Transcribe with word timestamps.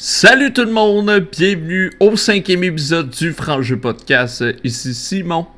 Salut 0.00 0.52
tout 0.52 0.62
le 0.62 0.70
monde, 0.70 1.10
bienvenue 1.36 1.90
au 1.98 2.14
cinquième 2.14 2.62
épisode 2.62 3.10
du 3.10 3.32
Franc-Jeu 3.32 3.80
Podcast. 3.80 4.44
Ici 4.62 4.94
Simon 4.94 5.48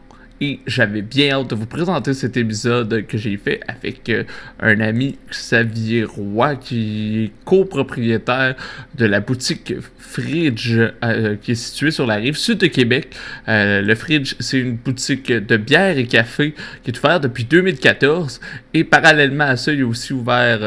et 0.40 0.60
j'avais 0.66 1.02
bien 1.02 1.32
hâte 1.32 1.50
de 1.50 1.54
vous 1.54 1.66
présenter 1.66 2.14
cet 2.14 2.36
épisode 2.38 3.06
que 3.06 3.18
j'ai 3.18 3.36
fait 3.36 3.60
avec 3.68 4.08
euh, 4.08 4.24
un 4.58 4.80
ami 4.80 5.18
Xavier 5.30 6.04
Roy 6.04 6.56
qui 6.56 7.24
est 7.24 7.44
copropriétaire 7.44 8.54
de 8.96 9.04
la 9.04 9.20
boutique 9.20 9.74
Fridge 9.98 10.78
euh, 11.04 11.36
qui 11.42 11.52
est 11.52 11.56
située 11.56 11.90
sur 11.90 12.06
la 12.06 12.14
rive 12.14 12.36
sud 12.36 12.58
de 12.58 12.68
Québec. 12.68 13.14
Euh, 13.48 13.82
le 13.82 13.94
Fridge, 13.94 14.34
c'est 14.40 14.58
une 14.58 14.76
boutique 14.76 15.30
de 15.30 15.56
bière 15.58 15.98
et 15.98 16.06
café 16.06 16.54
qui 16.84 16.90
est 16.90 16.98
ouverte 16.98 17.22
depuis 17.22 17.44
2014 17.44 18.40
et 18.72 18.84
parallèlement 18.84 19.44
à 19.44 19.56
ça, 19.56 19.72
il 19.72 19.82
a 19.82 19.86
aussi 19.86 20.14
ouvert 20.14 20.60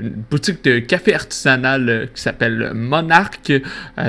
une 0.00 0.24
boutique 0.30 0.64
de 0.64 0.78
café 0.78 1.14
artisanal 1.14 2.08
qui 2.14 2.22
s'appelle 2.22 2.72
Monarch. 2.74 3.52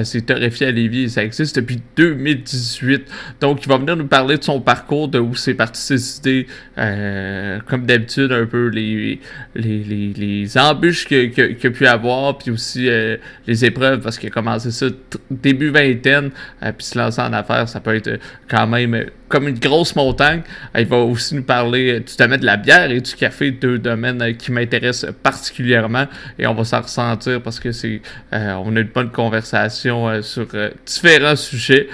c'est 0.04 0.25
torréfié 0.25 0.68
à 0.68 0.71
Lévis 0.71 1.04
et 1.04 1.09
ça 1.09 1.23
existe 1.23 1.57
depuis 1.57 1.82
2018. 1.97 3.04
Donc, 3.41 3.64
il 3.64 3.68
va 3.68 3.77
venir 3.77 3.97
nous 3.97 4.07
parler 4.07 4.36
de 4.37 4.43
son 4.43 4.61
parcours, 4.61 5.07
de 5.07 5.19
où 5.19 5.36
c'est 5.36 5.54
parti 5.54 5.82
ses 5.82 6.18
idées, 6.18 6.47
euh, 6.77 7.59
comme 7.65 7.86
d'habitude, 7.86 8.32
un 8.32 8.46
peu 8.46 8.68
les, 8.68 9.19
les, 9.55 9.83
les, 9.83 10.57
embûches 10.57 11.05
qu'il 11.05 11.32
que, 11.32 11.68
a 11.68 11.71
pu 11.71 11.87
avoir, 11.87 12.37
puis 12.37 12.51
aussi 12.51 12.89
euh, 12.89 13.18
les 13.46 13.65
épreuves, 13.65 14.01
parce 14.01 14.18
qu'il 14.18 14.29
a 14.29 14.32
commencé 14.32 14.71
ça 14.71 14.87
début 15.29 15.69
vingtaine, 15.69 16.32
euh, 16.63 16.71
puis 16.71 16.86
se 16.86 16.97
lancer 16.97 17.21
en 17.21 17.33
affaires, 17.33 17.68
ça 17.68 17.79
peut 17.79 17.96
être 17.96 18.19
quand 18.47 18.68
même 18.68 19.05
comme 19.27 19.47
une 19.47 19.59
grosse 19.59 19.95
montagne. 19.95 20.41
Il 20.77 20.86
va 20.86 20.97
aussi 20.97 21.35
nous 21.35 21.43
parler 21.43 21.99
du 21.99 22.15
domaine 22.18 22.39
de 22.39 22.45
la 22.45 22.57
bière 22.57 22.91
et 22.91 23.01
du 23.01 23.15
café, 23.15 23.51
deux 23.51 23.79
domaines 23.79 24.35
qui 24.37 24.51
m'intéressent 24.51 25.11
particulièrement, 25.23 26.05
et 26.39 26.47
on 26.47 26.54
va 26.54 26.63
s'en 26.63 26.81
ressentir 26.81 27.41
parce 27.41 27.59
que 27.59 27.71
c'est 27.71 28.01
on 28.32 28.75
a 28.75 28.79
une 28.79 28.89
bonne 28.93 29.11
conversation 29.11 30.21
sur 30.21 30.47
différents 30.85 31.35
sujets. 31.35 31.87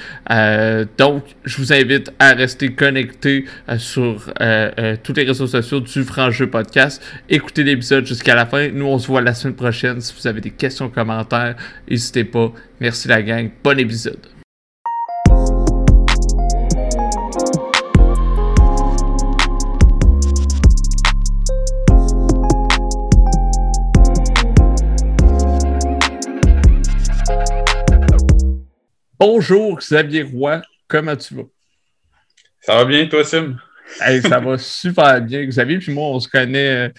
donc, 0.98 1.24
je 1.46 1.58
vous 1.58 1.74
invite 1.74 2.12
à 2.20 2.34
rester 2.34 2.74
connecté 2.74 3.46
euh, 3.70 3.78
sur 3.78 4.32
euh, 4.42 4.72
euh, 4.78 4.96
tous 5.02 5.14
les 5.14 5.24
réseaux 5.24 5.48
sociaux 5.48 5.80
du 5.80 6.04
Franc 6.04 6.32
Jeu 6.32 6.50
Podcast. 6.50 7.02
Écoutez 7.30 7.64
l'épisode 7.64 8.06
jusqu'à 8.06 8.36
la 8.36 8.46
fin. 8.46 8.70
Nous, 8.70 8.86
on 8.86 8.98
se 9.00 9.08
voit 9.08 9.22
la 9.22 9.34
semaine 9.34 9.56
prochaine. 9.56 10.02
Si 10.02 10.14
vous 10.18 10.28
avez 10.28 10.42
des 10.42 10.52
questions, 10.52 10.90
commentaires, 10.90 11.56
n'hésitez 11.90 12.24
pas. 12.24 12.52
Merci 12.80 13.08
la 13.08 13.22
gang. 13.22 13.50
Bon 13.64 13.78
épisode. 13.80 14.43
Bonjour 29.26 29.78
Xavier 29.78 30.24
Roy, 30.24 30.62
comment 30.86 31.16
tu 31.16 31.34
vas? 31.34 31.46
Ça 32.60 32.76
va 32.76 32.84
bien, 32.84 33.08
toi, 33.08 33.24
Sim? 33.24 33.56
ça 33.98 34.42
va 34.42 34.58
super 34.58 35.22
bien. 35.22 35.46
Xavier 35.46 35.78
puis 35.78 35.94
moi, 35.94 36.10
on 36.10 36.20
se 36.20 36.28
connaît 36.28 36.92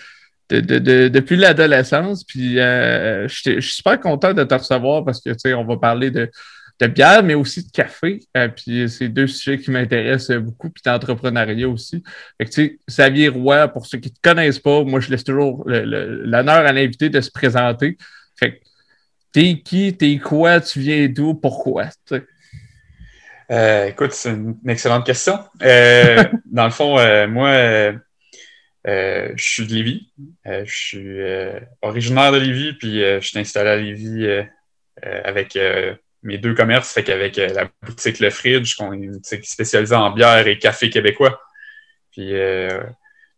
euh, 0.51 1.09
depuis 1.11 1.37
l'adolescence. 1.37 2.25
Puis 2.25 2.59
euh, 2.59 3.29
je 3.29 3.61
suis 3.61 3.75
super 3.75 4.01
content 4.01 4.33
de 4.33 4.43
te 4.43 4.55
recevoir 4.55 5.05
parce 5.05 5.21
que 5.21 5.29
tu 5.33 5.37
sais, 5.37 5.53
on 5.53 5.67
va 5.67 5.77
parler 5.77 6.11
de, 6.11 6.31
bière, 6.87 7.23
mais 7.23 7.35
aussi 7.35 7.67
de 7.67 7.71
café. 7.71 8.21
Euh, 8.39 8.49
puis 8.49 8.89
c'est 8.89 9.11
deux 9.11 9.27
sujets 9.27 9.59
qui 9.59 9.71
m'intéressent 9.71 10.39
beaucoup, 10.39 10.71
puis 10.71 10.83
d'entrepreneuriat 10.83 11.69
aussi. 11.69 12.03
Fait 12.39 12.47
que 12.47 12.51
tu 12.51 12.55
sais, 12.55 12.79
Xavier 12.89 13.29
Roy, 13.29 13.69
pour 13.69 13.85
ceux 13.85 13.99
qui 13.99 14.09
ne 14.09 14.15
te 14.15 14.21
connaissent 14.23 14.61
pas, 14.61 14.83
moi 14.83 14.99
je 14.99 15.11
laisse 15.11 15.25
toujours 15.25 15.63
l'honneur 15.67 16.65
à 16.65 16.73
l'invité 16.73 17.11
de 17.11 17.21
se 17.21 17.31
présenter. 17.31 17.99
Fait 18.41 18.53
que 18.53 18.65
t'es 19.35 19.61
qui, 19.63 19.95
t'es 19.97 20.17
quoi, 20.19 20.61
tu 20.61 20.81
viens 20.81 21.09
d'où, 21.09 21.35
pourquoi? 21.35 21.89
Euh, 23.51 23.87
écoute, 23.89 24.13
c'est 24.13 24.31
une, 24.31 24.57
excellente 24.67 25.05
question. 25.05 25.39
Euh, 25.63 26.25
dans 26.47 26.65
le 26.65 26.71
fond, 26.71 26.99
euh, 26.99 27.27
moi, 27.27 27.93
je 28.87 29.33
suis 29.37 29.67
de 29.67 29.75
Lévis. 29.75 30.13
je 30.47 30.65
suis 30.73 31.19
originaire 31.83 32.33
de 32.33 32.39
Lévis, 32.39 32.75
puis 32.75 33.01
je 33.01 33.21
suis 33.21 33.39
installé 33.39 33.71
à 33.71 33.77
Lévis 33.77 34.27
avec 35.03 35.59
mes 36.23 36.39
deux 36.39 36.55
commerces, 36.55 36.93
fait 36.93 37.03
qu'avec 37.03 37.37
la 37.37 37.69
boutique 37.83 38.21
Le 38.21 38.31
Fridge, 38.31 38.77
qu'on 38.77 38.93
est 38.93 38.97
une 38.97 39.13
boutique 39.13 39.45
spécialisée 39.45 39.97
en 39.97 40.13
bière 40.13 40.47
et 40.47 40.59
café 40.59 40.91
québécois. 40.91 41.41
Puis 42.13 42.33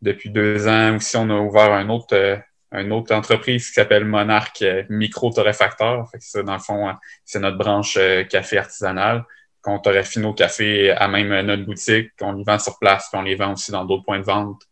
depuis 0.03 0.29
deux 0.29 0.69
ans 0.69 0.97
aussi, 0.97 1.17
on 1.17 1.31
a 1.31 1.39
ouvert 1.41 1.73
un 1.73 1.89
autre 1.89 2.39
une 2.76 2.92
autre 2.92 3.14
entreprise 3.14 3.69
qui 3.69 3.72
s'appelle 3.72 4.04
Monarch 4.04 4.62
Micro 4.88 5.31
Torréfacteur. 5.31 6.09
Ça, 6.19 6.42
dans 6.42 6.54
le 6.54 6.59
fond, 6.59 6.94
c'est 7.25 7.41
notre 7.41 7.59
branche 7.59 7.98
café 8.28 8.59
artisanal 8.59 9.25
qu'on 9.66 9.81
torréfie 9.81 10.20
nos 10.20 10.32
cafés 10.32 10.92
à 10.92 11.09
même 11.09 11.41
notre 11.44 11.64
boutique, 11.64 12.12
qu'on 12.16 12.32
les 12.32 12.44
vend 12.44 12.59
sur 12.60 12.78
place, 12.78 13.09
puis 13.10 13.19
on 13.19 13.22
les 13.22 13.34
vend 13.34 13.53
aussi 13.53 13.72
dans 13.72 13.84
d'autres 13.84 14.04
points 14.04 14.20
de 14.20 14.25
vente. 14.25 14.62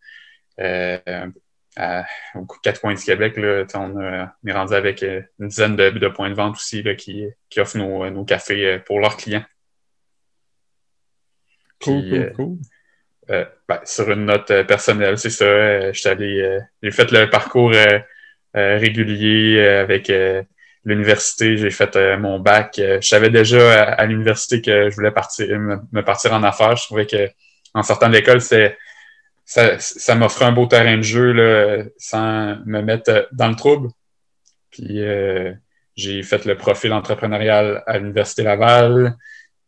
Euh, 0.61 1.01
à, 1.77 2.05
aux 2.37 2.47
quatre 2.63 2.81
coins 2.81 2.95
du 2.95 3.03
Québec, 3.03 3.37
là, 3.37 3.65
on, 3.75 4.29
est 4.47 4.53
rendu 4.53 4.75
avec 4.75 5.03
euh, 5.03 5.21
une 5.41 5.49
dizaine 5.49 5.75
de, 5.75 6.09
points 6.09 6.31
de 6.31 6.35
vente 6.35 6.55
aussi 6.55 6.85
là, 6.85 6.95
qui, 6.95 7.27
qui 7.51 7.59
offrent 7.59 7.77
nos, 7.77 8.09
nos, 8.11 8.25
cafés 8.25 8.65
euh, 8.65 8.79
pour 8.79 9.01
leurs 9.01 9.17
clients. 9.17 9.45
Cool, 11.83 12.33
cool, 12.37 12.59
ben, 13.29 13.81
sur 13.85 14.11
une 14.11 14.27
note 14.27 14.53
personnelle, 14.67 15.19
c'est 15.19 15.31
ça. 15.31 15.93
j'ai 15.93 16.91
fait 16.91 17.11
le 17.11 17.31
parcours 17.31 17.73
régulier 18.55 19.61
avec 19.67 20.11
l'université, 20.85 21.57
j'ai 21.57 21.71
fait 21.71 21.97
euh, 21.97 22.19
mon 22.19 22.39
bac. 22.39 22.79
Euh, 22.79 23.01
je 23.01 23.09
savais 23.09 23.31
déjà 23.31 23.85
à, 23.85 24.07
l'université 24.07 24.61
que 24.61 24.91
je 24.91 24.95
voulais 24.95 25.11
partir, 25.11 25.59
me, 25.59 26.03
partir 26.03 26.33
en 26.33 26.43
affaires. 26.43 26.77
Je 26.77 26.85
trouvais 26.85 27.07
que 27.07 27.31
en 27.73 27.83
sortant 27.83 28.09
de 28.09 28.15
l'école, 28.15 28.41
c'est 28.41 28.77
ça, 29.45 29.79
ça 29.79 30.15
m'offrait 30.15 30.45
un 30.45 30.53
beau 30.53 30.67
terrain 30.67 30.97
de 30.97 31.03
jeu 31.03 31.33
là, 31.33 31.85
sans 31.99 32.57
me 32.67 32.83
mettre 32.83 33.29
dans 33.33 33.49
le 33.49 33.57
trouble. 33.57 33.89
Puis 34.71 35.03
euh, 35.03 35.53
j'ai 35.97 36.23
fait 36.23 36.45
le 36.45 36.57
profil 36.57 36.93
entrepreneurial 36.93 37.83
à 37.87 37.99
l'Université 37.99 38.43
Laval. 38.43 39.17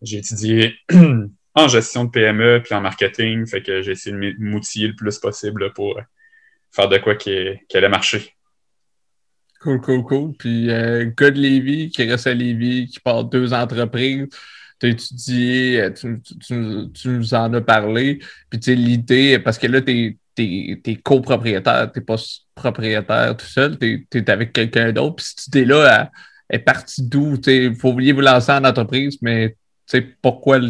J'ai 0.03 0.19
étudié 0.19 0.75
en 1.57 1.69
gestion 1.69 2.05
de 2.05 2.11
PME 2.11 2.63
puis 2.63 2.75
en 2.75 2.81
marketing. 2.81 3.47
Fait 3.47 3.63
que 3.63 3.83
j'ai 3.83 3.93
essayé 3.93 4.15
de 4.15 4.37
m'outiller 4.39 4.89
le 4.89 4.95
plus 4.95 5.19
possible 5.19 5.73
pour 5.73 5.99
faire 6.71 6.89
de 6.89 6.99
quoi 6.99 7.17
qui, 7.17 7.35
qui 7.69 7.77
allait 7.77 7.89
marcher. 7.89 8.37
Cool, 9.61 9.81
cool, 9.81 10.05
cool. 10.05 10.33
Puis, 10.37 10.71
euh, 10.71 11.11
gars 11.17 11.31
de 11.31 11.87
qui 11.89 12.05
reste 12.05 12.27
à 12.27 12.35
Lévis, 12.35 12.87
qui 12.87 13.01
part 13.01 13.25
deux 13.25 13.53
entreprises. 13.53 14.29
Tu 14.79 14.87
as 14.87 14.91
étudié, 14.91 15.81
euh, 15.81 15.91
tu, 15.91 17.09
nous 17.09 17.35
en 17.35 17.53
as 17.55 17.61
parlé. 17.63 18.19
Puis, 18.51 18.61
tu 18.61 18.73
sais, 18.73 18.75
l'idée, 18.75 19.39
parce 19.39 19.59
que 19.59 19.67
là, 19.67 19.81
tu 19.81 20.19
es, 20.39 20.97
copropriétaire, 21.03 21.91
tu 21.91 21.99
n'es 21.99 22.05
pas 22.05 22.17
propriétaire 22.55 23.35
tout 23.37 23.47
seul, 23.47 23.79
tu 23.79 24.07
es, 24.13 24.31
avec 24.31 24.53
quelqu'un 24.53 24.93
d'autre. 24.93 25.17
Puis, 25.17 25.27
cette 25.35 25.47
idée-là 25.49 26.13
est 26.51 26.59
partie 26.59 27.03
d'où? 27.03 27.39
Tu 27.39 27.71
vous 27.71 27.93
vouliez 27.93 28.13
vous 28.13 28.21
lancer 28.21 28.53
en 28.53 28.65
entreprise, 28.65 29.17
mais 29.23 29.57
tu 29.89 29.99
sais, 29.99 30.03
pourquoi 30.21 30.61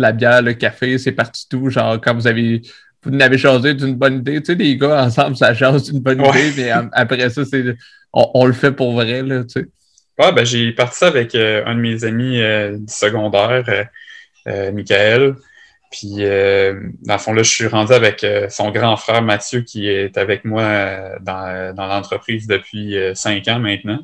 la 0.00 0.12
bière, 0.12 0.42
le 0.42 0.54
café, 0.54 0.98
c'est 0.98 1.12
parti 1.12 1.46
d'où? 1.50 1.70
Genre, 1.70 2.00
quand 2.00 2.14
vous 2.14 2.26
avez 2.26 2.62
vous 3.02 3.10
n'avez 3.10 3.38
choisi 3.38 3.74
d'une 3.74 3.94
bonne 3.94 4.18
idée. 4.18 4.40
Tu 4.40 4.52
sais, 4.52 4.54
les 4.54 4.76
gars, 4.76 5.04
ensemble, 5.04 5.36
ça 5.36 5.54
change 5.54 5.84
d'une 5.84 6.00
bonne 6.00 6.20
idée, 6.24 6.52
mais 6.56 6.70
après 6.92 7.30
ça, 7.30 7.44
c'est 7.44 7.64
on, 8.12 8.44
le 8.44 8.52
fait 8.52 8.72
pour 8.72 8.92
vrai, 8.92 9.22
là, 9.22 9.44
tu 9.44 9.60
sais. 9.60 9.66
Ouais, 10.18 10.32
ben, 10.32 10.44
j'ai 10.44 10.72
parti 10.72 10.98
ça 10.98 11.06
avec 11.06 11.34
euh, 11.34 11.64
un 11.64 11.74
de 11.74 11.80
mes 11.80 12.04
amis 12.04 12.40
euh, 12.40 12.76
du 12.76 12.92
secondaire, 12.92 13.64
euh, 14.46 14.72
Michael. 14.72 15.36
Puis, 15.90 16.18
dans 16.18 17.14
le 17.14 17.18
fond, 17.18 17.32
là, 17.32 17.42
je 17.42 17.50
suis 17.50 17.66
rendu 17.66 17.92
avec 17.92 18.24
son 18.48 18.70
grand 18.70 18.96
frère 18.96 19.22
Mathieu 19.22 19.62
qui 19.62 19.88
est 19.88 20.16
avec 20.18 20.44
moi 20.44 21.18
dans, 21.20 21.74
dans 21.74 21.86
l'entreprise 21.88 22.46
depuis 22.46 22.94
cinq 23.14 23.48
ans 23.48 23.58
maintenant. 23.58 23.98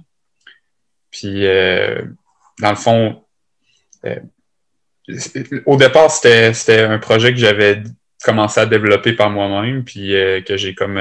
Puis, 1.13 1.43
dans 1.45 2.71
le 2.71 2.75
fond, 2.75 3.23
au 5.67 5.77
départ, 5.77 6.11
c'était 6.11 6.81
un 6.81 6.99
projet 6.99 7.33
que 7.33 7.39
j'avais 7.39 7.83
commencé 8.25 8.61
à 8.61 8.67
développer 8.67 9.13
par 9.13 9.31
moi-même, 9.31 9.85
puis 9.85 10.11
que 10.45 10.57
j'ai 10.57 10.75
comme 10.75 11.01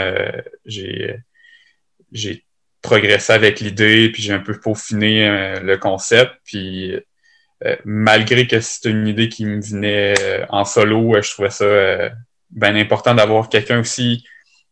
j'ai 0.65 1.19
j'ai 2.11 2.45
progressé 2.85 3.33
avec 3.33 3.59
l'idée, 3.59 4.09
puis 4.11 4.21
j'ai 4.23 4.33
un 4.33 4.39
peu 4.39 4.57
peaufiné 4.59 5.27
euh, 5.27 5.59
le 5.59 5.77
concept. 5.77 6.31
Puis 6.45 6.93
euh, 7.65 7.75
malgré 7.83 8.47
que 8.47 8.59
c'est 8.59 8.89
une 8.89 9.07
idée 9.07 9.29
qui 9.29 9.45
me 9.45 9.61
venait 9.61 10.13
euh, 10.19 10.45
en 10.49 10.65
solo, 10.65 11.21
je 11.21 11.31
trouvais 11.31 11.49
ça 11.49 12.09
bien 12.51 12.75
important 12.75 13.13
d'avoir 13.15 13.49
quelqu'un 13.49 13.79
aussi 13.79 14.23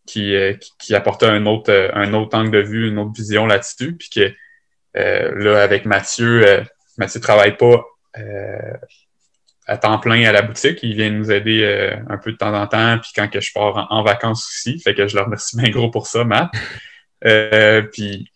qui, 0.06 0.36
qui, 0.80 0.96
apportait 0.96 1.26
un 1.26 1.46
autre, 1.46 1.92
un 1.94 2.14
autre 2.14 2.38
angle 2.38 2.52
de 2.52 2.60
vue, 2.60 2.88
une 2.90 3.00
autre 3.00 3.14
vision 3.14 3.46
là-dessus. 3.46 3.96
Puis 3.96 4.10
que 4.10 4.34
là, 4.94 5.64
avec 5.64 5.86
Mathieu, 5.86 6.64
Mathieu 6.98 7.20
travaille 7.20 7.58
pas 7.58 7.84
à 9.68 9.78
temps 9.78 10.00
plein 10.00 10.24
à 10.26 10.32
la 10.32 10.42
boutique. 10.42 10.80
Il 10.84 10.96
vient 10.96 11.10
nous 11.10 11.32
aider 11.32 11.96
un 12.10 12.18
peu 12.18 12.32
de 12.32 12.38
temps 12.38 12.54
en 12.54 12.68
temps, 12.68 12.98
puis 13.00 13.12
quand 13.16 13.30
que 13.30 13.40
je 13.42 13.52
pars 13.54 13.78
en, 13.78 13.98
en, 13.98 14.04
vacances 14.04 14.48
aussi. 14.48 14.80
Fait 14.80 14.94
que 14.94 15.08
je 15.08 15.16
le 15.16 15.24
remercie 15.24 15.58
bien 15.62 15.70
gros 15.70 15.90
pour 15.90 16.08
ça, 16.08 16.24
Matt. 16.24 16.52
Euh, 17.26 17.82
puis 17.84 18.30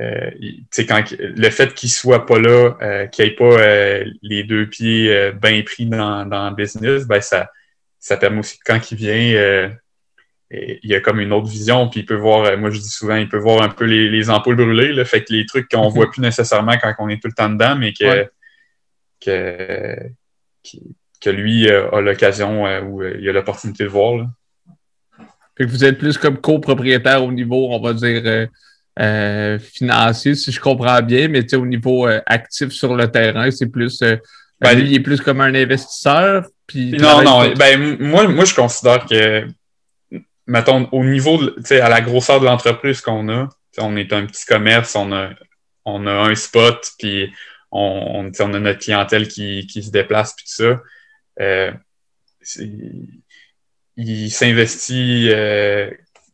euh, 0.00 0.30
quand, 0.78 1.02
le 1.18 1.50
fait 1.50 1.74
qu'il 1.74 1.90
soit 1.90 2.26
pas 2.26 2.38
là, 2.38 2.76
euh, 2.82 3.06
qu'il 3.06 3.24
ait 3.24 3.30
pas 3.30 3.44
euh, 3.44 4.04
les 4.22 4.44
deux 4.44 4.68
pieds 4.68 5.14
euh, 5.14 5.32
bien 5.32 5.62
pris 5.62 5.86
dans, 5.86 6.26
dans 6.26 6.50
le 6.50 6.56
business, 6.56 7.06
ben 7.06 7.20
ça, 7.20 7.50
ça 7.98 8.16
permet 8.16 8.40
aussi 8.40 8.58
que 8.58 8.64
quand 8.66 8.90
il 8.90 8.96
vient, 8.96 9.70
il 10.50 10.90
y 10.90 10.94
a 10.94 11.00
comme 11.00 11.20
une 11.20 11.32
autre 11.32 11.48
vision, 11.48 11.88
puis 11.88 12.00
il 12.00 12.06
peut 12.06 12.16
voir, 12.16 12.56
moi 12.58 12.70
je 12.70 12.78
dis 12.78 12.88
souvent, 12.88 13.16
il 13.16 13.28
peut 13.28 13.38
voir 13.38 13.62
un 13.62 13.68
peu 13.68 13.84
les, 13.84 14.08
les 14.08 14.30
ampoules 14.30 14.56
brûlées, 14.56 14.92
là, 14.92 15.04
fait 15.04 15.24
que 15.24 15.32
les 15.32 15.46
trucs 15.46 15.68
qu'on 15.70 15.88
voit 15.90 16.10
plus 16.10 16.20
nécessairement 16.20 16.76
quand 16.80 16.94
on 16.98 17.08
est 17.08 17.20
tout 17.20 17.28
le 17.28 17.34
temps 17.34 17.48
dedans, 17.48 17.76
mais 17.76 17.92
que, 17.92 18.28
que, 19.24 19.96
que, 21.20 21.30
lui 21.30 21.68
a 21.68 22.00
l'occasion 22.00 22.64
ou 22.84 23.02
il 23.02 23.28
a 23.28 23.32
l'opportunité 23.32 23.84
de 23.84 23.88
voir. 23.88 24.16
Là. 24.16 24.26
Fait 25.56 25.64
que 25.64 25.70
vous 25.70 25.84
êtes 25.84 25.98
plus 25.98 26.18
comme 26.18 26.38
copropriétaire 26.38 27.24
au 27.24 27.32
niveau, 27.32 27.68
on 27.70 27.80
va 27.80 27.94
dire, 27.94 28.48
euh, 28.98 29.58
financier, 29.58 30.34
si 30.34 30.50
je 30.52 30.60
comprends 30.60 31.02
bien, 31.02 31.28
mais 31.28 31.54
au 31.54 31.66
niveau 31.66 32.06
euh, 32.06 32.20
actif 32.24 32.70
sur 32.70 32.94
le 32.94 33.10
terrain, 33.10 33.50
c'est 33.50 33.66
plus. 33.66 34.00
Euh, 34.02 34.16
ben, 34.58 34.74
lui, 34.74 34.88
il 34.88 34.94
est 34.94 35.00
plus 35.00 35.20
comme 35.20 35.42
un 35.42 35.54
investisseur. 35.54 36.46
Puis 36.66 36.92
non, 36.92 37.22
non. 37.22 37.52
Ben, 37.54 37.98
moi, 38.00 38.26
moi, 38.26 38.46
je 38.46 38.54
considère 38.54 39.04
que, 39.04 39.46
mettons, 40.46 40.88
au 40.92 41.04
niveau, 41.04 41.38
sais 41.62 41.80
à 41.80 41.90
la 41.90 42.00
grosseur 42.00 42.40
de 42.40 42.46
l'entreprise 42.46 43.02
qu'on 43.02 43.28
a, 43.28 43.48
on 43.78 43.96
est 43.96 44.12
un 44.14 44.24
petit 44.24 44.46
commerce, 44.46 44.96
on 44.96 45.12
a, 45.12 45.30
on 45.84 46.06
a 46.06 46.12
un 46.12 46.34
spot, 46.34 46.90
puis 46.98 47.30
on, 47.76 48.32
on, 48.38 48.54
a 48.54 48.58
notre 48.58 48.78
clientèle 48.80 49.28
qui, 49.28 49.66
qui 49.66 49.82
se 49.82 49.90
déplace, 49.90 50.34
puis 50.34 50.46
tout 50.46 50.62
ça. 50.62 50.80
Euh, 51.40 51.72
il 53.96 54.30
s'investit 54.30 55.28
euh, 55.30 55.90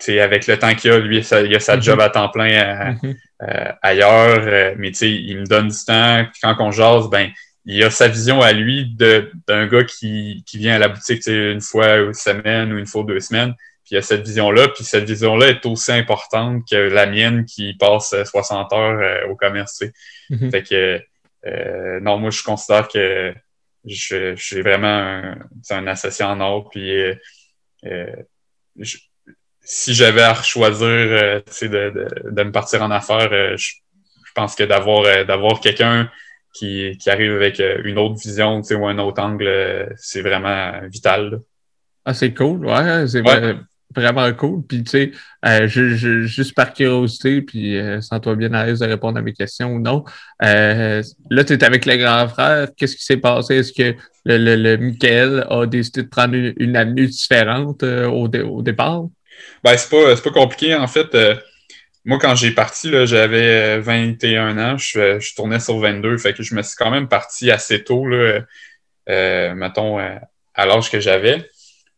avec 0.08 0.46
le 0.46 0.58
temps 0.58 0.74
qu'il 0.74 0.90
a, 0.90 0.98
lui, 0.98 1.18
il 1.18 1.56
a 1.56 1.60
sa 1.60 1.80
job 1.80 1.98
mhm. 1.98 2.04
à 2.04 2.10
temps 2.10 2.28
plein 2.28 2.92
mhm. 3.02 3.14
euh, 3.42 3.72
ailleurs, 3.82 4.74
mais 4.78 4.90
il 4.90 5.38
me 5.38 5.46
donne 5.46 5.68
du 5.68 5.84
temps. 5.84 6.26
Quand 6.42 6.56
on 6.58 6.70
jase, 6.70 7.08
ben, 7.08 7.30
il 7.64 7.82
a 7.84 7.90
sa 7.90 8.08
vision 8.08 8.40
à 8.40 8.52
lui 8.52 8.96
d'un 8.96 9.66
gars 9.66 9.84
qui, 9.84 10.42
qui 10.46 10.58
vient 10.58 10.74
à 10.74 10.78
la 10.78 10.88
boutique 10.88 11.26
une 11.26 11.60
fois 11.60 11.96
une 11.96 12.14
semaine 12.14 12.72
ou 12.72 12.78
une 12.78 12.86
fois 12.86 13.04
deux 13.04 13.20
semaines. 13.20 13.54
Puis 13.84 13.94
il 13.94 13.98
a 13.98 14.02
cette 14.02 14.26
vision-là, 14.26 14.68
puis 14.68 14.84
cette 14.84 15.04
vision-là 15.04 15.48
est 15.48 15.66
aussi 15.66 15.92
importante 15.92 16.62
que 16.68 16.76
la 16.76 17.06
mienne 17.06 17.44
qui 17.44 17.74
passe 17.74 18.14
60 18.24 18.72
heures 18.72 19.28
au 19.30 19.36
commerce. 19.36 19.84
Mhm. 20.30 20.50
Fait 20.50 20.62
que 20.62 21.00
non, 21.44 22.18
moi 22.18 22.30
je 22.30 22.42
considère 22.42 22.88
que 22.88 23.34
je, 23.84 24.36
je 24.36 24.42
suis 24.42 24.62
vraiment 24.62 24.86
un, 24.88 25.36
un 25.70 25.86
associé 25.86 26.24
en 26.24 26.40
or, 26.40 26.68
puis 26.70 26.90
je, 27.82 28.98
si 29.62 29.94
j'avais 29.94 30.22
à 30.22 30.34
choisir 30.34 30.86
euh, 30.86 31.40
de, 31.62 31.66
de, 31.68 32.30
de, 32.30 32.42
me 32.42 32.52
partir 32.52 32.82
en 32.82 32.90
affaires, 32.90 33.32
euh, 33.32 33.56
je, 33.56 33.72
pense 34.34 34.54
que 34.54 34.64
d'avoir 34.64 35.04
euh, 35.04 35.24
d'avoir 35.24 35.60
quelqu'un 35.60 36.10
qui, 36.54 36.96
qui 36.98 37.10
arrive 37.10 37.32
avec 37.32 37.60
une 37.84 37.98
autre 37.98 38.14
vision 38.14 38.62
ou 38.62 38.86
un 38.86 38.98
autre 38.98 39.22
angle, 39.22 39.92
c'est 39.96 40.22
vraiment 40.22 40.80
vital. 40.88 41.40
Ah, 42.04 42.14
c'est 42.14 42.32
cool, 42.32 42.66
ouais, 42.66 43.06
c'est 43.08 43.22
vraiment 43.94 44.32
cool. 44.34 44.62
Puis, 44.66 44.84
tu 44.84 44.90
sais, 44.90 45.12
je, 45.66 46.22
juste 46.26 46.54
par 46.54 46.72
curiosité, 46.72 47.42
puis 47.42 47.78
sans 48.00 48.20
toi 48.20 48.34
bien 48.34 48.52
à 48.54 48.66
l'aise 48.66 48.80
de 48.80 48.86
répondre 48.86 49.18
à 49.18 49.22
mes 49.22 49.32
questions 49.32 49.74
ou 49.74 49.80
non. 49.80 50.04
là, 50.40 51.02
tu 51.44 51.52
es 51.52 51.64
avec 51.64 51.86
le 51.86 51.96
grand 51.96 52.28
frère. 52.28 52.68
Qu'est-ce 52.76 52.96
qui 52.96 53.04
s'est 53.04 53.16
passé? 53.16 53.56
Est-ce 53.56 53.72
que 53.72 53.96
le, 54.24 54.56
le, 54.56 54.76
Michael 54.76 55.46
a 55.50 55.66
décidé 55.66 56.02
de 56.02 56.08
prendre 56.08 56.34
une, 56.34 56.76
avenue 56.76 57.06
différente 57.06 57.82
au, 57.82 58.28
au 58.28 58.62
départ? 58.62 59.04
Ben, 59.64 59.76
c'est 59.76 59.90
pas, 59.90 60.16
pas 60.16 60.30
compliqué. 60.30 60.74
En 60.74 60.86
fait, 60.86 61.14
euh, 61.14 61.36
moi, 62.04 62.18
quand 62.18 62.34
j'ai 62.34 62.52
parti, 62.52 62.90
j'avais 63.06 63.78
21 63.80 64.58
ans, 64.58 64.76
je, 64.78 65.20
je, 65.20 65.34
tournais 65.34 65.60
sur 65.60 65.78
22. 65.78 66.18
Fait 66.18 66.34
que 66.34 66.42
je 66.42 66.54
me 66.54 66.62
suis 66.62 66.76
quand 66.76 66.90
même 66.90 67.08
parti 67.08 67.50
assez 67.50 67.84
tôt, 67.84 68.06
là, 68.06 68.40
euh, 69.08 69.54
mettons, 69.54 69.98
euh, 70.00 70.16
à 70.54 70.66
l'âge 70.66 70.90
que 70.90 71.00
j'avais. 71.00 71.48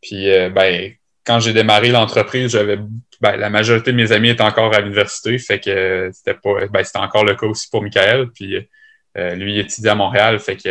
Puis, 0.02 0.26
ben, 0.54 0.92
quand 1.24 1.40
j'ai 1.40 1.52
démarré 1.52 1.90
l'entreprise, 1.90 2.52
j'avais 2.52 2.78
ben, 3.20 3.36
la 3.36 3.50
majorité 3.50 3.92
de 3.92 3.96
mes 3.96 4.12
amis 4.12 4.30
étaient 4.30 4.42
encore 4.42 4.74
à 4.74 4.80
l'université, 4.80 5.38
fait 5.38 5.60
que 5.60 6.10
c'était 6.12 6.34
pas 6.34 6.66
ben, 6.66 6.84
c'était 6.84 6.98
encore 6.98 7.24
le 7.24 7.34
cas 7.34 7.46
aussi 7.46 7.68
pour 7.70 7.82
Michael. 7.82 8.30
Puis 8.30 8.68
lui, 9.16 9.54
il 9.54 9.58
étudiait 9.58 9.90
à 9.90 9.94
Montréal, 9.94 10.38
fait 10.38 10.56
que 10.56 10.70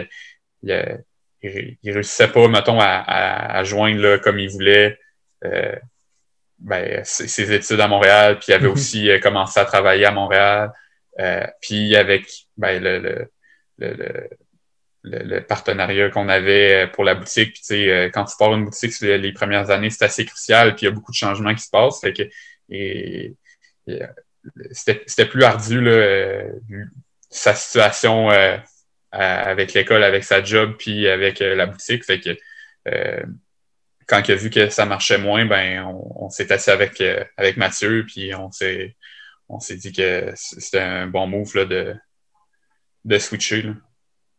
il, 0.61 1.77
il, 1.81 1.91
réussissait 1.91 2.27
pas, 2.27 2.47
mettons, 2.47 2.79
à, 2.79 2.85
à, 2.85 3.57
à 3.57 3.63
joindre 3.63 4.01
là, 4.01 4.19
comme 4.19 4.39
il 4.39 4.49
voulait 4.49 4.97
ben, 6.63 7.03
ses, 7.03 7.51
études 7.51 7.81
à 7.81 7.87
Montréal, 7.87 8.39
puis 8.39 8.47
il 8.49 8.53
avait 8.53 8.67
mhm. 8.67 8.73
aussi 8.73 9.09
euh, 9.09 9.19
commencé 9.19 9.59
à 9.59 9.65
travailler 9.65 10.05
à 10.05 10.11
Montréal. 10.11 10.71
Euh, 11.19 11.45
puis 11.61 11.95
avec 11.95 12.25
ben, 12.57 12.81
le, 12.81 12.99
le, 12.99 13.29
le, 13.77 13.93
le, 13.93 14.29
partenariat 15.47 16.09
qu'on 16.09 16.29
avait 16.29 16.87
pour 16.87 17.03
la 17.03 17.15
boutique, 17.15 17.61
puis 17.67 17.89
euh, 17.89 18.09
quand 18.09 18.25
tu 18.25 18.35
pars 18.37 18.53
une 18.53 18.65
boutique 18.65 18.99
les, 19.01 19.33
premières 19.33 19.69
années, 19.69 19.89
c'est 19.89 20.05
assez 20.05 20.25
crucial, 20.25 20.75
puis 20.75 20.85
il 20.85 20.89
y 20.89 20.91
a 20.91 20.91
beaucoup 20.91 21.11
de 21.11 21.17
changements 21.17 21.53
qui 21.53 21.63
se 21.63 21.69
passent. 21.69 21.99
Fait 22.01 22.13
que 22.13 22.23
et, 22.69 23.35
c'était 24.71 25.25
plus 25.25 25.43
ardu 25.43 25.81
là, 25.81 26.43
sa 27.29 27.53
situation 27.53 28.29
avec 29.11 29.73
l'école, 29.73 30.03
avec 30.03 30.23
sa 30.23 30.41
job, 30.41 30.75
puis 30.77 31.07
avec 31.07 31.39
la 31.39 31.65
boutique. 31.65 32.05
Fait 32.05 32.19
que 32.19 32.37
quand 34.07 34.27
il 34.27 34.31
a 34.31 34.35
vu 34.35 34.49
que 34.49 34.69
ça 34.69 34.85
marchait 34.85 35.17
moins, 35.17 35.45
ben 35.45 35.85
on, 35.85 36.29
s'est 36.29 36.51
assis 36.51 36.69
avec, 36.69 36.99
euh, 37.01 37.23
avec 37.37 37.57
Mathieu, 37.57 38.05
puis 38.05 38.33
on 38.35 38.51
s'est 38.51 38.95
on 39.49 39.59
s'est 39.59 39.75
dit 39.75 39.91
que 39.91 40.31
c'était 40.35 40.79
un 40.79 41.07
bon 41.07 41.27
move 41.27 41.55
là, 41.55 41.65
de, 41.65 41.95
de 43.05 43.17
switcher. 43.19 43.61
Là. 43.63 43.73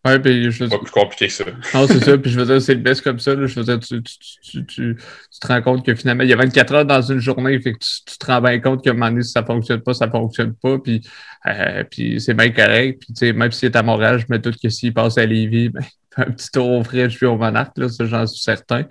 Ouais, 0.05 0.19
puis 0.19 0.51
je 0.51 0.65
Pas 0.67 0.79
plus 0.79 0.91
compliqué 0.91 1.29
que 1.29 1.33
ça. 1.33 1.45
Non, 1.73 1.87
c'est 1.87 2.05
ça. 2.05 2.19
Puis 2.19 2.31
je 2.31 2.39
veux 2.39 2.45
dire, 2.45 2.61
c'est 2.61 2.75
le 2.75 2.81
best 2.81 3.01
comme 3.01 3.19
ça. 3.19 3.35
Là. 3.35 3.47
Je 3.47 3.55
veux 3.59 3.65
dire, 3.65 3.81
tu, 3.81 4.03
tu, 4.03 4.17
tu, 4.43 4.67
tu, 4.67 4.97
te 5.41 5.47
rends 5.47 5.63
compte 5.63 5.87
que 5.87 5.95
finalement, 5.95 6.25
il 6.25 6.29
y 6.29 6.33
a 6.35 6.37
24 6.37 6.75
heures 6.75 6.85
dans 6.85 7.01
une 7.01 7.21
journée. 7.21 7.59
Fait 7.61 7.73
que 7.73 7.79
tu, 7.79 8.19
te 8.19 8.27
rends 8.27 8.43
bien 8.43 8.61
compte 8.61 8.85
qu'à 8.85 8.91
un 8.91 8.95
moment 8.95 9.09
donné, 9.09 9.23
si 9.23 9.33
ça 9.33 9.43
fonctionne 9.43 9.81
pas, 9.81 9.95
ça 9.95 10.11
fonctionne 10.11 10.55
pas. 10.55 10.79
Puis, 10.79 11.01
euh, 11.47 11.85
puis 11.91 12.21
c'est 12.21 12.35
bien 12.35 12.51
correct. 12.51 13.01
Puis, 13.01 13.15
tu 13.15 13.27
sais, 13.27 13.33
même 13.33 13.51
s'il 13.51 13.71
est 13.71 13.77
à 13.77 13.83
Montréal, 13.83 14.19
je 14.19 14.27
me 14.29 14.39
doute 14.39 14.57
que 14.63 14.69
s'il 14.69 14.93
passe 14.93 15.17
à 15.17 15.25
Lévis, 15.25 15.69
ben, 15.71 15.83
un 16.17 16.31
petit 16.31 16.51
tour 16.51 16.71
au 16.71 16.85
frais, 16.85 17.09
je 17.09 17.17
suis 17.17 17.27
au 17.27 17.37
Monarque, 17.37 17.79
là, 17.79 17.89
ça, 17.89 18.05
j'en 18.05 18.27
suis 18.27 18.43
certain. 18.43 18.85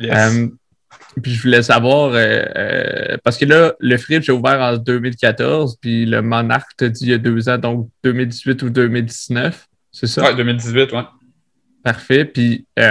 Euh, 0.00 0.48
puis 1.20 1.32
je 1.32 1.42
voulais 1.42 1.62
savoir, 1.62 2.12
euh, 2.14 2.42
euh, 2.56 3.16
parce 3.22 3.36
que 3.36 3.44
là, 3.44 3.74
le 3.80 3.96
Fridge 3.98 4.30
a 4.30 4.34
ouvert 4.34 4.60
en 4.60 4.76
2014, 4.78 5.76
puis 5.80 6.06
le 6.06 6.22
Monarch 6.22 6.68
t'a 6.76 6.88
dit 6.88 7.04
il 7.04 7.10
y 7.10 7.14
a 7.14 7.18
deux 7.18 7.48
ans, 7.48 7.58
donc 7.58 7.90
2018 8.04 8.62
ou 8.62 8.70
2019, 8.70 9.68
c'est 9.92 10.06
ça? 10.06 10.30
Oui, 10.30 10.36
2018, 10.36 10.90
oui. 10.92 11.00
Parfait. 11.84 12.24
Puis, 12.24 12.66
tu 12.76 12.82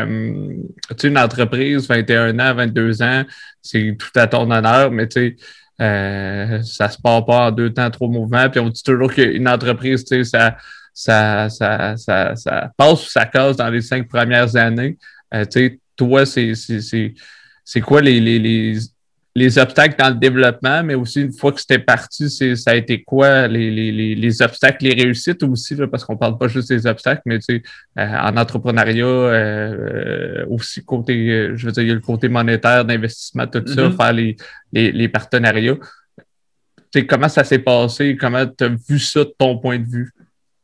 sais, 0.97 1.07
une 1.07 1.17
entreprise, 1.17 1.87
21 1.87 2.39
ans, 2.39 2.53
22 2.53 3.01
ans, 3.01 3.23
c'est 3.61 3.95
tout 3.97 4.19
à 4.19 4.27
ton 4.27 4.49
honneur, 4.51 4.91
mais 4.91 5.07
tu 5.07 5.37
sais, 5.79 6.61
ça 6.63 6.89
se 6.89 7.01
part 7.01 7.25
pas 7.25 7.47
en 7.47 7.51
deux 7.51 7.73
temps, 7.73 7.89
trois 7.89 8.09
mouvements. 8.09 8.49
Puis 8.49 8.59
on 8.59 8.69
dit 8.69 8.83
toujours 8.83 9.13
qu'une 9.13 9.47
entreprise, 9.47 10.03
tu 10.03 10.23
sais, 10.23 10.23
ça, 10.23 10.57
ça, 10.93 11.49
ça, 11.49 11.95
ça, 11.97 12.35
ça, 12.35 12.71
passe 12.77 13.07
ou 13.07 13.09
ça 13.09 13.25
casse 13.25 13.57
dans 13.57 13.69
les 13.69 13.81
cinq 13.81 14.07
premières 14.07 14.55
années. 14.55 14.97
tu 15.31 15.45
sais, 15.49 15.79
toi, 15.95 16.25
c'est 16.25 17.81
quoi 17.81 18.01
les, 18.01 18.19
les, 18.19 18.39
les, 18.39 18.79
obstacles 19.35 19.95
dans 19.97 20.09
le 20.09 20.15
développement, 20.15 20.83
mais 20.83 20.95
aussi 20.95 21.21
une 21.21 21.33
fois 21.33 21.51
que 21.51 21.59
c'était 21.59 21.79
parti, 21.79 22.29
ça 22.29 22.71
a 22.71 22.75
été 22.75 23.01
quoi 23.01 23.47
les, 23.47 23.71
les 24.15 24.41
obstacles, 24.41 24.85
les 24.85 25.01
réussites 25.01 25.43
aussi, 25.43 25.75
parce 25.89 26.03
qu'on 26.03 26.13
ne 26.13 26.19
parle 26.19 26.37
pas 26.37 26.47
juste 26.47 26.69
des 26.69 26.85
obstacles, 26.85 27.21
mais 27.25 27.39
euh, 27.49 27.57
en 27.97 28.35
entrepreneuriat, 28.37 29.05
euh, 29.05 30.45
aussi 30.49 30.83
côté, 30.83 31.51
je 31.55 31.65
veux 31.65 31.71
dire, 31.71 31.83
il 31.83 31.89
y 31.89 31.91
a 31.91 31.95
le 31.95 32.01
côté 32.01 32.27
monétaire, 32.27 32.83
d'investissement, 32.85 33.47
tout 33.47 33.65
ça, 33.65 33.87
mm-hmm. 33.87 33.95
faire 33.95 34.13
les, 34.13 34.35
les, 34.73 35.07
partenariats. 35.07 35.77
comment 37.07 37.29
ça 37.29 37.43
s'est 37.43 37.59
passé? 37.59 38.17
Comment 38.19 38.45
tu 38.45 38.63
as 38.65 38.69
vu 38.89 38.99
ça 38.99 39.23
de 39.23 39.33
ton 39.37 39.57
point 39.57 39.79
de 39.79 39.87
vue? 39.87 40.11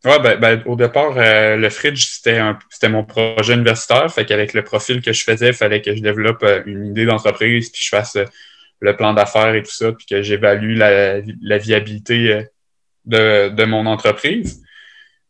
Ouais, 0.06 0.20
ben, 0.20 0.40
ben, 0.40 0.64
au 0.68 0.76
départ, 0.76 1.18
euh, 1.18 1.58
le 1.58 1.70
Fridge, 1.70 2.06
c'était 2.06 2.40
c'était 2.70 2.88
mon 2.88 3.04
projet 3.04 3.56
universitaire. 3.56 4.12
Fait 4.14 4.26
qu'avec 4.26 4.54
le 4.54 4.64
profil 4.64 5.02
que 5.02 5.12
je 5.12 5.24
faisais, 5.24 5.48
il 5.50 5.54
fallait 5.54 5.82
que 5.82 5.96
je 5.96 6.02
développe 6.02 6.44
euh, 6.44 6.62
une 6.66 6.86
idée 6.86 7.06
d'entreprise, 7.06 7.70
puis 7.72 7.82
je 7.84 7.90
fasse 7.90 8.16
euh, 8.16 8.26
le 8.80 8.96
plan 8.96 9.14
d'affaires 9.14 9.56
et 9.56 9.64
tout 9.64 9.72
ça, 9.72 9.92
puis 9.92 10.06
que 10.06 10.22
j'évalue 10.22 10.78
la, 10.78 11.20
la, 11.42 11.58
viabilité 11.58 12.46
de, 13.06 13.50
de 13.50 13.64
mon 13.66 13.86
entreprise. 13.86 14.64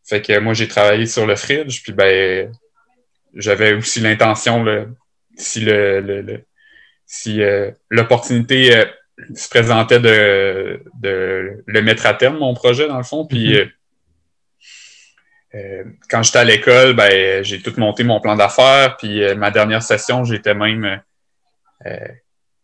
Fait 0.06 0.22
que 0.22 0.38
moi, 0.38 0.54
j'ai 0.54 0.68
travaillé 0.68 1.06
sur 1.06 1.26
le 1.26 1.36
Fridge, 1.36 1.82
puis 1.82 1.92
ben 1.92 2.52
j'avais 3.34 3.74
aussi 3.74 4.00
l'intention, 4.00 4.64
si 5.36 5.60
le, 5.60 6.00
le, 6.00 6.44
si 7.06 7.40
l'opportunité 7.90 8.84
se 9.34 9.48
présentait 9.48 10.00
de, 10.00 10.82
de 11.02 11.62
le 11.66 11.82
mettre 11.82 12.06
à 12.06 12.14
terme, 12.14 12.38
mon 12.38 12.54
projet, 12.54 12.88
dans 12.88 12.98
le 12.98 13.04
fond, 13.04 13.26
puis 13.26 13.54
mm-hmm. 13.54 13.70
Euh, 15.54 15.84
quand 16.10 16.22
j'étais 16.22 16.38
à 16.38 16.44
l'école, 16.44 16.94
ben, 16.94 17.42
j'ai 17.42 17.60
tout 17.60 17.72
monté 17.78 18.04
mon 18.04 18.20
plan 18.20 18.36
d'affaires. 18.36 18.96
Puis 18.96 19.22
euh, 19.22 19.34
ma 19.34 19.50
dernière 19.50 19.82
session, 19.82 20.24
j'étais 20.24 20.54
même 20.54 21.00
euh, 21.86 22.08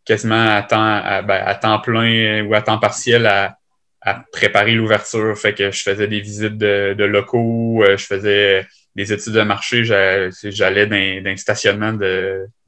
quasiment 0.04 0.54
à 0.56 0.62
temps, 0.62 1.22
ben, 1.22 1.42
à, 1.44 1.54
temps 1.54 1.78
plein 1.80 2.44
ou 2.44 2.54
à 2.54 2.62
temps 2.62 2.78
partiel 2.78 3.26
à, 3.26 3.58
à 4.04 4.22
préparer 4.32 4.72
l'ouverture. 4.72 5.36
Fait 5.36 5.54
que 5.54 5.70
je 5.70 5.82
faisais 5.82 6.06
des 6.06 6.20
visites 6.20 6.58
de, 6.58 6.94
de 6.96 7.04
locaux, 7.04 7.82
euh, 7.82 7.96
je 7.96 8.04
faisais 8.04 8.66
des 8.94 9.12
études 9.12 9.32
de 9.32 9.42
marché, 9.42 9.82
j'allais 9.82 10.86
dans, 10.86 11.28
un 11.30 11.36
stationnement 11.36 11.92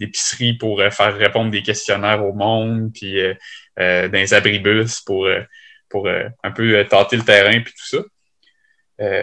d'épicerie 0.01 0.55
pour 0.55 0.81
euh, 0.81 0.91
faire 0.91 1.17
répondre 1.17 1.53
des 1.53 1.63
questionnaires 1.63 2.25
au 2.25 2.33
monde, 2.33 2.91
puis 2.93 3.21
euh, 3.21 3.35
dans 3.77 4.13
les 4.13 4.35
abribus 4.35 5.03
pour, 5.03 5.29
pour 5.89 6.09
un 6.09 6.51
peu 6.51 6.85
tâter 6.89 7.17
le 7.17 7.23
terrain, 7.23 7.61
puis 7.61 7.73
tout 7.75 7.97
ça. 8.99 9.19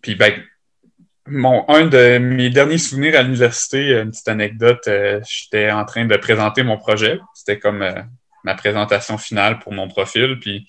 puis 0.00 0.14
ben, 0.14 0.32
mon, 1.28 1.64
un 1.68 1.86
de 1.86 2.18
mes 2.18 2.50
derniers 2.50 2.78
souvenirs 2.78 3.18
à 3.18 3.22
l'université, 3.22 3.92
une 3.92 4.10
petite 4.10 4.28
anecdote, 4.28 4.88
j'étais 5.28 5.70
en 5.70 5.84
train 5.84 6.04
de 6.04 6.16
présenter 6.16 6.62
mon 6.62 6.76
projet. 6.76 7.18
C'était 7.34 7.58
comme 7.58 7.84
ma 8.44 8.54
présentation 8.54 9.18
finale 9.18 9.58
pour 9.58 9.72
mon 9.72 9.88
profil. 9.88 10.38
Puis, 10.40 10.66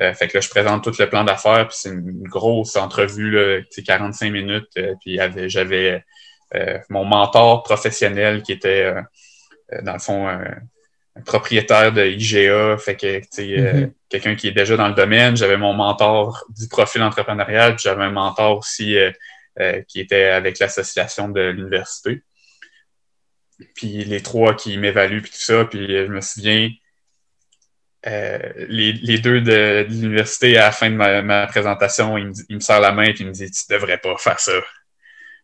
euh, 0.00 0.14
fait 0.14 0.28
que 0.28 0.38
là, 0.38 0.40
je 0.40 0.48
présente 0.48 0.84
tout 0.84 0.92
le 0.98 1.08
plan 1.08 1.24
d'affaires, 1.24 1.68
puis 1.68 1.76
c'est 1.78 1.90
une 1.90 2.22
grosse 2.22 2.76
entrevue, 2.76 3.30
là, 3.30 3.60
45 3.84 4.30
minutes. 4.30 4.68
Euh, 4.78 4.94
puis 5.00 5.18
j'avais 5.48 6.04
euh, 6.54 6.78
mon 6.88 7.04
mentor 7.04 7.62
professionnel 7.62 8.42
qui 8.42 8.52
était, 8.52 8.94
dans 9.82 9.92
le 9.92 9.98
fond, 9.98 10.28
un 10.28 11.20
propriétaire 11.24 11.92
de 11.92 12.04
IGA, 12.04 12.78
fait 12.78 12.96
que 12.96 13.20
mm-hmm. 13.20 13.92
quelqu'un 14.08 14.34
qui 14.36 14.48
est 14.48 14.52
déjà 14.52 14.76
dans 14.76 14.88
le 14.88 14.94
domaine. 14.94 15.36
J'avais 15.36 15.56
mon 15.56 15.74
mentor 15.74 16.44
du 16.48 16.68
profil 16.68 17.02
entrepreneurial, 17.02 17.76
puis 17.76 17.82
j'avais 17.82 18.04
un 18.04 18.10
mentor 18.10 18.58
aussi 18.58 18.96
qui 19.88 20.00
était 20.00 20.26
avec 20.26 20.58
l'association 20.58 21.28
de 21.28 21.40
l'université. 21.40 22.22
Puis 23.74 24.04
les 24.04 24.22
trois 24.22 24.54
qui 24.54 24.78
m'évaluent, 24.78 25.22
puis 25.22 25.30
tout 25.30 25.38
ça. 25.38 25.64
Puis 25.64 25.86
je 25.86 26.10
me 26.10 26.20
souviens, 26.20 26.70
euh, 28.06 28.38
les, 28.68 28.92
les, 28.92 29.18
deux 29.18 29.42
de, 29.42 29.86
l'université, 29.88 30.56
à 30.56 30.66
la 30.66 30.72
fin 30.72 30.90
de 30.90 30.96
ma, 30.96 31.46
présentation, 31.46 32.16
ils 32.16 32.28
me, 32.28 32.32
il 32.48 32.56
me 32.56 32.60
serrent 32.60 32.80
la 32.80 32.92
main 32.92 33.04
et 33.04 33.14
ils 33.18 33.26
me 33.26 33.32
disent 33.32 33.66
Tu 33.66 33.74
devrais 33.74 33.98
pas 33.98 34.16
faire 34.16 34.40
ça. 34.40 34.52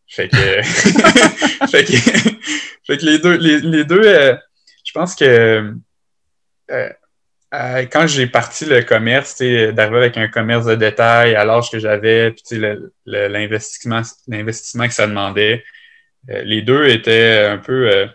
Fait 0.09 0.29
que, 0.29 0.37
fait 1.71 1.85
que, 1.85 3.05
les 3.05 3.19
deux, 3.19 3.37
les, 3.37 3.61
les 3.61 3.85
deux 3.85 4.03
euh, 4.05 4.35
je 4.85 4.93
pense 4.93 5.15
que 5.15 5.75
euh, 6.71 6.93
quand 7.53 8.07
j'ai 8.07 8.27
parti 8.27 8.65
le 8.65 8.83
commerce, 8.83 9.39
d'arriver 9.39 9.99
avec 9.99 10.17
un 10.17 10.29
commerce 10.29 10.67
de 10.67 10.75
détail 10.75 11.35
à 11.35 11.45
l'âge 11.45 11.71
que 11.71 11.79
j'avais, 11.79 12.33
puis 12.33 12.61
l'investissement, 13.07 14.03
que 14.03 14.93
ça 14.93 15.07
demandait, 15.07 15.65
les 16.29 16.63
deux 16.63 16.87
étaient 16.89 17.47
un 17.49 17.59
peu. 17.59 18.09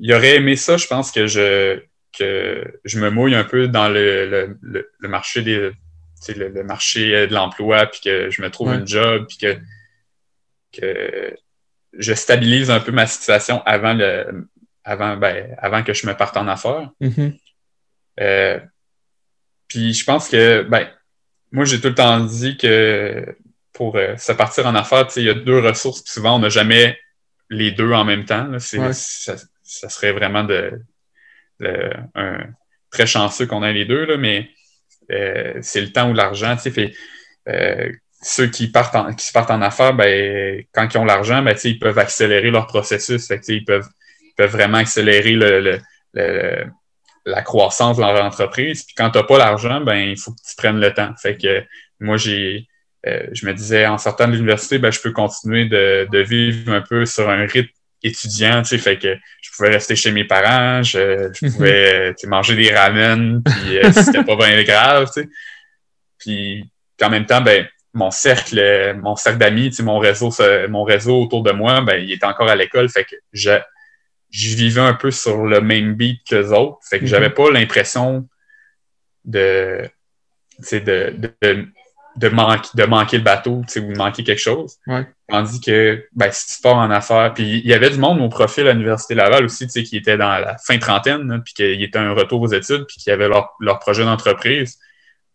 ils 0.00 0.12
auraient 0.12 0.36
aimé 0.36 0.56
ça, 0.56 0.76
je 0.76 0.86
pense 0.86 1.10
que 1.12 1.26
je 1.26 1.80
que 2.16 2.80
je 2.84 3.00
me 3.00 3.10
mouille 3.10 3.34
un 3.34 3.44
peu 3.44 3.66
dans 3.66 3.88
le, 3.88 4.56
le, 4.62 5.08
marché 5.08 5.42
des 5.42 5.72
le, 6.28 6.62
marché 6.62 7.26
de 7.26 7.34
l'emploi, 7.34 7.86
puis 7.86 8.00
que 8.02 8.30
je 8.30 8.40
me 8.40 8.50
trouve 8.50 8.68
un 8.68 8.86
job, 8.86 9.26
puis 9.28 9.36
que, 9.38 9.58
que 10.72 11.36
je 11.92 12.12
stabilise 12.14 12.70
un 12.70 12.80
peu 12.80 12.92
ma 12.92 13.06
situation 13.06 13.62
avant 13.64 13.94
le 13.94 14.48
avant, 14.84 15.16
ben, 15.16 15.54
avant 15.58 15.82
que 15.82 15.94
je 15.94 16.06
me 16.06 16.14
parte 16.14 16.36
en 16.36 16.46
affaires. 16.46 16.90
Mm-hmm. 17.00 17.38
Euh, 18.20 18.60
puis 19.68 19.92
je 19.94 20.04
pense 20.04 20.28
que 20.28 20.62
ben, 20.62 20.88
moi 21.52 21.64
j'ai 21.64 21.80
tout 21.80 21.88
le 21.88 21.94
temps 21.94 22.20
dit 22.20 22.56
que 22.56 23.36
pour 23.72 23.96
euh, 23.96 24.16
se 24.16 24.32
partir 24.32 24.66
en 24.66 24.74
affaires, 24.74 25.08
il 25.16 25.24
y 25.24 25.30
a 25.30 25.34
deux 25.34 25.58
ressources, 25.58 26.02
puis 26.02 26.12
souvent 26.12 26.36
on 26.36 26.38
n'a 26.38 26.48
jamais 26.48 26.98
les 27.50 27.72
deux 27.72 27.92
en 27.92 28.04
même 28.04 28.24
temps. 28.24 28.58
ça, 28.58 28.92
ça, 28.92 29.88
serait 29.88 30.12
vraiment 30.12 30.44
de, 30.44 30.80
un, 31.60 32.38
très 32.90 33.06
chanceux 33.06 33.46
qu'on 33.46 33.62
ait 33.62 33.72
les 33.72 33.84
deux, 33.84 34.06
là, 34.06 34.16
mais 34.16 34.50
euh, 35.10 35.58
c'est 35.60 35.80
le 35.80 35.92
temps 35.92 36.10
ou 36.10 36.14
l'argent. 36.14 36.56
Fait, 36.56 36.94
euh, 37.48 37.92
ceux 38.22 38.46
qui 38.46 38.68
partent 38.68 38.94
en, 38.94 39.12
qui 39.12 39.30
partent 39.32 39.50
en 39.50 39.60
affaires, 39.60 39.94
ben, 39.94 40.64
quand 40.72 40.88
ils 40.92 40.98
ont 40.98 41.04
l'argent, 41.04 41.42
ben, 41.42 41.56
ils 41.64 41.78
peuvent 41.78 41.98
accélérer 41.98 42.50
leur 42.50 42.66
processus. 42.66 43.26
Fait, 43.26 43.40
ils, 43.48 43.64
peuvent, 43.64 43.88
ils 44.22 44.34
peuvent 44.36 44.52
vraiment 44.52 44.78
accélérer 44.78 45.32
le, 45.32 45.80
le, 46.14 46.66
la 47.24 47.42
croissance 47.42 47.96
de 47.96 48.02
leur 48.02 48.24
entreprise. 48.24 48.84
Puis 48.84 48.94
quand 48.94 49.10
tu 49.10 49.18
n'as 49.18 49.24
pas 49.24 49.38
l'argent, 49.38 49.80
ben, 49.80 49.96
il 49.96 50.18
faut 50.18 50.32
que 50.32 50.36
tu 50.36 50.56
prennes 50.56 50.80
le 50.80 50.92
temps. 50.92 51.12
Fait 51.20 51.36
que 51.36 51.64
moi, 52.00 52.16
j'ai 52.16 52.66
euh, 53.06 53.26
je 53.32 53.46
me 53.46 53.52
disais 53.52 53.86
en 53.86 53.98
sortant 53.98 54.26
de 54.26 54.32
l'université, 54.32 54.78
ben, 54.78 54.90
je 54.90 55.00
peux 55.00 55.10
continuer 55.10 55.66
de, 55.66 56.08
de, 56.10 56.18
vivre 56.20 56.72
un 56.72 56.80
peu 56.80 57.04
sur 57.04 57.28
un 57.28 57.44
rythme 57.44 57.68
étudiant, 58.02 58.62
tu 58.62 58.68
sais, 58.68 58.78
fait 58.78 58.98
que 58.98 59.14
je 59.42 59.50
pouvais 59.54 59.70
rester 59.70 59.94
chez 59.94 60.10
mes 60.10 60.24
parents, 60.24 60.82
je, 60.82 61.30
je 61.34 61.52
pouvais 61.52 62.14
manger 62.26 62.56
des 62.56 62.74
ramen, 62.74 63.42
puis 63.42 63.78
euh, 63.78 63.92
c'était 63.92 64.24
pas 64.24 64.36
bien 64.36 64.62
grave, 64.62 65.10
tu 65.12 65.22
sais. 65.22 65.28
Puis, 66.18 66.70
en 67.02 67.10
même 67.10 67.26
temps, 67.26 67.42
ben, 67.42 67.66
mon 67.92 68.10
cercle, 68.10 68.94
mon 69.02 69.16
cercle 69.16 69.38
d'amis, 69.38 69.68
tu 69.68 69.76
sais, 69.76 69.82
mon 69.82 69.98
réseau, 69.98 70.30
mon 70.70 70.84
réseau 70.84 71.20
autour 71.20 71.42
de 71.42 71.52
moi, 71.52 71.82
ben, 71.82 71.96
il 71.96 72.10
était 72.10 72.26
encore 72.26 72.48
à 72.48 72.56
l'école, 72.56 72.88
fait 72.88 73.04
que 73.04 73.16
je, 73.32 73.50
je 74.34 74.56
vivais 74.56 74.80
un 74.80 74.94
peu 74.94 75.12
sur 75.12 75.44
le 75.44 75.60
même 75.60 75.94
beat 75.94 76.20
que 76.28 76.34
les 76.34 76.52
autres, 76.52 76.78
fait 76.88 76.98
que 76.98 77.06
j'avais 77.06 77.30
pas 77.30 77.50
l'impression 77.50 78.28
de, 79.24 79.88
de, 80.58 81.14
de 81.40 81.66
de, 82.16 82.28
manquer, 82.28 82.68
de 82.74 82.84
manquer 82.84 83.18
le 83.18 83.24
bateau 83.24 83.62
ou 83.62 83.64
de 83.64 83.96
manquer 83.96 84.24
quelque 84.24 84.40
chose. 84.40 84.76
Tandis 85.28 85.60
que 85.60 86.06
ben, 86.12 86.30
si 86.32 86.56
tu 86.56 86.62
pars 86.62 86.76
en 86.76 86.90
affaires, 86.90 87.32
puis 87.34 87.58
il 87.58 87.66
y 87.66 87.74
avait 87.74 87.90
du 87.90 87.98
monde 87.98 88.20
au 88.20 88.28
profil 88.28 88.66
à 88.68 88.72
l'Université 88.72 89.14
Laval 89.14 89.44
aussi, 89.44 89.66
qui 89.66 89.96
était 89.96 90.16
dans 90.16 90.38
la 90.38 90.56
fin 90.58 90.78
trentaine, 90.78 91.42
puis 91.44 91.54
qui 91.54 91.82
était 91.82 91.98
un 91.98 92.12
retour 92.12 92.40
aux 92.40 92.52
études, 92.52 92.86
puis 92.86 92.98
qui 92.98 93.10
avait 93.10 93.28
leur, 93.28 93.54
leur 93.60 93.78
projet 93.78 94.04
d'entreprise. 94.04 94.78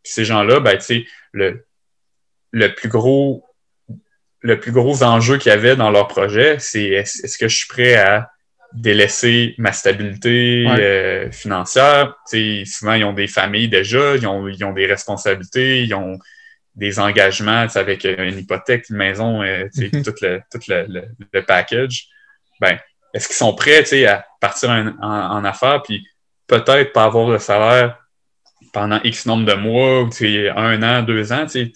Puis 0.03 0.13
ces 0.13 0.25
gens-là, 0.25 0.60
ben, 0.60 0.77
le, 1.34 1.65
le 2.51 2.75
plus 2.75 2.89
gros 2.89 3.46
le 4.41 4.58
plus 4.58 4.72
gros 4.72 5.03
enjeu 5.03 5.38
qu'il 5.38 5.50
y 5.50 5.53
avait 5.53 5.75
dans 5.75 5.89
leur 5.89 6.08
projet, 6.08 6.58
c'est 6.60 6.86
est-ce 6.86 7.38
que 7.38 7.50
je 7.50 7.56
suis 7.58 7.68
prêt 7.68 7.96
à 7.96 8.32
délaisser 8.73 9.55
ma 9.57 9.71
stabilité 9.71 10.65
euh, 10.67 11.31
financière. 11.31 12.15
souvent, 12.65 12.93
ils 12.93 13.03
ont 13.03 13.13
des 13.13 13.27
familles 13.27 13.69
déjà, 13.69 14.15
ils 14.15 14.27
ont, 14.27 14.47
ils 14.47 14.63
ont 14.63 14.73
des 14.73 14.85
responsabilités, 14.85 15.83
ils 15.83 15.93
ont 15.93 16.19
des 16.75 16.99
engagements 16.99 17.65
avec 17.75 18.03
une 18.05 18.38
hypothèque, 18.38 18.89
une 18.89 18.97
maison, 18.97 19.41
euh, 19.41 19.67
mhm. 19.75 20.03
tout, 20.03 20.13
le, 20.21 20.41
tout 20.51 20.59
le, 20.67 21.41
package, 21.41 22.07
ben, 22.61 22.77
est-ce 23.13 23.27
qu'ils 23.27 23.38
sont 23.38 23.55
prêts 23.55 24.05
à 24.05 24.25
partir 24.39 24.69
en, 24.69 25.43
affaires 25.43 25.81
puis 25.83 26.07
peut-être 26.47 26.93
pas 26.93 27.05
avoir 27.05 27.29
le 27.29 27.39
salaire 27.39 27.97
pendant 28.71 29.01
X 29.03 29.25
nombre 29.25 29.45
de 29.45 29.53
mois 29.55 30.03
ou 30.03 30.09
un 30.55 30.83
an, 30.83 31.03
deux 31.03 31.33
ans, 31.33 31.45
tu 31.47 31.71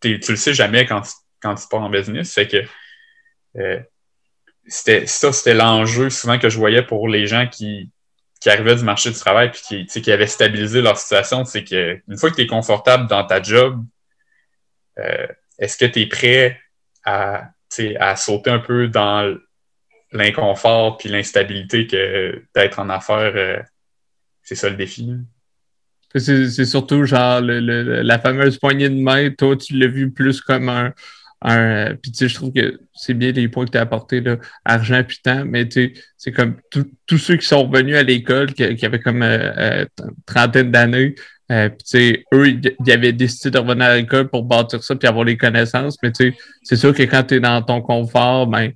le 0.00 0.36
sais 0.36 0.54
jamais 0.54 0.86
quand, 0.86 1.02
quand 1.42 1.54
tu 1.56 1.66
pars 1.68 1.82
en 1.82 1.90
business. 1.90 2.34
Que 2.34 2.64
euh, 3.56 3.80
c'était 4.68 5.06
ça, 5.06 5.32
c'était 5.32 5.54
l'enjeu 5.54 6.10
souvent 6.10 6.38
que 6.38 6.48
je 6.48 6.58
voyais 6.58 6.82
pour 6.82 7.08
les 7.08 7.26
gens 7.26 7.46
qui, 7.48 7.90
qui 8.40 8.50
arrivaient 8.50 8.76
du 8.76 8.84
marché 8.84 9.10
du 9.10 9.16
travail 9.16 9.50
puis 9.50 9.86
qui, 9.86 10.02
qui 10.02 10.12
avaient 10.12 10.26
stabilisé 10.26 10.82
leur 10.82 10.96
situation, 10.96 11.44
c'est 11.44 11.64
que 11.64 12.00
une 12.06 12.16
fois 12.16 12.30
que 12.30 12.36
tu 12.36 12.42
es 12.42 12.46
confortable 12.46 13.08
dans 13.08 13.24
ta 13.24 13.42
job, 13.42 13.84
euh, 14.98 15.26
est-ce 15.58 15.76
que 15.76 15.86
tu 15.86 16.02
es 16.02 16.06
prêt 16.06 16.60
à, 17.04 17.50
à 17.98 18.16
sauter 18.16 18.50
un 18.50 18.58
peu 18.58 18.88
dans 18.88 19.36
l'inconfort 20.12 20.96
puis 20.96 21.08
l'instabilité 21.08 21.86
que 21.86 22.42
d'être 22.54 22.78
en 22.78 22.88
affaires, 22.88 23.32
euh, 23.34 23.60
c'est 24.42 24.54
ça 24.54 24.70
le 24.70 24.76
défi. 24.76 25.14
C'est 26.14 26.64
surtout 26.64 27.04
genre 27.04 27.42
la 27.42 28.18
fameuse 28.18 28.58
poignée 28.58 28.88
de 28.88 28.94
main, 28.94 29.30
toi 29.30 29.56
tu 29.56 29.76
l'as 29.76 29.88
vu 29.88 30.10
plus 30.10 30.40
comme 30.40 30.70
un, 30.70 30.94
un 31.42 31.94
puis 31.94 32.10
tu 32.10 32.18
sais, 32.18 32.28
je 32.28 32.34
trouve 32.34 32.52
que 32.52 32.80
c'est 32.94 33.14
bien 33.14 33.30
les 33.30 33.48
points 33.48 33.64
que 33.64 33.70
tu 33.70 33.78
as 33.78 33.82
apportés, 33.82 34.20
là, 34.20 34.38
argent 34.64 35.02
puis 35.06 35.18
temps, 35.22 35.44
mais 35.44 35.68
tu 35.68 35.94
sais, 35.94 36.02
c'est 36.16 36.32
comme 36.32 36.56
tous 36.70 37.18
ceux 37.18 37.36
qui 37.36 37.46
sont 37.46 37.64
revenus 37.64 37.96
à 37.96 38.02
l'école, 38.02 38.52
qui, 38.52 38.84
avaient 38.84 39.00
comme 39.00 39.22
euh, 39.22 39.52
euh 39.56 39.86
trentaine 40.26 40.70
d'années, 40.70 41.14
euh, 41.50 41.68
puis 41.70 41.78
tu 41.78 41.84
sais, 41.86 42.24
eux, 42.34 42.48
ils 42.48 42.92
avaient 42.92 43.12
décidé 43.12 43.50
de 43.50 43.58
revenir 43.58 43.86
à 43.86 43.96
l'école 43.96 44.28
pour 44.28 44.44
bâtir 44.44 44.82
ça 44.82 44.94
puis 44.96 45.08
avoir 45.08 45.24
les 45.24 45.36
connaissances, 45.36 45.96
mais 46.02 46.12
tu 46.12 46.32
sais, 46.32 46.38
c'est 46.62 46.76
sûr 46.76 46.94
que 46.94 47.02
quand 47.04 47.22
tu 47.22 47.36
es 47.36 47.40
dans 47.40 47.62
ton 47.62 47.80
confort, 47.80 48.46
ben, 48.46 48.72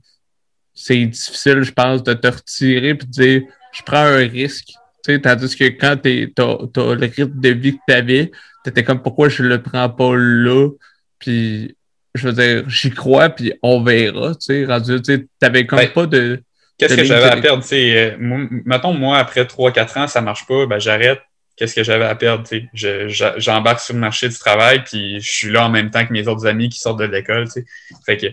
c'est 0.75 1.04
difficile, 1.04 1.62
je 1.62 1.73
pense, 1.73 2.02
de 2.02 2.14
te 2.14 2.26
retirer 2.26 2.95
puis 2.95 3.07
de 3.07 3.12
dire, 3.12 3.42
je 3.73 3.83
prends 3.83 3.99
un 3.99 4.26
risque. 4.26 4.69
Tu 5.04 5.12
sais, 5.12 5.21
tandis 5.21 5.54
que 5.57 5.64
quand 5.64 5.97
tu 6.02 6.33
as, 6.38 6.95
le 6.95 7.07
rythme 7.07 7.40
de 7.40 7.49
vie 7.50 7.73
que 7.75 7.83
tu 7.87 7.95
avais, 7.95 8.31
tu 8.64 8.71
étais 8.71 8.85
comme 8.85 9.02
pourquoi 9.02 9.28
je 9.28 9.42
le 9.42 9.61
prends 9.61 9.90
pas 9.90 10.16
là? 10.16 10.71
Puis 11.19 11.76
je 12.14 12.28
veux 12.28 12.35
dire, 12.35 12.69
j'y 12.69 12.90
crois, 12.90 13.31
puis 13.31 13.52
on 13.62 13.83
verra, 13.83 14.35
tu 14.35 14.40
sais, 14.40 14.64
rendu, 14.64 15.00
tu 15.00 15.28
t'avais 15.38 15.66
comme 15.66 15.78
ben, 15.78 15.90
pas 15.90 16.07
de... 16.07 16.42
Qu'est-ce 16.78 16.97
que 16.97 17.04
j'avais 17.04 17.28
à 17.28 17.37
perdre, 17.37 17.62
tu 17.62 17.69
sais, 17.69 18.12
euh, 18.12 18.16
mettons, 18.64 18.92
moi, 18.92 19.19
après 19.19 19.45
3-4 19.45 19.99
ans, 19.99 20.07
ça 20.07 20.21
marche 20.21 20.47
pas, 20.47 20.66
ben 20.66 20.78
j'arrête, 20.78 21.21
qu'est-ce 21.57 21.75
que 21.75 21.85
j'avais 21.85 22.04
à 22.04 22.14
perdre, 22.14 22.47
tu 22.47 22.69
sais, 22.75 23.09
j'embarque 23.38 23.81
sur 23.81 23.95
le 23.95 24.00
marché 24.00 24.28
du 24.28 24.37
travail, 24.37 24.83
puis 24.85 25.21
je 25.21 25.31
suis 25.31 25.50
là 25.50 25.66
en 25.66 25.71
même 25.71 25.90
temps 25.90 26.04
que 26.04 26.12
mes 26.12 26.26
autres 26.28 26.47
amis 26.47 26.69
qui 26.69 26.81
sortent 26.81 26.99
de 26.99 27.04
l'école, 27.04 27.45
tu 27.47 27.62
sais, 27.62 27.64
fait 28.04 28.16
que 28.16 28.26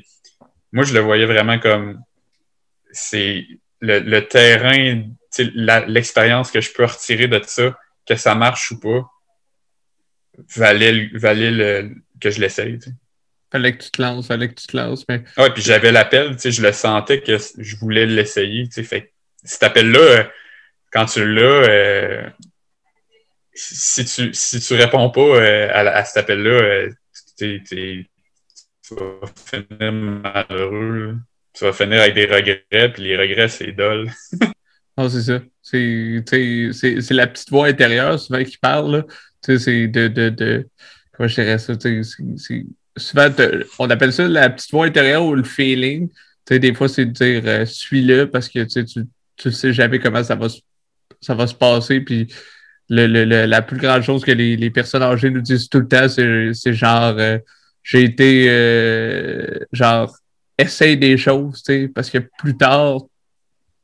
moi, 0.72 0.84
je 0.84 0.94
le 0.94 1.00
voyais 1.00 1.26
vraiment 1.26 1.60
comme, 1.60 2.02
c'est 2.92 3.46
le, 3.80 4.00
le 4.00 4.28
terrain, 4.28 5.04
l'expérience 5.88 6.52
que 6.52 6.62
je 6.62 6.72
peux 6.72 6.86
retirer 6.86 7.28
de 7.28 7.42
ça, 7.46 7.78
que 8.06 8.16
ça 8.16 8.36
marche 8.36 8.72
ou 8.72 8.80
pas, 8.80 9.10
valait, 10.56 11.10
valait 11.14 11.52
le, 11.52 11.96
que 12.20 12.30
je 12.30 12.40
l'essaye. 12.40 12.80
Fallait 13.52 13.76
que 13.76 13.84
tu 13.84 13.90
te 13.90 14.02
lances, 14.02 14.28
fallait 14.28 14.50
que 14.50 14.54
tu 14.54 14.68
te 14.68 14.78
lances. 14.78 15.06
Mais... 15.10 15.24
Ouais, 15.38 15.52
puis 15.52 15.64
j'avais 15.64 15.92
l'appel, 15.92 16.38
je 16.40 16.62
le 16.62 16.72
sentais 16.72 17.22
que 17.22 17.38
je 17.58 17.76
voulais 17.78 18.06
l'essayer. 18.06 18.70
Fait 18.72 19.12
cet 19.44 19.64
appel-là, 19.64 20.00
euh, 20.00 20.24
quand 20.92 21.06
tu 21.06 21.26
l'as, 21.26 21.42
euh, 21.70 22.30
si, 23.54 24.06
tu, 24.06 24.34
si 24.34 24.60
tu 24.60 24.74
réponds 24.76 25.10
pas 25.10 25.22
euh, 25.22 25.70
à, 25.74 26.04
cet 26.06 26.18
appel-là, 26.18 26.90
tu 27.38 27.66
vas 28.92 29.28
finir 29.36 29.92
malheureux. 29.92 31.18
Tu 31.54 31.66
vas 31.66 31.74
finir 31.74 32.02
avec 32.02 32.14
des 32.14 32.26
regrets, 32.26 32.94
puis 32.94 33.04
les 33.04 33.18
regrets, 33.18 33.48
c'est 33.48 33.72
dole. 33.72 34.12
non, 34.98 35.10
c'est 35.10 35.24
ça. 35.24 35.42
C'est 35.64 37.14
la 37.14 37.28
petite 37.28 37.50
voix 37.50 37.68
intérieure 37.68 38.20
souvent 38.20 38.44
qui 38.44 38.58
parle. 38.58 39.06
C'est 39.42 39.88
de, 39.88 40.08
de, 40.08 40.30
de. 40.30 40.70
Comment 41.14 41.28
je 41.28 41.36
dirais 41.36 41.58
ça? 41.58 41.74
C'est 41.80 42.66
souvent, 43.00 43.28
on 43.80 43.90
appelle 43.90 44.14
ça 44.14 44.28
la 44.28 44.50
petite 44.50 44.72
voix 44.72 44.86
intérieure 44.86 45.26
ou 45.26 45.36
le 45.36 45.44
feeling. 45.44 46.10
des 46.50 46.74
fois, 46.74 46.88
c'est 46.88 47.06
de 47.06 47.12
dire 47.12 47.42
euh, 47.46 47.66
suis-le 47.66 48.30
parce 48.30 48.50
que 48.50 48.64
tu 48.64 49.06
ne 49.46 49.52
sais 49.52 49.74
jamais 49.74 50.00
comment 50.00 50.24
ça 50.24 50.36
va, 50.36 50.48
ça 51.22 51.36
va 51.36 51.48
se 51.48 51.56
passer. 51.56 52.02
Puis 52.02 52.28
le, 52.90 53.08
le, 53.08 53.46
la 53.46 53.62
plus 53.62 53.78
grande 53.78 54.02
chose 54.02 54.24
que 54.24 54.32
les, 54.32 54.56
les, 54.56 54.70
personnes 54.70 55.04
âgées 55.04 55.30
nous 55.30 55.42
disent 55.42 55.70
tout 55.70 55.80
le 55.80 55.88
temps, 55.88 56.10
c'est 56.10 56.74
genre 56.74 57.16
euh, 57.18 57.38
j'ai 57.84 58.04
été 58.04 58.46
euh, 58.50 59.60
genre 59.72 60.16
essaye 60.58 60.98
des 60.98 61.18
choses, 61.18 61.64
parce 61.96 62.10
que 62.10 62.18
plus 62.38 62.58
tard, 62.58 63.00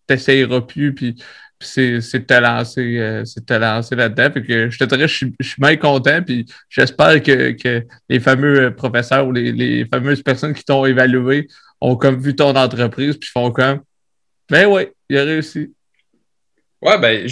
tu 0.07 0.13
n'essayeras 0.13 0.61
plus. 0.61 0.93
Puis 0.93 1.15
c'est 1.59 1.99
de 1.99 2.17
te 2.17 2.33
lancer, 2.33 2.97
euh, 2.99 3.23
te 3.23 3.53
lancer 3.53 3.95
là-dedans. 3.95 4.41
que 4.41 4.69
je 4.69 4.77
te 4.77 4.83
dirais, 4.83 5.07
je 5.07 5.15
suis, 5.15 5.35
je 5.39 5.47
suis 5.47 5.61
bien 5.61 5.75
content, 5.77 6.21
puis 6.21 6.45
j'espère 6.69 7.21
que, 7.21 7.51
que, 7.51 7.85
les 8.09 8.19
fameux 8.19 8.75
professeurs 8.75 9.25
ou 9.27 9.31
les, 9.31 9.51
les 9.51 9.85
fameuses 9.85 10.21
personnes 10.21 10.53
qui 10.53 10.63
t'ont 10.63 10.85
évalué 10.85 11.47
ont 11.81 11.95
comme 11.95 12.19
vu 12.19 12.35
ton 12.35 12.55
entreprise, 12.55 13.17
puis 13.17 13.29
font 13.29 13.51
comme 13.51 13.81
Ben 14.49 14.67
ouais, 14.67 14.93
il 15.09 15.17
a 15.17 15.23
réussi. 15.23 15.73
Ouais, 16.81 16.99
ben, 16.99 17.27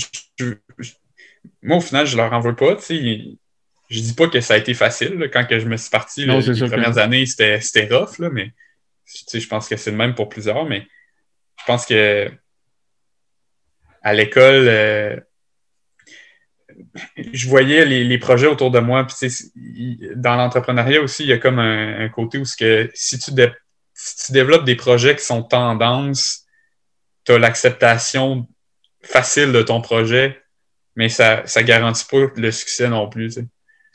moi, 1.61 1.77
au 1.77 1.81
final, 1.81 2.05
je 2.05 2.17
leur 2.17 2.31
en 2.33 2.39
veux 2.39 2.55
pas. 2.55 2.77
sais 2.79 2.95
Je 3.89 3.99
dis 3.99 4.13
pas 4.13 4.27
que 4.27 4.41
ça 4.41 4.55
a 4.55 4.57
été 4.57 4.73
facile 4.73 5.29
quand 5.31 5.45
que 5.45 5.59
je 5.59 5.67
me 5.67 5.77
suis 5.77 5.89
parti. 5.89 6.25
les 6.25 6.69
premières 6.69 6.97
années, 6.97 7.25
c'était 7.25 7.87
rough, 7.91 8.19
là, 8.19 8.29
mais 8.29 8.51
je 9.05 9.47
pense 9.47 9.67
que 9.67 9.75
c'est 9.75 9.91
le 9.91 9.97
même 9.97 10.15
pour 10.15 10.29
plusieurs, 10.29 10.65
mais 10.65 10.87
je 11.59 11.65
pense 11.65 11.85
que 11.85 12.31
à 14.03 14.13
l'école, 14.13 14.67
euh, 14.67 15.15
je 17.33 17.48
voyais 17.48 17.86
les, 17.86 18.17
projets 18.17 18.48
autour 18.48 18.69
de 18.69 18.79
moi. 18.79 19.07
dans 20.15 20.36
l'entrepreneuriat 20.36 21.01
aussi, 21.01 21.24
il 21.24 21.29
y 21.29 21.33
a 21.33 21.38
comme 21.38 21.60
un, 21.60 22.10
côté 22.10 22.38
où 22.38 22.43
que, 22.60 22.91
si, 22.93 23.17
tu 23.17 23.31
développes 24.31 24.65
des 24.65 24.75
projets 24.75 25.15
qui 25.15 25.24
sont 25.24 25.43
tendance, 25.43 26.45
tu 27.25 27.31
as 27.31 27.39
l'acceptation 27.39 28.48
facile 29.01 29.51
de 29.51 29.62
ton 29.62 29.81
projet, 29.81 30.41
mais 30.95 31.10
ça 31.10 31.43
ne 31.43 31.62
garantit 31.62 32.05
pas 32.05 32.27
le 32.36 32.51
succès 32.51 32.89
non 32.89 33.10
plus. 33.10 33.39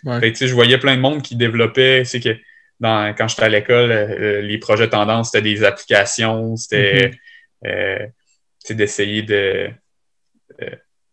je 0.04 0.54
voyais 0.54 0.78
plein 0.78 0.96
de 0.96 1.00
monde 1.00 1.22
qui 1.22 1.36
développait, 1.36 2.04
c'est 2.04 2.20
que 2.20 2.36
dans, 2.80 3.12
quand 3.14 3.28
j'étais 3.28 3.42
à 3.42 3.48
l'école, 3.48 3.90
euh, 3.90 4.40
les 4.40 4.58
projets 4.58 4.88
tendance, 4.88 5.32
c'était 5.32 5.42
des 5.42 5.64
applications, 5.64 6.56
c'était 6.56 7.10
euh, 7.66 8.06
d'essayer 8.70 9.22
de 9.22 9.70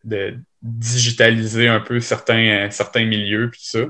de 0.04 0.38
digitaliser 0.62 1.68
un 1.68 1.80
peu 1.80 2.00
certains, 2.00 2.70
certains 2.72 3.06
milieux, 3.06 3.50
puis 3.51 3.62
ça. 3.63 3.86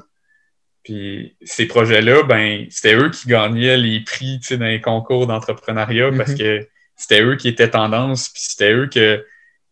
Puis 0.84 1.36
ces 1.42 1.66
projets-là, 1.66 2.24
ben, 2.24 2.68
c'était 2.70 2.96
eux 2.96 3.10
qui 3.10 3.28
gagnaient 3.28 3.76
les 3.76 4.02
prix 4.02 4.40
dans 4.52 4.66
les 4.66 4.82
concours 4.82 5.26
d'entrepreneuriat 5.26 6.12
parce 6.12 6.32
mhm. 6.32 6.38
que 6.38 6.68
c'était 6.96 7.24
eux 7.24 7.36
qui 7.36 7.48
étaient 7.48 7.72
tendance, 7.72 8.30
puis 8.30 8.44
c'était 8.44 8.72
eux 8.72 8.88
que, 8.88 9.26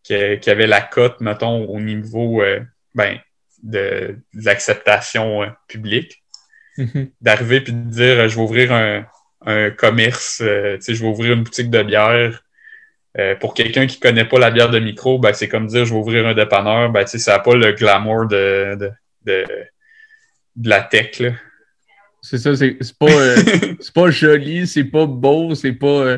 qui, 0.04 0.50
avaient 0.50 0.68
la 0.68 0.82
cote, 0.82 1.22
mettons, 1.22 1.66
au 1.66 1.80
niveau 1.80 2.42
euh, 2.42 2.62
ben, 2.96 3.20
de, 3.62 4.18
l'acceptation 4.34 5.44
euh, 5.44 5.48
publique. 5.68 6.24
Mhm. 6.78 7.12
D'arriver 7.22 7.62
puis 7.62 7.74
de 7.74 7.90
dire 7.90 8.28
je 8.28 8.36
vais 8.36 8.42
ouvrir 8.42 8.74
un, 8.74 9.06
un 9.46 9.70
commerce, 9.70 10.42
euh, 10.42 10.80
je 10.86 10.94
vais 10.94 11.08
ouvrir 11.08 11.34
une 11.34 11.44
boutique 11.44 11.70
de 11.70 11.84
bière 11.84 12.43
euh, 13.20 13.36
pour 13.36 13.54
quelqu'un 13.54 13.86
qui 13.86 14.00
connaît 14.00 14.26
pas 14.26 14.40
la 14.40 14.50
bière 14.50 14.72
de 14.72 14.80
micro, 14.80 15.20
ben, 15.20 15.34
c'est 15.34 15.48
comme 15.48 15.68
dire 15.68 15.86
je 15.86 15.94
vais 15.94 16.00
ouvrir 16.00 16.28
un 16.28 16.34
dépanneur, 16.34 16.92
ben, 16.92 17.06
ça 17.06 17.34
n'a 17.34 17.40
pas 17.40 17.56
le 17.56 17.72
glamour 17.74 18.26
de, 18.26 18.76
de, 18.80 18.92
de, 19.26 19.46
la 20.70 20.82
tech. 20.82 21.22
C'est 22.22 22.38
ça, 22.38 22.56
c'est 22.56 22.78
pas, 22.98 23.12
euh, 23.12 23.36
pas 23.94 24.10
joli, 24.10 24.66
c'est 24.66 24.86
pas 24.86 25.06
beau, 25.06 25.54
c'est 25.54 25.74
pas, 25.74 25.88
euh, 25.88 26.18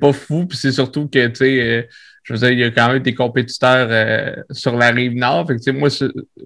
pas 0.00 0.12
fou, 0.12 0.46
puis 0.46 0.56
c'est 0.56 0.72
surtout 0.72 1.08
que, 1.08 1.26
tu 1.26 1.34
sais, 1.34 1.88
je 2.22 2.34
veux 2.34 2.38
dire, 2.38 2.50
il 2.50 2.58
y 2.58 2.64
a 2.64 2.70
quand 2.70 2.92
même 2.92 3.02
des 3.02 3.14
compétiteurs 3.14 4.44
sur 4.50 4.76
la 4.76 4.90
rive 4.90 5.14
nord. 5.14 5.46
Fait 5.46 5.56
que, 5.56 5.70
moi, 5.70 5.88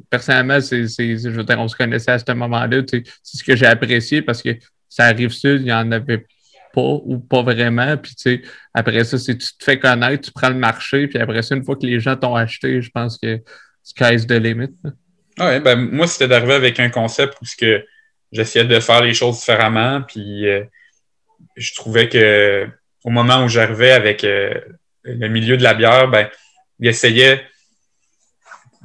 personnellement, 0.08 0.60
c'est, 0.60 0.86
je 0.86 1.28
veux 1.28 1.42
dire, 1.42 1.58
on 1.58 1.66
se 1.66 1.76
connaissait 1.76 2.12
à 2.12 2.18
ce 2.20 2.32
moment-là. 2.32 2.82
C'est 2.88 3.02
ce 3.24 3.42
que 3.42 3.56
j'ai 3.56 3.66
apprécié 3.66 4.22
parce 4.22 4.42
que 4.42 4.56
ça 4.88 5.06
arrive 5.06 5.30
sud, 5.30 5.62
il 5.62 5.68
y 5.68 5.72
en 5.72 5.90
avait 5.90 6.24
pas 6.72 6.98
ou 7.04 7.18
pas 7.18 7.42
vraiment. 7.42 7.96
Puis, 7.96 8.14
tu 8.14 8.22
sais, 8.22 8.42
après 8.74 9.04
ça, 9.04 9.18
c'est 9.18 9.36
tu 9.36 9.48
te 9.56 9.64
fais 9.64 9.78
connaître, 9.78 10.26
tu 10.26 10.32
prends 10.32 10.48
le 10.48 10.56
marché, 10.56 11.08
puis 11.08 11.18
après 11.18 11.42
ça, 11.42 11.54
une 11.54 11.64
fois 11.64 11.76
que 11.76 11.86
les 11.86 12.00
gens 12.00 12.16
t'ont 12.16 12.34
acheté, 12.34 12.82
je 12.82 12.90
pense 12.90 13.18
que 13.18 13.40
sky's 13.82 14.26
the 14.26 14.32
limit. 14.32 14.74
Oui, 15.38 15.60
ben, 15.60 15.76
moi, 15.76 16.06
c'était 16.06 16.28
d'arriver 16.28 16.54
avec 16.54 16.78
un 16.80 16.90
concept 16.90 17.34
où 17.40 17.46
que 17.58 17.84
j'essayais 18.32 18.64
de 18.64 18.80
faire 18.80 19.02
les 19.02 19.14
choses 19.14 19.38
différemment, 19.38 20.02
puis 20.02 20.46
euh, 20.46 20.64
je 21.56 21.74
trouvais 21.74 22.08
que 22.08 22.68
au 23.04 23.10
moment 23.10 23.44
où 23.44 23.48
j'arrivais 23.48 23.92
avec 23.92 24.24
euh, 24.24 24.54
le 25.04 25.28
milieu 25.28 25.56
de 25.56 25.62
la 25.62 25.74
bière, 25.74 26.08
ben, 26.08 26.28
il 26.78 26.88
essayait. 26.88 27.38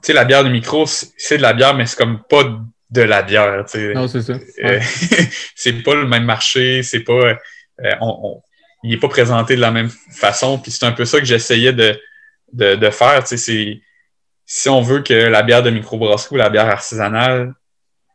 Tu 0.02 0.08
sais, 0.08 0.14
la 0.14 0.26
bière 0.26 0.44
de 0.44 0.50
micro, 0.50 0.86
c'est 0.86 1.38
de 1.38 1.42
la 1.42 1.54
bière, 1.54 1.76
mais 1.76 1.86
c'est 1.86 1.98
comme 1.98 2.22
pas 2.30 2.44
de 2.90 3.02
la 3.02 3.24
bière. 3.24 3.66
Non, 3.96 4.08
c'est 4.08 4.22
ça. 4.22 4.34
Euh, 4.64 4.80
c'est 5.56 5.84
pas 5.84 5.96
le 5.96 6.08
même 6.08 6.24
marché, 6.24 6.84
c'est 6.84 7.02
pas. 7.02 7.38
Euh, 7.84 7.92
on, 8.02 8.42
il 8.84 8.92
n'est 8.92 8.98
pas 8.98 9.10
présenté 9.10 9.56
de 9.56 9.62
la 9.62 9.72
même 9.72 9.90
façon. 9.90 10.60
Puis 10.60 10.72
c'est 10.72 10.86
un 10.86 10.92
peu 10.92 11.06
ça 11.06 11.20
que 11.20 11.26
j'essayais 11.26 11.74
de, 11.74 12.00
de, 12.54 12.90
faire. 12.90 13.26
si 13.26 14.70
on 14.70 14.82
veut 14.82 15.02
que 15.02 15.14
la 15.14 15.44
bière 15.44 15.64
de 15.64 15.70
microbrasserie 15.70 16.36
ou 16.36 16.38
la 16.38 16.50
bière 16.50 16.70
artisanale 16.70 17.54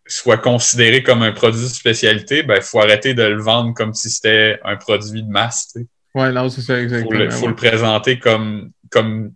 soit 0.07 0.39
considérée 0.39 1.03
comme 1.03 1.23
un 1.23 1.33
produit 1.33 1.63
de 1.63 1.69
spécialité, 1.69 2.43
ben, 2.43 2.57
il 2.57 2.63
faut 2.63 2.81
arrêter 2.81 3.15
de 3.15 3.23
le 3.23 3.41
vendre 3.41 3.75
comme 3.75 3.95
si 3.95 4.11
c'était 4.11 4.59
un 4.65 4.77
produit 4.77 5.23
de 5.23 5.31
masse. 5.31 5.77
Oui, 6.15 6.33
non, 6.33 6.49
c'est 6.49 6.61
ça, 6.61 6.81
exactement. 6.81 7.21
Il 7.21 7.31
faut, 7.31 7.49
le, 7.49 7.55
présenter 7.55 8.19
comme, 8.19 8.73
comme 8.91 9.33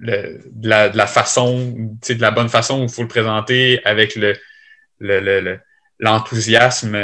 de, 0.00 0.40
la, 0.62 1.06
façon, 1.06 1.74
de 1.76 2.20
la 2.20 2.30
bonne 2.30 2.48
façon 2.48 2.80
où 2.80 2.82
il 2.84 2.88
faut 2.88 3.02
le 3.02 3.08
présenter 3.08 3.80
avec 3.84 4.16
le, 4.16 4.36
l'enthousiasme 5.98 6.96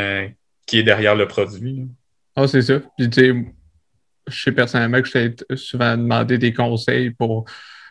qui 0.67 0.79
est 0.79 0.83
derrière 0.83 1.15
le 1.15 1.27
produit. 1.27 1.89
Ah, 2.37 2.47
c'est 2.47 2.63
ça. 2.63 2.81
Puis, 2.97 3.11
tu 3.11 3.21
sais, 3.21 3.35
je 4.29 4.43
sais 4.43 4.53
personnellement 4.53 5.03
que 5.03 5.09
je 5.09 5.13
t'ai 5.13 5.57
souvent 5.57 5.97
demandé 5.97 6.39
des 6.39 6.53
conseils 6.53 7.11
pour, 7.11 7.45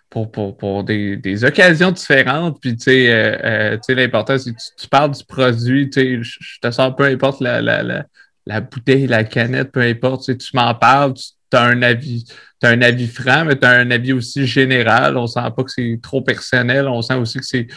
pour, 0.10 0.32
pour, 0.32 0.58
pour 0.58 0.84
des, 0.84 1.18
des, 1.18 1.44
occasions 1.44 1.92
différentes. 1.92 2.60
Puis, 2.62 2.76
tu 2.76 2.84
sais, 2.84 3.12
euh, 3.12 3.78
euh, 3.80 3.96
l'important, 3.96 4.38
c'est 4.38 4.52
que 4.52 4.58
tu, 4.78 4.88
parles 4.88 5.12
du 5.12 5.24
produit. 5.24 5.90
Tu 5.90 6.24
sais, 6.24 6.38
je 6.40 6.60
te 6.60 6.72
sens 6.72 6.94
peu 6.96 7.04
importe 7.04 7.42
la, 7.42 7.62
la, 7.62 7.84
la, 7.84 8.06
la, 8.46 8.62
bouteille, 8.62 9.08
la 9.08 9.24
canette, 9.24 9.72
peu 9.72 9.82
importe. 9.82 10.26
Tu, 10.26 10.32
sais, 10.32 10.38
tu 10.38 10.56
m'en 10.56 10.74
parles, 10.76 11.14
tu 11.16 11.58
as 11.58 11.64
un 11.64 11.82
avis. 11.82 12.26
Tu 12.62 12.68
un 12.68 12.82
avis 12.84 13.08
franc, 13.08 13.46
mais 13.46 13.58
tu 13.58 13.66
as 13.66 13.72
un 13.72 13.90
avis 13.90 14.14
aussi 14.14 14.46
général. 14.46 15.18
On 15.18 15.26
sent 15.26 15.40
pas 15.56 15.64
que 15.64 15.72
c'est 15.72 16.00
trop 16.02 16.22
personnel. 16.22 16.88
On 16.88 17.02
sent 17.02 17.16
aussi 17.16 17.40
que 17.40 17.46
c'est, 17.46 17.68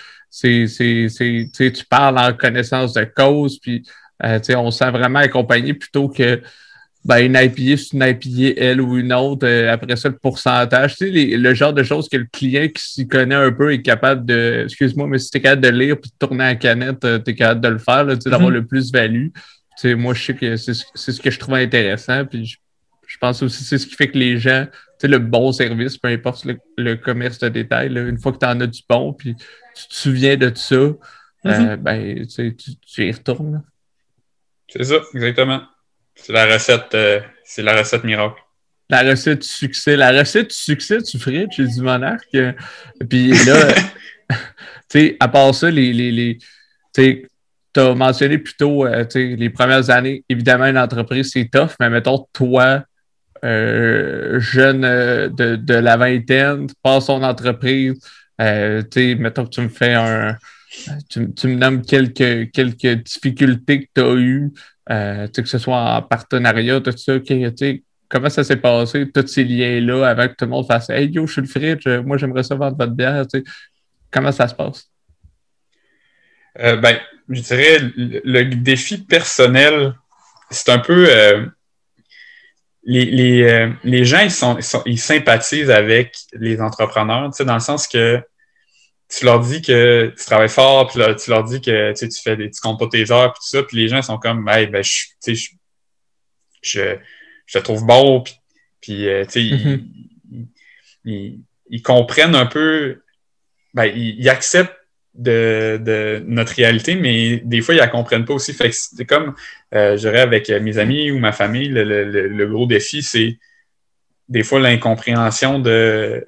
tu 1.57 1.85
parles 1.88 2.18
en 2.18 2.35
connaissance 2.35 2.92
de 2.92 3.04
cause, 3.04 3.59
puis 3.59 3.83
euh, 4.22 4.38
on 4.57 4.70
se 4.70 4.79
sent 4.79 4.90
vraiment 4.90 5.18
accompagné 5.18 5.74
plutôt 5.74 6.09
que 6.09 6.40
ben, 7.05 7.18
une 7.18 7.37
IPA, 7.37 7.77
c'est 7.77 7.92
une 7.92 8.03
IPA, 8.03 8.61
elle 8.61 8.81
ou 8.81 8.96
une 8.96 9.12
autre. 9.12 9.46
Euh, 9.46 9.70
après 9.70 9.96
ça, 9.96 10.09
le 10.09 10.16
pourcentage. 10.16 10.96
Sais, 10.96 11.11
le 11.11 11.55
genre 11.55 11.74
de 11.74 11.83
choses 11.83 12.09
que 12.09 12.16
le 12.16 12.27
client 12.33 12.68
qui 12.68 12.83
s'y 12.83 13.07
connaît 13.07 13.35
un 13.35 13.53
peu 13.53 13.72
est 13.72 13.83
capable 13.83 14.24
de. 14.24 14.62
Excuse-moi, 14.64 15.07
mais 15.07 15.18
si 15.18 15.31
tu 15.31 15.38
es 15.38 15.40
capable 15.42 15.62
de 15.62 15.68
lire 15.68 16.00
puis 16.00 16.11
de 16.11 16.27
tourner 16.27 16.44
la 16.44 16.55
canette, 16.55 17.05
euh, 17.05 17.18
tu 17.18 17.33
es 17.33 17.35
capable 17.35 17.61
de 17.61 17.68
le 17.68 17.79
faire, 17.79 18.05
là, 18.05 18.16
d'avoir 18.16 18.50
mm-hmm. 18.50 18.55
le 18.55 18.66
plus-value. 18.66 19.29
moi, 19.96 20.14
je 20.14 20.22
sais 20.22 20.35
que 20.35 20.57
c'est 20.57 20.72
ce 20.74 21.20
que 21.20 21.31
je 21.31 21.38
trouve 21.38 21.57
intéressant. 21.57 22.24
Puis 22.24 22.59
je, 23.07 23.18
pense 23.20 23.42
aussi 23.42 23.59
que 23.59 23.68
c'est 23.68 23.79
ce 23.79 23.87
qui 23.87 23.96
fait 23.96 24.09
que 24.09 24.18
les 24.18 24.38
gens, 24.38 24.66
tu 24.98 25.07
le 25.07 25.18
bon 25.18 25.53
service, 25.53 25.98
peu 25.98 26.09
importe 26.09 26.46
le, 26.79 26.94
commerce 26.94 27.38
de 27.38 27.48
détail, 27.48 27.88
une 27.88 28.18
fois 28.18 28.33
que 28.33 28.38
tu 28.38 28.46
en 28.46 28.61
as 28.61 28.66
du 28.66 28.81
bon, 28.88 29.12
puis 29.12 29.37
tu 29.37 29.88
te 29.88 29.94
souviens 29.94 30.37
de 30.37 30.50
ça, 30.55 30.77
mm-hmm. 31.44 31.77
ben, 31.77 32.27
tu, 32.27 32.57
tu 32.57 33.07
y 33.07 33.12
retournes. 33.12 33.62
C'est 34.74 34.84
ça, 34.84 34.96
exactement. 35.14 35.62
C'est 36.14 36.32
la 36.32 36.46
recette, 36.46 36.94
euh, 36.94 37.20
c'est 37.44 37.62
la 37.62 37.76
recette 37.76 38.04
miracle. 38.04 38.40
La 38.90 39.02
recette 39.02 39.42
du 39.42 39.48
succès. 39.48 39.96
La 39.96 40.10
recette 40.10 40.48
du 40.48 40.56
succès, 40.56 41.02
tu 41.02 41.18
ferais 41.18 41.46
chez 41.50 41.66
du 41.66 41.80
monarque. 41.80 42.37
Puis 43.08 43.32
là, 43.44 43.68
tu 44.28 44.34
sais, 44.88 45.16
à 45.20 45.28
part 45.28 45.54
ça, 45.54 45.70
les, 45.70 45.92
les, 45.92 46.12
les 46.12 46.38
tu 47.74 47.80
as 47.80 47.94
mentionné 47.94 48.38
plutôt 48.38 48.87
euh, 48.87 49.04
les 49.14 49.50
premières 49.50 49.90
années, 49.90 50.24
évidemment, 50.28 50.66
une 50.66 50.78
entreprise, 50.78 51.30
c'est 51.32 51.48
tough, 51.50 51.70
mais 51.80 51.90
mettons, 51.90 52.26
toi, 52.32 52.84
euh, 53.44 54.38
jeune 54.38 54.84
euh, 54.84 55.28
de, 55.28 55.56
de, 55.56 55.74
la 55.74 55.96
vingtaine, 55.96 56.68
tu 56.68 56.74
passes 56.82 57.06
ton 57.06 57.22
entreprise, 57.22 57.94
mettons 58.38 59.44
que 59.44 59.50
tu 59.50 59.60
me 59.60 59.68
fais 59.68 59.94
un. 59.94 60.37
Tu, 61.08 61.20
me 61.20 61.54
nommes 61.54 61.82
quelques, 61.82 62.50
quelques 62.50 63.04
difficultés 63.04 63.87
que 63.87 63.90
tu 63.94 64.00
as 64.00 64.14
eues, 64.14 64.52
que 64.88 65.44
ce 65.44 65.58
soit 65.58 65.96
en 65.96 66.02
partenariat, 66.02 66.80
tout 66.80 66.96
ça, 66.96 67.14
comment 68.08 68.30
ça 68.30 68.44
s'est 68.44 68.56
passé, 68.56 69.10
tous 69.10 69.26
ces 69.26 69.44
liens-là, 69.44 70.08
avant 70.08 70.28
que 70.28 70.34
tout 70.34 70.44
le 70.44 70.50
monde 70.50 70.66
fasse 70.66 70.90
Hey 70.90 71.10
yo, 71.10 71.26
je 71.26 71.32
suis 71.32 71.40
le 71.42 71.48
fridge, 71.48 71.87
moi 72.04 72.16
j'aimerais 72.16 72.42
ça 72.42 72.54
vendre 72.54 72.76
votre 72.76 72.92
bière. 72.92 73.24
Comment 74.10 74.32
ça 74.32 74.46
se 74.46 74.54
passe? 74.54 74.88
Euh, 76.60 76.76
ben, 76.76 76.96
je 77.28 77.40
dirais 77.40 77.78
le, 77.96 78.44
défi 78.44 78.98
personnel, 78.98 79.94
c'est 80.50 80.70
un 80.70 80.78
peu 80.78 81.08
euh, 81.10 81.46
les, 82.84 83.06
les, 83.06 83.42
euh, 83.42 83.70
les, 83.82 84.04
gens 84.04 84.20
ils, 84.20 84.30
sont, 84.30 84.56
ils, 84.87 85.00
sympathisent 85.00 85.70
avec 85.70 86.16
les 86.32 86.60
entrepreneurs, 86.60 87.30
dans 87.40 87.54
le 87.54 87.60
sens 87.60 87.88
que 87.88 88.22
tu 89.08 89.24
leur 89.24 89.40
dis 89.40 89.62
que 89.62 90.12
tu 90.16 90.24
travailles 90.24 90.48
fort, 90.48 90.88
puis 90.88 91.00
tu 91.22 91.30
leur 91.30 91.44
dis 91.44 91.60
que 91.60 91.90
tu, 91.92 91.96
sais, 91.96 92.08
tu 92.08 92.22
fais 92.22 92.36
des, 92.36 92.50
tu 92.50 92.60
comptes 92.60 92.78
pas 92.78 92.88
tes 92.88 93.10
heures, 93.10 93.32
puis 93.32 93.40
tout 93.40 93.56
ça, 93.56 93.62
puis 93.62 93.76
les 93.76 93.88
gens 93.88 94.02
sont 94.02 94.18
comme 94.18 94.48
hey, 94.48 94.66
ben 94.66 94.82
je, 94.82 95.04
tu 95.22 95.36
sais, 95.36 95.56
je, 96.62 96.96
je, 97.46 97.58
te 97.58 97.62
trouve 97.62 97.86
bon, 97.86 98.22
puis, 98.22 98.34
puis 98.80 99.06
tu 99.26 99.30
sais, 99.30 99.40
mm-hmm. 99.40 99.84
ils, 101.04 101.40
ils, 101.70 101.82
comprennent 101.82 102.34
un 102.34 102.46
peu, 102.46 103.02
ben, 103.74 103.84
ils, 103.84 104.18
ils 104.18 104.28
acceptent 104.28 104.76
de, 105.14 105.78
de, 105.80 106.24
notre 106.26 106.54
réalité, 106.54 106.96
mais 106.96 107.40
des 107.44 107.60
fois, 107.60 107.74
ils 107.74 107.78
la 107.78 107.88
comprennent 107.88 108.24
pas 108.24 108.34
aussi. 108.34 108.52
Fait 108.52 108.70
que 108.70 108.76
c'est 108.76 109.04
comme, 109.04 109.34
euh, 109.74 109.96
je 109.96 110.08
dirais, 110.08 110.20
avec 110.20 110.48
mes 110.50 110.78
amis 110.78 111.10
ou 111.10 111.18
ma 111.18 111.32
famille, 111.32 111.68
le, 111.68 111.84
le, 111.84 112.28
le 112.28 112.46
gros 112.48 112.66
défi, 112.66 113.02
c'est 113.02 113.38
des 114.28 114.42
fois 114.42 114.58
l'incompréhension 114.58 115.58
de, 115.60 116.24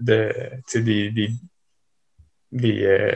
de, 0.00 0.32
de 0.74 0.80
des, 0.80 1.10
des, 1.10 1.30
des, 2.52 2.84
euh, 2.84 3.14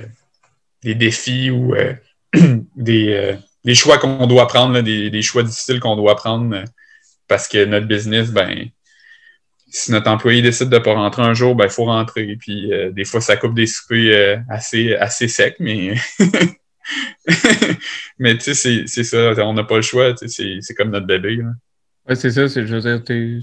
des, 0.82 0.94
défis 0.94 1.50
ou 1.50 1.74
euh, 1.74 1.94
des, 2.76 3.12
euh, 3.12 3.34
des, 3.64 3.74
choix 3.74 3.98
qu'on 3.98 4.26
doit 4.26 4.46
prendre, 4.46 4.72
là, 4.72 4.82
des, 4.82 5.10
des, 5.10 5.22
choix 5.22 5.42
difficiles 5.42 5.80
qu'on 5.80 5.96
doit 5.96 6.16
prendre 6.16 6.64
parce 7.28 7.48
que 7.48 7.64
notre 7.64 7.86
business, 7.86 8.30
ben, 8.30 8.68
si 9.68 9.90
notre 9.90 10.10
employé 10.10 10.42
décide 10.42 10.68
de 10.68 10.76
ne 10.76 10.82
pas 10.82 10.94
rentrer 10.94 11.22
un 11.22 11.34
jour, 11.34 11.54
ben, 11.54 11.64
il 11.64 11.70
faut 11.70 11.86
rentrer. 11.86 12.36
Puis 12.36 12.70
des 12.92 13.04
fois, 13.04 13.20
ça 13.20 13.36
coupe 13.36 13.54
des 13.54 13.66
soupers 13.66 14.42
assez, 14.48 14.94
assez 14.94 15.26
secs, 15.26 15.56
mais. 15.58 15.94
mais 18.18 18.38
tu 18.38 18.54
sais, 18.54 18.84
c'est 18.86 19.04
ça, 19.04 19.32
on 19.44 19.54
n'a 19.54 19.64
pas 19.64 19.76
le 19.76 19.82
choix, 19.82 20.14
c'est 20.16 20.74
comme 20.76 20.90
notre 20.90 21.06
bébé. 21.06 21.40
Oui, 22.08 22.16
c'est 22.16 22.30
ça, 22.30 22.48
c'est, 22.48 22.66
je 22.66 22.76
veux 22.76 22.82
dire, 22.82 23.02
tu, 23.02 23.42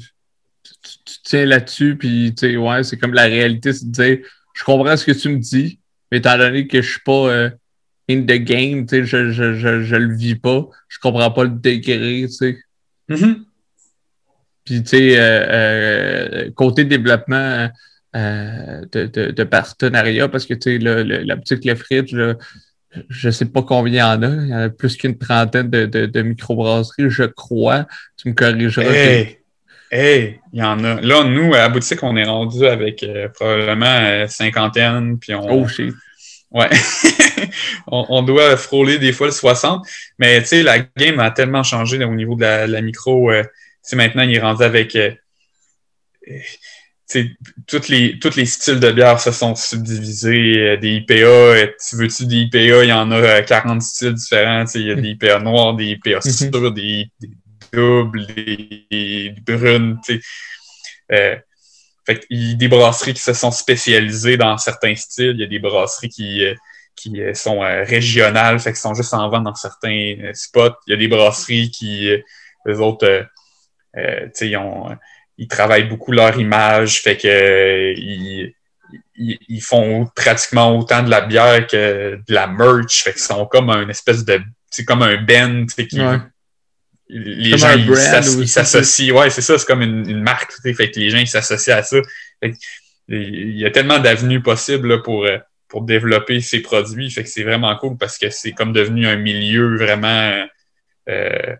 tiens 1.23 1.45
là-dessus, 1.45 1.97
puis 1.97 2.33
tu 2.35 2.51
sais, 2.51 2.57
ouais, 2.57 2.83
c'est 2.83 2.97
comme 2.97 3.13
la 3.13 3.23
réalité, 3.23 3.73
c'est 3.73 3.85
de 3.85 3.91
dire, 3.91 4.17
je 4.53 4.63
comprends 4.63 4.97
ce 4.97 5.05
que 5.05 5.11
tu 5.11 5.29
me 5.29 5.39
dis, 5.39 5.79
mais 6.11 6.17
étant 6.17 6.37
donné 6.37 6.67
que 6.67 6.81
je 6.81 6.91
suis 6.91 7.01
pas 7.01 7.29
euh, 7.29 7.49
in 8.09 8.21
the 8.21 8.37
game, 8.43 8.85
tu 8.85 8.97
sais, 8.97 9.05
je, 9.05 9.31
je, 9.31 9.53
je, 9.53 9.83
je, 9.83 9.95
le 9.95 10.15
vis 10.15 10.35
pas, 10.35 10.67
je 10.87 10.99
comprends 10.99 11.31
pas 11.31 11.43
le 11.43 11.51
degré, 11.51 12.25
tu 12.27 12.31
sais. 12.31 12.59
Mm-hmm. 13.09 13.43
Puis, 14.65 14.83
tu 14.83 14.89
sais, 14.89 15.19
euh, 15.19 15.45
euh, 15.49 16.51
côté 16.51 16.85
développement 16.85 17.69
euh, 18.15 18.81
de, 18.91 19.05
de, 19.05 19.31
de, 19.31 19.43
partenariat, 19.43 20.27
parce 20.27 20.45
que, 20.45 20.53
tu 20.53 20.79
sais, 20.79 21.23
la 21.23 21.35
boutique 21.35 21.65
Le 21.65 21.75
Fridge, 21.75 22.15
je 23.09 23.27
ne 23.27 23.31
sais 23.31 23.45
pas 23.45 23.63
combien 23.63 23.93
il 23.93 23.97
y 23.97 24.01
en 24.01 24.23
a. 24.23 24.43
Il 24.43 24.49
y 24.49 24.53
en 24.53 24.59
a 24.59 24.69
plus 24.69 24.97
qu'une 24.97 25.17
trentaine 25.17 25.69
de, 25.69 25.85
de, 25.85 26.05
de 26.05 26.21
microbrasseries, 26.21 27.09
je 27.09 27.23
crois. 27.23 27.87
Tu 28.17 28.29
me 28.29 28.33
corrigeras. 28.33 28.85
Hey, 28.85 29.40
hey, 29.91 30.39
il 30.53 30.59
y 30.59 30.63
en 30.63 30.83
a. 30.83 31.01
Là, 31.01 31.23
nous, 31.23 31.53
à 31.53 31.59
la 31.59 31.69
boutique, 31.69 32.01
on 32.01 32.15
est 32.15 32.23
rendu 32.23 32.65
avec 32.65 33.05
probablement 33.33 34.27
cinquantaine. 34.27 35.19
Puis 35.19 35.35
on, 35.35 35.63
oh, 35.63 35.67
shit. 35.67 35.93
Ouais. 36.49 36.69
on, 37.87 38.23
doit 38.23 38.57
frôler 38.57 38.97
des 38.97 39.13
fois 39.13 39.27
le 39.27 39.33
60. 39.33 39.85
Mais 40.17 40.41
tu 40.41 40.47
sais, 40.47 40.63
la 40.63 40.79
game 40.79 41.19
a 41.19 41.31
tellement 41.31 41.63
changé 41.63 42.03
au 42.03 42.13
niveau 42.15 42.35
de 42.35 42.41
la, 42.41 42.67
la 42.67 42.81
micro 42.81 43.31
maintenant, 43.93 44.23
il 44.23 44.35
est 44.35 44.39
rendu 44.39 44.63
avec. 44.63 44.95
Euh, 44.95 45.11
toutes 47.67 47.89
les, 47.89 48.19
tous 48.19 48.37
les 48.37 48.45
styles 48.45 48.79
de 48.79 48.89
bière 48.89 49.19
se 49.19 49.31
sont 49.31 49.53
subdivisés. 49.55 50.55
Euh, 50.57 50.77
des 50.77 50.95
IPA, 50.95 51.13
euh, 51.13 51.67
tu 51.89 51.97
veux-tu 51.97 52.25
des 52.25 52.43
IPA, 52.43 52.83
il 52.83 52.89
y 52.89 52.93
en 52.93 53.11
a 53.11 53.41
40 53.41 53.81
styles 53.81 54.13
différents. 54.13 54.63
Il 54.75 54.87
y 54.87 54.91
a 54.91 54.95
des 54.95 55.09
IPA 55.09 55.39
noirs, 55.39 55.75
des 55.75 55.87
IPA 55.91 56.19
mhm. 56.25 56.31
sûrs, 56.31 56.71
des, 56.71 57.11
doubles, 57.71 58.25
des, 58.27 59.33
brunes. 59.45 59.99
fait 61.07 62.25
il 62.29 62.49
y 62.49 62.53
a 62.53 62.55
des 62.55 62.67
brasseries 62.67 63.13
qui 63.13 63.21
se 63.21 63.33
sont 63.33 63.51
spécialisées 63.51 64.37
dans 64.37 64.57
certains 64.57 64.95
styles. 64.95 65.35
Il 65.35 65.41
y 65.41 65.43
a 65.43 65.47
des 65.47 65.59
brasseries 65.59 66.09
qui, 66.09 66.43
qui 66.95 67.21
sont 67.33 67.59
régionales, 67.59 68.59
fait 68.59 68.73
qui 68.73 68.79
sont 68.79 68.93
juste 68.93 69.13
en 69.13 69.29
vente 69.29 69.43
dans 69.43 69.55
certains 69.55 70.15
spots. 70.33 70.75
Il 70.87 70.91
y 70.91 70.93
a 70.93 70.97
des 70.97 71.07
brasseries 71.07 71.71
qui, 71.71 72.11
les 72.65 72.79
autres, 72.79 73.27
euh, 73.97 74.27
ils, 74.41 74.57
ont, 74.57 74.97
ils 75.37 75.47
travaillent 75.47 75.87
beaucoup 75.87 76.11
leur 76.11 76.37
image, 76.39 77.01
fait 77.01 77.17
que 77.17 77.93
ils, 77.97 78.53
ils, 79.15 79.61
font 79.61 80.07
pratiquement 80.15 80.77
autant 80.77 81.03
de 81.03 81.09
la 81.09 81.21
bière 81.21 81.65
que 81.67 82.15
de 82.15 82.33
la 82.33 82.47
merch, 82.47 83.03
fait 83.03 83.13
qu'ils 83.13 83.21
sont 83.21 83.45
comme 83.45 83.69
un 83.69 83.87
espèce 83.89 84.25
de, 84.25 84.41
c'est 84.69 84.85
comme 84.85 85.03
un 85.03 85.21
band, 85.21 85.65
qui, 85.65 85.99
les 87.11 87.57
gens 87.57 87.75
ils 87.75 88.47
s'associent, 88.47 89.15
ouais, 89.15 89.29
c'est 89.29 89.41
ça, 89.41 89.57
c'est 89.57 89.65
comme 89.65 89.81
une, 89.81 90.09
une 90.09 90.21
marque, 90.21 90.53
fait 90.63 90.73
que 90.73 90.99
les 90.99 91.09
gens 91.09 91.17
ils 91.17 91.27
s'associent 91.27 91.77
à 91.77 91.83
ça. 91.83 91.97
il 93.09 93.57
y 93.57 93.65
a 93.65 93.71
tellement 93.71 93.99
d'avenues 93.99 94.41
possibles 94.41 95.01
pour, 95.01 95.25
euh, 95.25 95.37
pour 95.67 95.83
développer 95.83 96.39
ces 96.39 96.61
produits, 96.61 97.11
fait 97.11 97.23
que 97.23 97.29
c'est 97.29 97.43
vraiment 97.43 97.75
cool 97.75 97.97
parce 97.97 98.17
que 98.17 98.29
c'est 98.29 98.53
comme 98.53 98.71
devenu 98.71 99.07
un 99.07 99.17
milieu 99.17 99.75
vraiment 99.77 100.45
euh, 101.09 101.55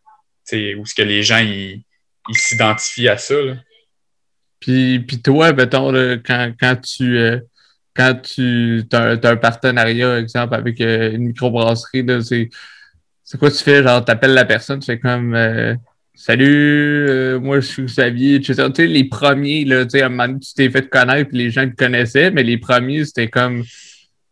où 0.78 0.86
ce 0.86 0.96
que 0.96 1.02
les 1.02 1.24
gens 1.24 1.40
ils, 1.40 1.84
il 2.30 2.38
s'identifie 2.38 3.08
à 3.08 3.18
ça. 3.18 3.36
Puis, 4.60 5.00
puis 5.00 5.22
toi, 5.22 5.54
mettons, 5.54 5.92
quand, 6.26 6.54
quand 6.60 6.76
tu 6.82 7.18
euh, 7.18 7.40
quand 7.94 8.16
tu 8.22 8.84
as, 8.94 9.20
un 9.24 9.36
partenariat, 9.38 10.20
exemple, 10.20 10.56
avec 10.56 10.80
euh, 10.82 11.12
une 11.12 11.28
microbrasserie, 11.28 12.06
c'est, 12.24 12.50
c'est 13.24 13.40
quoi 13.40 13.52
tu 13.52 13.58
fais? 13.58 13.84
Genre, 13.84 14.04
t'appelles 14.04 14.34
la 14.34 14.46
personne, 14.46 14.80
tu 14.80 14.86
fais 14.86 15.00
comme 15.00 15.34
euh, 15.36 15.76
Salut, 16.14 17.40
moi 17.40 17.62
je 17.62 17.66
suis 17.66 17.84
Xavier, 17.84 18.42
Tu 18.42 18.54
sais, 18.54 18.88
les 18.88 19.06
premiers, 19.06 19.66
là, 19.66 19.86
tu 19.86 19.92
sais, 19.92 20.02
à 20.02 20.06
un 20.06 20.10
moment 20.10 20.28
donné, 20.28 20.40
tu 20.40 20.54
t'es 20.54 20.70
fait 20.70 20.88
connaître 20.90 21.30
puis 21.30 21.38
les 21.38 21.50
gens 21.50 21.68
te 21.68 21.76
connaissaient, 21.76 22.32
mais 22.32 22.44
les 22.44 22.58
premiers, 22.58 23.06
c'était 23.06 23.30
comme 23.30 23.64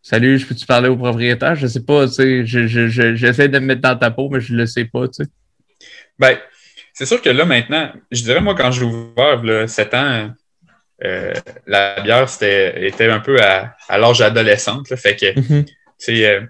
Salut, 0.01 0.39
je 0.39 0.45
peux-tu 0.45 0.65
parler 0.65 0.89
au 0.89 0.97
propriétaire? 0.97 1.55
Je 1.55 1.67
sais 1.67 1.83
pas, 1.83 2.07
tu 2.07 2.13
sais, 2.13 2.45
je, 2.45 2.67
je, 2.67 3.15
j'essaie 3.15 3.47
de 3.47 3.59
me 3.59 3.65
mettre 3.65 3.81
dans 3.81 3.97
ta 3.97 4.11
peau, 4.11 4.29
mais 4.29 4.41
je 4.41 4.55
le 4.55 4.65
sais 4.65 4.85
pas, 4.85 5.07
tu 5.07 5.23
sais. 5.23 5.29
Ben, 6.17 6.37
c'est 6.93 7.05
sûr 7.05 7.21
que 7.21 7.29
là, 7.29 7.45
maintenant, 7.45 7.91
je 8.11 8.23
dirais, 8.23 8.41
moi, 8.41 8.55
quand 8.55 8.71
j'ai 8.71 8.83
ouvert, 8.83 9.43
là, 9.43 9.67
7 9.67 9.93
ans, 9.93 10.31
euh, 11.03 11.33
la 11.65 12.01
bière 12.01 12.27
c'était, 12.27 12.87
était 12.87 13.09
un 13.09 13.19
peu 13.19 13.41
à, 13.41 13.75
à 13.87 13.97
l'âge 13.97 14.21
adolescente. 14.21 14.89
Là, 14.89 14.97
fait 14.97 15.15
que, 15.15 15.27
mm-hmm. 15.27 15.65
tu 15.65 15.75
sais, 15.97 16.25
euh, 16.27 16.41
euh, 16.41 16.45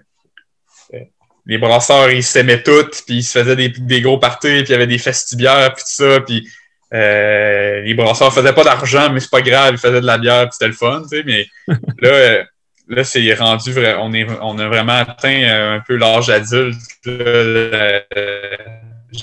les 1.46 1.58
brasseurs, 1.58 2.10
ils 2.10 2.22
s'aimaient 2.22 2.62
toutes, 2.62 3.02
puis 3.06 3.16
ils 3.16 3.22
se 3.22 3.38
faisaient 3.38 3.56
des, 3.56 3.68
des 3.68 4.00
gros 4.00 4.18
parties, 4.18 4.62
puis 4.62 4.68
il 4.68 4.70
y 4.70 4.74
avait 4.74 4.86
des 4.86 4.98
festibières, 4.98 5.74
puis 5.74 5.84
tout 5.84 6.04
ça, 6.04 6.20
puis 6.20 6.48
les 6.92 7.94
brasseurs 7.94 8.34
faisaient 8.34 8.52
pas 8.52 8.64
d'argent, 8.64 9.12
mais 9.12 9.20
c'est 9.20 9.30
pas 9.30 9.42
grave, 9.42 9.74
ils 9.74 9.78
faisaient 9.78 10.00
de 10.00 10.06
la 10.06 10.18
bière, 10.18 10.42
puis 10.42 10.52
c'était 10.52 10.68
le 10.68 10.74
fun, 10.74 11.02
tu 11.02 11.18
sais, 11.18 11.22
mais 11.24 11.46
là, 12.00 12.44
là, 12.88 13.04
c'est 13.04 13.32
rendu 13.34 13.72
vrai, 13.72 13.94
on, 13.98 14.12
est, 14.12 14.26
on 14.40 14.58
a 14.58 14.68
vraiment 14.68 14.94
atteint 14.94 15.76
un 15.76 15.80
peu 15.80 15.96
l'âge 15.96 16.28
adulte, 16.28 16.80
je 17.04 18.02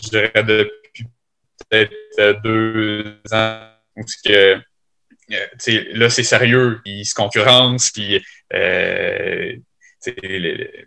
dirais, 0.10 0.44
depuis 0.44 1.08
peut-être 1.70 1.94
euh, 2.20 2.34
deux 2.44 3.20
ans 3.32 3.60
que 4.26 4.32
euh, 4.32 4.60
là, 5.94 6.10
c'est 6.10 6.24
sérieux, 6.24 6.82
ils 6.86 7.06
se 7.06 7.14
concurrencent, 7.14 7.92
puis 7.92 8.24
euh, 8.54 9.54
les, 10.24 10.87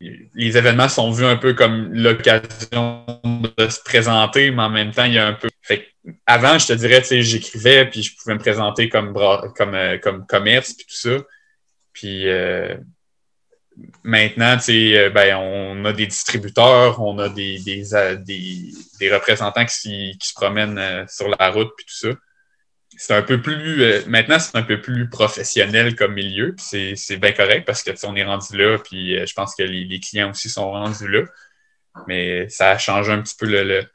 les, 0.00 0.56
événements 0.56 0.88
sont 0.88 1.10
vus 1.10 1.24
un 1.24 1.36
peu 1.36 1.54
comme 1.54 1.92
l'occasion 1.92 3.04
de 3.58 3.68
se 3.68 3.80
présenter, 3.82 4.50
mais 4.50 4.62
en 4.62 4.70
même 4.70 4.92
temps, 4.92 5.04
il 5.04 5.14
y 5.14 5.18
a 5.18 5.26
un 5.26 5.34
peu. 5.34 5.48
Avant, 6.26 6.58
je 6.58 6.68
te 6.68 6.72
dirais, 6.72 7.02
j'écrivais, 7.04 7.84
puis 7.84 8.02
je 8.02 8.16
pouvais 8.16 8.34
me 8.34 8.40
présenter 8.40 8.88
comme, 8.88 9.12
comme, 9.56 9.76
comme 10.02 10.26
commerce, 10.26 10.72
puis 10.72 10.86
tout 10.86 10.96
ça. 10.96 11.18
Puis 11.92 12.26
maintenant, 14.02 14.56
euh, 14.68 15.10
ben, 15.10 15.36
on 15.36 15.84
a 15.84 15.92
des 15.92 16.06
distributeurs, 16.06 17.00
on 17.00 17.18
a 17.18 17.28
des, 17.28 17.58
des, 17.60 17.94
euh, 17.94 18.16
des, 18.16 19.12
représentants 19.12 19.64
qui, 19.64 20.16
qui, 20.18 20.28
se 20.28 20.34
promènent 20.34 20.78
euh, 20.78 21.04
sur 21.08 21.28
la 21.28 21.50
route 21.50 21.70
puis 21.76 21.86
tout 21.86 22.08
ça. 22.08 22.14
C'est 23.00 23.14
un 23.14 23.22
peu 23.22 23.40
plus. 23.40 23.82
Euh, 23.82 24.02
maintenant, 24.06 24.38
c'est 24.38 24.54
un 24.56 24.62
peu 24.62 24.78
plus 24.78 25.08
professionnel 25.08 25.96
comme 25.96 26.12
milieu. 26.12 26.54
C'est 26.58 27.16
bien 27.16 27.32
correct 27.32 27.64
parce 27.64 27.82
que 27.82 27.92
on 28.06 28.14
est 28.14 28.24
rendu 28.24 28.58
là, 28.58 28.76
puis 28.78 29.16
euh, 29.18 29.24
je 29.24 29.32
pense 29.32 29.54
que 29.54 29.62
les, 29.62 30.00
clients 30.00 30.30
aussi 30.30 30.50
sont 30.50 30.70
rendus 30.70 31.08
là. 31.08 31.22
Mais 32.06 32.46
ça 32.50 32.76
change 32.76 33.08
un 33.08 33.22
petit 33.22 33.34
peu 33.38 33.46
le, 33.46 33.86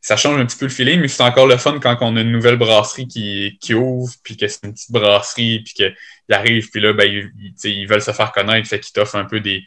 ça 0.00 0.16
change 0.16 0.40
un 0.40 0.46
petit 0.46 0.56
peu 0.56 0.64
le 0.64 0.70
feeling, 0.70 1.00
mais 1.00 1.08
c'est 1.08 1.22
encore 1.22 1.46
le 1.46 1.58
fun 1.58 1.78
quand 1.80 1.98
on 2.00 2.16
a 2.16 2.22
une 2.22 2.32
nouvelle 2.32 2.56
brasserie 2.56 3.06
qui, 3.08 3.58
qui 3.60 3.74
ouvre, 3.74 4.14
puis 4.22 4.38
que 4.38 4.48
c'est 4.48 4.64
une 4.64 4.72
petite 4.72 4.90
brasserie, 4.90 5.60
puis 5.62 5.74
qu'ils 5.74 5.94
arrivent, 6.30 6.70
puis 6.70 6.80
là, 6.80 6.94
ben, 6.94 7.30
ils, 7.64 7.86
veulent 7.86 8.00
se 8.00 8.12
faire 8.12 8.32
connaître, 8.32 8.66
fait 8.66 8.80
qu'ils 8.80 8.92
t'offrent 8.94 9.16
un 9.16 9.26
peu 9.26 9.40
des. 9.40 9.62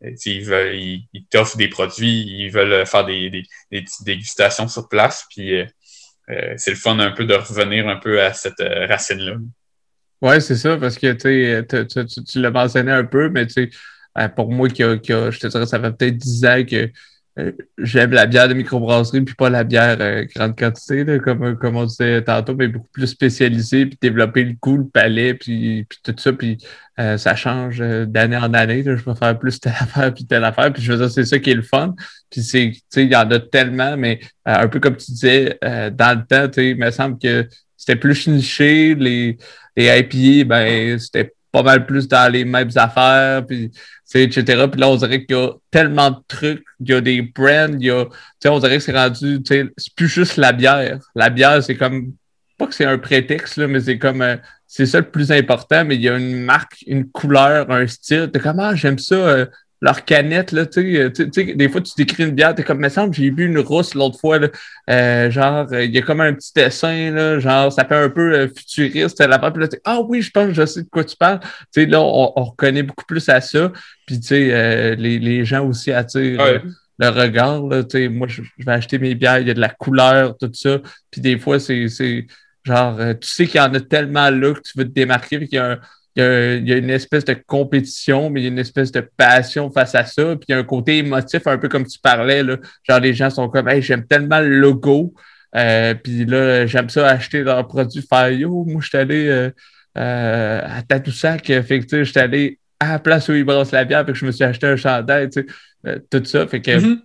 Ils, 0.00 1.04
ils, 1.12 1.26
t'offrent 1.26 1.58
des 1.58 1.68
produits, 1.68 2.24
ils 2.26 2.50
veulent 2.50 2.86
faire 2.86 3.04
des, 3.04 3.28
des, 3.28 3.42
des 3.70 3.82
petites 3.82 4.04
dégustations 4.04 4.68
sur 4.68 4.88
place, 4.88 5.26
puis 5.28 5.56
euh, 5.56 5.66
c'est 6.56 6.70
le 6.70 6.76
fun 6.76 6.98
un 6.98 7.12
peu 7.12 7.24
de 7.24 7.34
revenir 7.34 7.88
un 7.88 7.96
peu 7.96 8.20
à 8.20 8.32
cette 8.32 8.60
euh, 8.60 8.86
racine-là. 8.86 9.36
Oui, 10.20 10.42
c'est 10.42 10.56
ça, 10.56 10.76
parce 10.76 10.98
que 10.98 11.12
tu, 11.12 12.24
tu 12.24 12.40
l'as 12.40 12.50
mentionné 12.50 12.92
un 12.92 13.04
peu, 13.04 13.28
mais 13.30 13.46
euh, 13.56 14.28
pour 14.28 14.50
moi, 14.50 14.68
qui 14.68 14.82
je 14.82 15.38
te 15.38 15.46
dirais, 15.46 15.66
ça 15.66 15.80
fait 15.80 15.92
peut-être 15.92 16.16
10 16.16 16.44
ans 16.44 16.64
que 16.68 16.90
j'aime 17.78 18.12
la 18.12 18.26
bière 18.26 18.48
de 18.48 18.54
microbrasserie, 18.54 19.22
puis 19.22 19.34
pas 19.34 19.50
la 19.50 19.64
bière 19.64 19.96
grande 20.34 20.58
quantité, 20.58 21.04
comme, 21.22 21.56
comme 21.56 21.76
on 21.76 21.84
disait 21.84 22.22
tantôt, 22.22 22.54
mais 22.54 22.68
beaucoup 22.68 22.88
plus 22.92 23.06
spécialisée, 23.06 23.86
puis 23.86 23.98
développer 24.00 24.44
le 24.44 24.54
goût, 24.60 24.78
le 24.78 24.88
palais, 24.88 25.34
puis, 25.34 25.86
puis 25.88 25.98
tout 26.02 26.14
ça, 26.18 26.32
puis 26.32 26.58
ça 26.96 27.36
change 27.36 27.78
d'année 27.78 28.36
en 28.36 28.52
année. 28.54 28.82
je 28.84 29.02
peux 29.02 29.14
faire 29.14 29.38
plus 29.38 29.60
telle 29.60 29.72
affaire, 29.80 30.12
puis 30.12 30.26
telle 30.26 30.44
affaire, 30.44 30.72
puis 30.72 30.82
je 30.82 30.92
veux 30.92 30.98
dire, 30.98 31.10
c'est 31.10 31.24
ça 31.24 31.38
qui 31.38 31.50
est 31.50 31.54
le 31.54 31.62
fun. 31.62 31.94
Puis 32.30 32.42
c'est, 32.42 32.70
tu 32.72 32.80
sais, 32.90 33.04
il 33.04 33.12
y 33.12 33.16
en 33.16 33.30
a 33.30 33.40
tellement, 33.40 33.96
mais 33.96 34.20
euh, 34.46 34.64
un 34.64 34.68
peu 34.68 34.80
comme 34.80 34.96
tu 34.96 35.12
disais, 35.12 35.58
euh, 35.64 35.90
dans 35.90 36.18
le 36.18 36.26
temps, 36.26 36.48
tu 36.48 36.60
sais, 36.60 36.70
il 36.70 36.76
me 36.76 36.90
semble 36.90 37.18
que 37.18 37.48
c'était 37.76 37.96
plus 37.96 38.26
niché. 38.28 38.94
Les, 38.94 39.38
les 39.76 39.98
IPA, 39.98 40.44
ben, 40.44 40.98
c'était 40.98 41.32
pas 41.50 41.62
mal 41.62 41.86
plus 41.86 42.06
dans 42.08 42.30
les 42.30 42.44
mêmes 42.44 42.70
affaires, 42.76 43.46
puis, 43.46 43.70
etc. 44.14 44.68
Puis 44.70 44.80
là, 44.80 44.88
on 44.88 44.96
dirait 44.96 45.24
qu'il 45.24 45.36
y 45.36 45.40
a 45.40 45.52
tellement 45.70 46.10
de 46.10 46.18
trucs, 46.26 46.64
il 46.80 46.88
y 46.90 46.94
a 46.94 47.00
des 47.00 47.22
brands, 47.22 47.74
il 47.78 47.86
y 47.86 47.90
a, 47.90 48.06
on 48.46 48.58
dirait 48.58 48.78
que 48.78 48.82
c'est 48.82 48.96
rendu, 48.96 49.40
c'est 49.44 49.94
plus 49.94 50.08
juste 50.08 50.36
la 50.36 50.52
bière. 50.52 50.98
La 51.14 51.30
bière, 51.30 51.62
c'est 51.62 51.76
comme, 51.76 52.14
pas 52.56 52.66
que 52.66 52.74
c'est 52.74 52.84
un 52.84 52.98
prétexte, 52.98 53.56
là, 53.56 53.68
mais 53.68 53.80
c'est 53.80 53.98
comme, 53.98 54.22
euh, 54.22 54.36
c'est 54.66 54.86
ça 54.86 55.00
le 55.00 55.10
plus 55.10 55.30
important, 55.32 55.84
mais 55.84 55.96
il 55.96 56.02
y 56.02 56.08
a 56.08 56.16
une 56.16 56.42
marque, 56.42 56.82
une 56.86 57.08
couleur, 57.10 57.70
un 57.70 57.86
style. 57.86 58.30
T'es 58.32 58.40
comme, 58.40 58.60
ah, 58.60 58.74
j'aime 58.74 58.98
ça, 58.98 59.46
leur 59.80 60.04
canette, 60.04 60.52
là, 60.52 60.66
tu 60.66 61.12
sais, 61.12 61.54
des 61.54 61.68
fois, 61.68 61.80
tu 61.80 61.92
décris 61.96 62.24
une 62.24 62.32
bière, 62.32 62.54
t'es 62.54 62.64
comme, 62.64 62.80
me 62.80 62.88
semble, 62.88 63.14
j'ai 63.14 63.30
vu 63.30 63.46
une 63.46 63.58
rousse 63.58 63.94
l'autre 63.94 64.18
fois, 64.18 64.38
là, 64.38 64.48
euh, 64.90 65.30
genre, 65.30 65.72
il 65.72 65.94
y 65.94 65.98
a 65.98 66.02
comme 66.02 66.20
un 66.20 66.34
petit 66.34 66.52
dessin, 66.54 67.12
là, 67.12 67.38
genre, 67.38 67.72
ça 67.72 67.84
fait 67.84 67.94
un 67.94 68.08
peu 68.08 68.32
euh, 68.34 68.48
futuriste, 68.48 69.20
la 69.20 69.38
puis 69.38 69.62
là, 69.62 69.68
ah 69.84 70.00
oui, 70.00 70.20
je 70.20 70.30
pense, 70.30 70.52
je 70.52 70.66
sais 70.66 70.82
de 70.82 70.88
quoi 70.88 71.04
tu 71.04 71.16
parles. 71.16 71.40
Tu 71.40 71.82
sais, 71.82 71.86
là, 71.86 72.00
on, 72.00 72.44
reconnaît 72.44 72.82
beaucoup 72.82 73.04
plus 73.04 73.28
à 73.28 73.40
ça, 73.40 73.72
puis, 74.06 74.18
tu 74.18 74.26
sais, 74.26 74.48
euh, 74.52 74.94
les, 74.96 75.18
les, 75.18 75.44
gens 75.44 75.64
aussi 75.64 75.92
attirent 75.92 76.60
le 77.00 77.08
regard, 77.10 77.62
là, 77.62 77.84
tu 77.84 77.98
sais, 77.98 78.08
moi, 78.08 78.26
je, 78.26 78.42
vais 78.58 78.72
acheter 78.72 78.98
mes 78.98 79.14
bières, 79.14 79.38
il 79.38 79.46
y 79.46 79.50
a 79.50 79.54
de 79.54 79.60
la 79.60 79.68
couleur, 79.68 80.36
tout 80.36 80.50
ça, 80.52 80.78
puis 81.12 81.20
des 81.20 81.38
fois, 81.38 81.60
c'est, 81.60 81.86
genre, 82.64 82.98
tu 83.20 83.28
sais 83.28 83.46
qu'il 83.46 83.60
y 83.60 83.62
en 83.62 83.72
a 83.72 83.80
tellement 83.80 84.30
là 84.30 84.54
que 84.54 84.60
tu 84.60 84.76
veux 84.76 84.84
te 84.84 84.92
démarquer, 84.92 85.38
puis 85.38 85.48
qu'il 85.48 85.56
y 85.56 85.60
a 85.60 85.72
un 85.72 85.78
il 86.18 86.68
y, 86.68 86.72
a, 86.72 86.76
une 86.76 86.90
espèce 86.90 87.24
de 87.24 87.34
compétition, 87.46 88.28
mais 88.28 88.40
il 88.40 88.44
y 88.44 88.46
a 88.46 88.50
une 88.50 88.58
espèce 88.58 88.90
de 88.90 89.00
passion 89.16 89.70
face 89.70 89.94
à 89.94 90.04
ça. 90.04 90.24
Puis 90.36 90.46
il 90.48 90.52
y 90.52 90.54
a 90.54 90.58
un 90.58 90.64
côté 90.64 90.98
émotif, 90.98 91.46
un 91.46 91.58
peu 91.58 91.68
comme 91.68 91.86
tu 91.86 91.98
parlais. 92.00 92.42
Là. 92.42 92.56
Genre, 92.82 93.00
les 93.00 93.14
gens 93.14 93.30
sont 93.30 93.48
comme, 93.48 93.68
hey, 93.68 93.82
j'aime 93.82 94.04
tellement 94.04 94.40
le 94.40 94.58
logo. 94.58 95.14
Euh, 95.56 95.94
puis 95.94 96.24
là, 96.24 96.66
j'aime 96.66 96.88
ça 96.88 97.06
acheter 97.08 97.42
leurs 97.42 97.66
produits. 97.68 98.02
Faire, 98.02 98.30
yo, 98.30 98.64
moi, 98.64 98.80
je 98.82 98.88
suis 98.88 98.98
allé 98.98 99.28
euh, 99.28 99.50
euh, 99.96 100.60
à 100.64 100.82
Tadoussac. 100.82 101.46
Fait 101.46 101.80
que, 101.80 102.04
je 102.04 102.10
suis 102.10 102.20
allé 102.20 102.58
à 102.80 102.92
la 102.92 102.98
place 102.98 103.28
où 103.28 103.32
ils 103.32 103.44
brassent 103.44 103.72
la 103.72 103.84
bière. 103.84 104.04
Fait 104.04 104.12
que 104.12 104.18
je 104.18 104.26
me 104.26 104.32
suis 104.32 104.44
acheté 104.44 104.66
un 104.66 104.76
chandail, 104.76 105.30
tu 105.30 105.46
sais, 105.84 106.02
tout 106.10 106.24
ça. 106.24 106.48
Fait 106.48 106.60
que, 106.60 106.70
mm-hmm. 106.72 107.00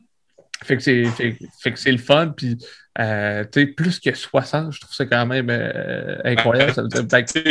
fait 0.63 0.77
que 1.71 1.79
c'est 1.79 1.91
le 1.91 1.97
fun. 1.99 2.33
Puis 2.35 2.57
euh, 2.99 3.43
plus 3.75 3.99
que 3.99 4.13
60, 4.13 4.71
je 4.71 4.81
trouve 4.81 4.93
ça 4.93 5.07
quand 5.07 5.25
même 5.25 5.47
euh, 5.49 6.15
incroyable. 6.25 6.73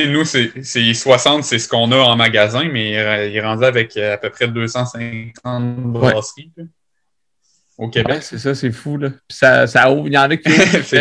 nous, 0.09 0.25
c'est 0.25 0.95
60, 0.95 1.43
c'est 1.43 1.59
ce 1.59 1.69
qu'on 1.69 1.91
a 1.91 1.97
en 1.97 2.15
magasin, 2.15 2.69
mais 2.71 2.97
euh, 2.97 3.27
il 3.27 3.35
est 3.37 3.41
rendu 3.41 3.65
avec 3.65 3.97
à 3.97 4.19
peu 4.19 4.31
près 4.31 4.47
250 4.47 5.93
brasseries 5.93 6.53
au 7.77 7.89
Québec. 7.89 8.19
c'est 8.21 8.39
ça, 8.39 8.55
c'est 8.55 8.71
fou. 8.71 8.99
Là. 8.99 9.11
Puis 9.11 9.37
ça, 9.37 9.67
ça 9.67 9.91
ouvre, 9.91 10.07
il 10.07 10.13
y 10.13 10.19
en 10.19 10.31
a 10.31 10.37
qui 10.37 10.49
ouvrent. 10.53 10.79
tu, 10.89 10.95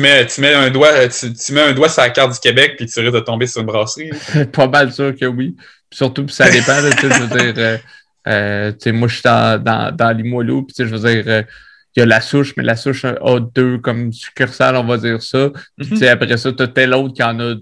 mets, 0.00 0.26
tu, 0.26 0.40
mets 0.40 0.54
un 0.54 0.70
doigt, 0.70 1.08
tu, 1.08 1.52
mets 1.52 1.60
un 1.60 1.74
doigt 1.74 1.90
sur 1.90 2.00
la 2.00 2.08
carte 2.08 2.32
du 2.32 2.38
Québec 2.38 2.76
puis 2.78 2.86
tu 2.86 2.98
risques 3.00 3.12
de 3.12 3.20
tomber 3.20 3.46
sur 3.46 3.60
une 3.60 3.66
brasserie. 3.66 4.10
Pas 4.52 4.68
mal 4.68 4.90
sûr 4.90 5.14
que 5.14 5.26
oui. 5.26 5.54
surtout, 5.90 6.26
ça 6.28 6.48
dépend. 6.48 6.80
je 6.80 7.06
veux 7.06 7.52
dire, 7.52 7.78
moi, 8.94 9.08
je 9.08 9.12
suis 9.12 9.22
dans, 9.22 9.62
dans, 9.62 9.94
dans 9.94 10.16
Limoilou, 10.16 10.62
puis 10.62 10.74
je 10.78 10.84
veux 10.84 11.12
dire 11.12 11.44
il 11.96 12.00
y 12.00 12.02
a 12.02 12.06
la 12.06 12.20
souche, 12.20 12.54
mais 12.56 12.62
la 12.62 12.76
souche 12.76 13.04
a 13.04 13.40
deux 13.54 13.78
comme 13.78 14.12
succursales, 14.12 14.76
on 14.76 14.84
va 14.84 14.96
dire 14.96 15.22
ça. 15.22 15.50
Puis, 15.76 15.90
mhm. 15.90 16.04
après 16.04 16.36
ça, 16.36 16.52
tu 16.52 16.62
as 16.62 16.68
tel 16.68 16.94
autre 16.94 17.14
qui 17.14 17.22
en 17.22 17.38
a 17.38 17.54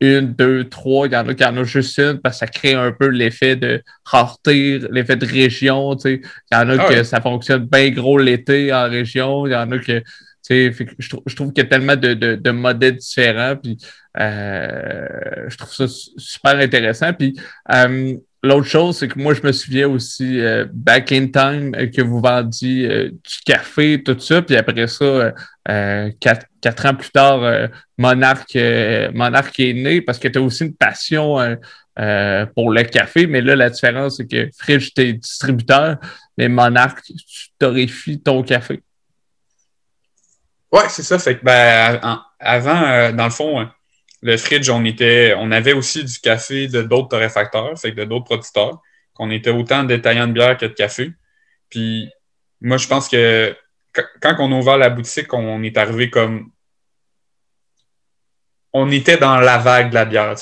une, 0.00 0.34
deux, 0.34 0.68
trois. 0.68 1.06
Il 1.06 1.12
y 1.12 1.16
en 1.16 1.26
a 1.26 1.34
qui 1.34 1.44
en 1.44 1.56
a 1.56 1.64
juste 1.64 1.98
une 1.98 2.20
parce 2.20 2.36
que 2.36 2.40
ça 2.40 2.46
crée 2.46 2.74
un 2.74 2.92
peu 2.92 3.08
l'effet 3.08 3.56
de 3.56 3.82
rareté, 4.04 4.80
l'effet 4.90 5.16
de 5.16 5.26
région. 5.26 5.96
Il 6.04 6.20
y 6.52 6.56
en 6.56 6.68
a 6.68 6.76
ah 6.78 6.88
que 6.88 7.02
ça 7.04 7.20
fonctionne 7.20 7.64
bien 7.64 7.90
gros 7.90 8.18
l'été 8.18 8.72
en 8.72 8.88
région. 8.88 9.46
Il 9.46 9.52
y 9.52 9.56
en 9.56 9.70
a 9.70 9.78
que. 9.78 10.02
Je, 10.50 10.70
je 10.98 11.36
trouve 11.36 11.54
qu'il 11.54 11.64
y 11.64 11.66
a 11.66 11.70
tellement 11.70 11.96
de, 11.96 12.12
de, 12.12 12.34
de 12.34 12.50
modèles 12.50 12.96
différents. 12.96 13.56
Puis, 13.56 13.78
euh, 14.20 15.46
je 15.48 15.56
trouve 15.56 15.72
ça 15.72 15.86
super 15.88 16.58
intéressant. 16.58 17.14
Puis, 17.14 17.34
euh, 17.72 18.14
L'autre 18.44 18.66
chose, 18.66 18.98
c'est 18.98 19.08
que 19.08 19.18
moi, 19.18 19.32
je 19.32 19.40
me 19.40 19.52
souviens 19.52 19.88
aussi, 19.88 20.38
euh, 20.38 20.66
back 20.70 21.12
in 21.12 21.28
time, 21.28 21.74
euh, 21.76 21.86
que 21.86 22.02
vous 22.02 22.20
vendiez 22.20 22.90
euh, 22.90 23.08
du 23.08 23.36
café, 23.46 24.02
tout 24.02 24.20
ça, 24.20 24.42
puis 24.42 24.54
après 24.54 24.86
ça, 24.86 25.32
quatre, 26.20 26.84
ans 26.84 26.94
plus 26.94 27.08
tard, 27.08 27.70
Monarch 27.96 28.54
est 28.54 29.72
né 29.72 30.02
parce 30.02 30.18
que 30.18 30.28
tu 30.28 30.38
as 30.38 30.42
aussi 30.42 30.64
une 30.66 30.74
passion 30.74 31.38
pour 32.54 32.70
le 32.70 32.82
café, 32.82 33.26
mais 33.26 33.40
là, 33.40 33.56
la 33.56 33.70
différence, 33.70 34.18
c'est 34.18 34.26
que 34.26 34.50
Fridge, 34.58 34.90
t'es 34.94 35.14
distributeur, 35.14 35.96
mais 36.36 36.50
Monarch, 36.50 36.98
tu 37.02 37.48
torréfies 37.58 38.20
ton 38.20 38.42
café. 38.42 38.82
Oui, 40.70 40.82
c'est 40.90 41.02
ça. 41.02 41.18
Fait 41.18 41.38
que, 41.38 41.44
ben, 41.46 42.20
avant, 42.38 43.10
dans 43.12 43.24
le 43.24 43.30
fond, 43.30 43.66
le 44.24 44.38
fridge, 44.38 44.70
on 44.70 44.86
était, 44.86 45.34
on 45.36 45.52
avait 45.52 45.74
aussi 45.74 46.02
du 46.02 46.18
café 46.18 46.66
de 46.66 46.80
d'autres 46.80 47.08
torréfacteurs, 47.08 47.78
fait 47.78 47.90
que 47.90 47.96
de 48.00 48.04
d'autres 48.04 48.24
producteurs, 48.24 48.80
qu'on 49.12 49.30
était 49.30 49.50
autant 49.50 49.84
détaillants 49.84 50.26
de 50.26 50.32
bière 50.32 50.56
que 50.56 50.64
de 50.64 50.72
café. 50.72 51.12
Puis 51.68 52.08
moi, 52.62 52.78
je 52.78 52.88
pense 52.88 53.10
que 53.10 53.54
quand 54.22 54.34
on 54.38 54.50
a 54.50 54.56
ouvert 54.56 54.78
la 54.78 54.88
boutique, 54.88 55.32
on 55.34 55.62
est 55.62 55.76
arrivé 55.76 56.08
comme 56.08 56.50
on 58.72 58.90
était 58.90 59.18
dans 59.18 59.36
la 59.36 59.58
vague 59.58 59.90
de 59.90 59.94
la 59.94 60.06
bière. 60.06 60.34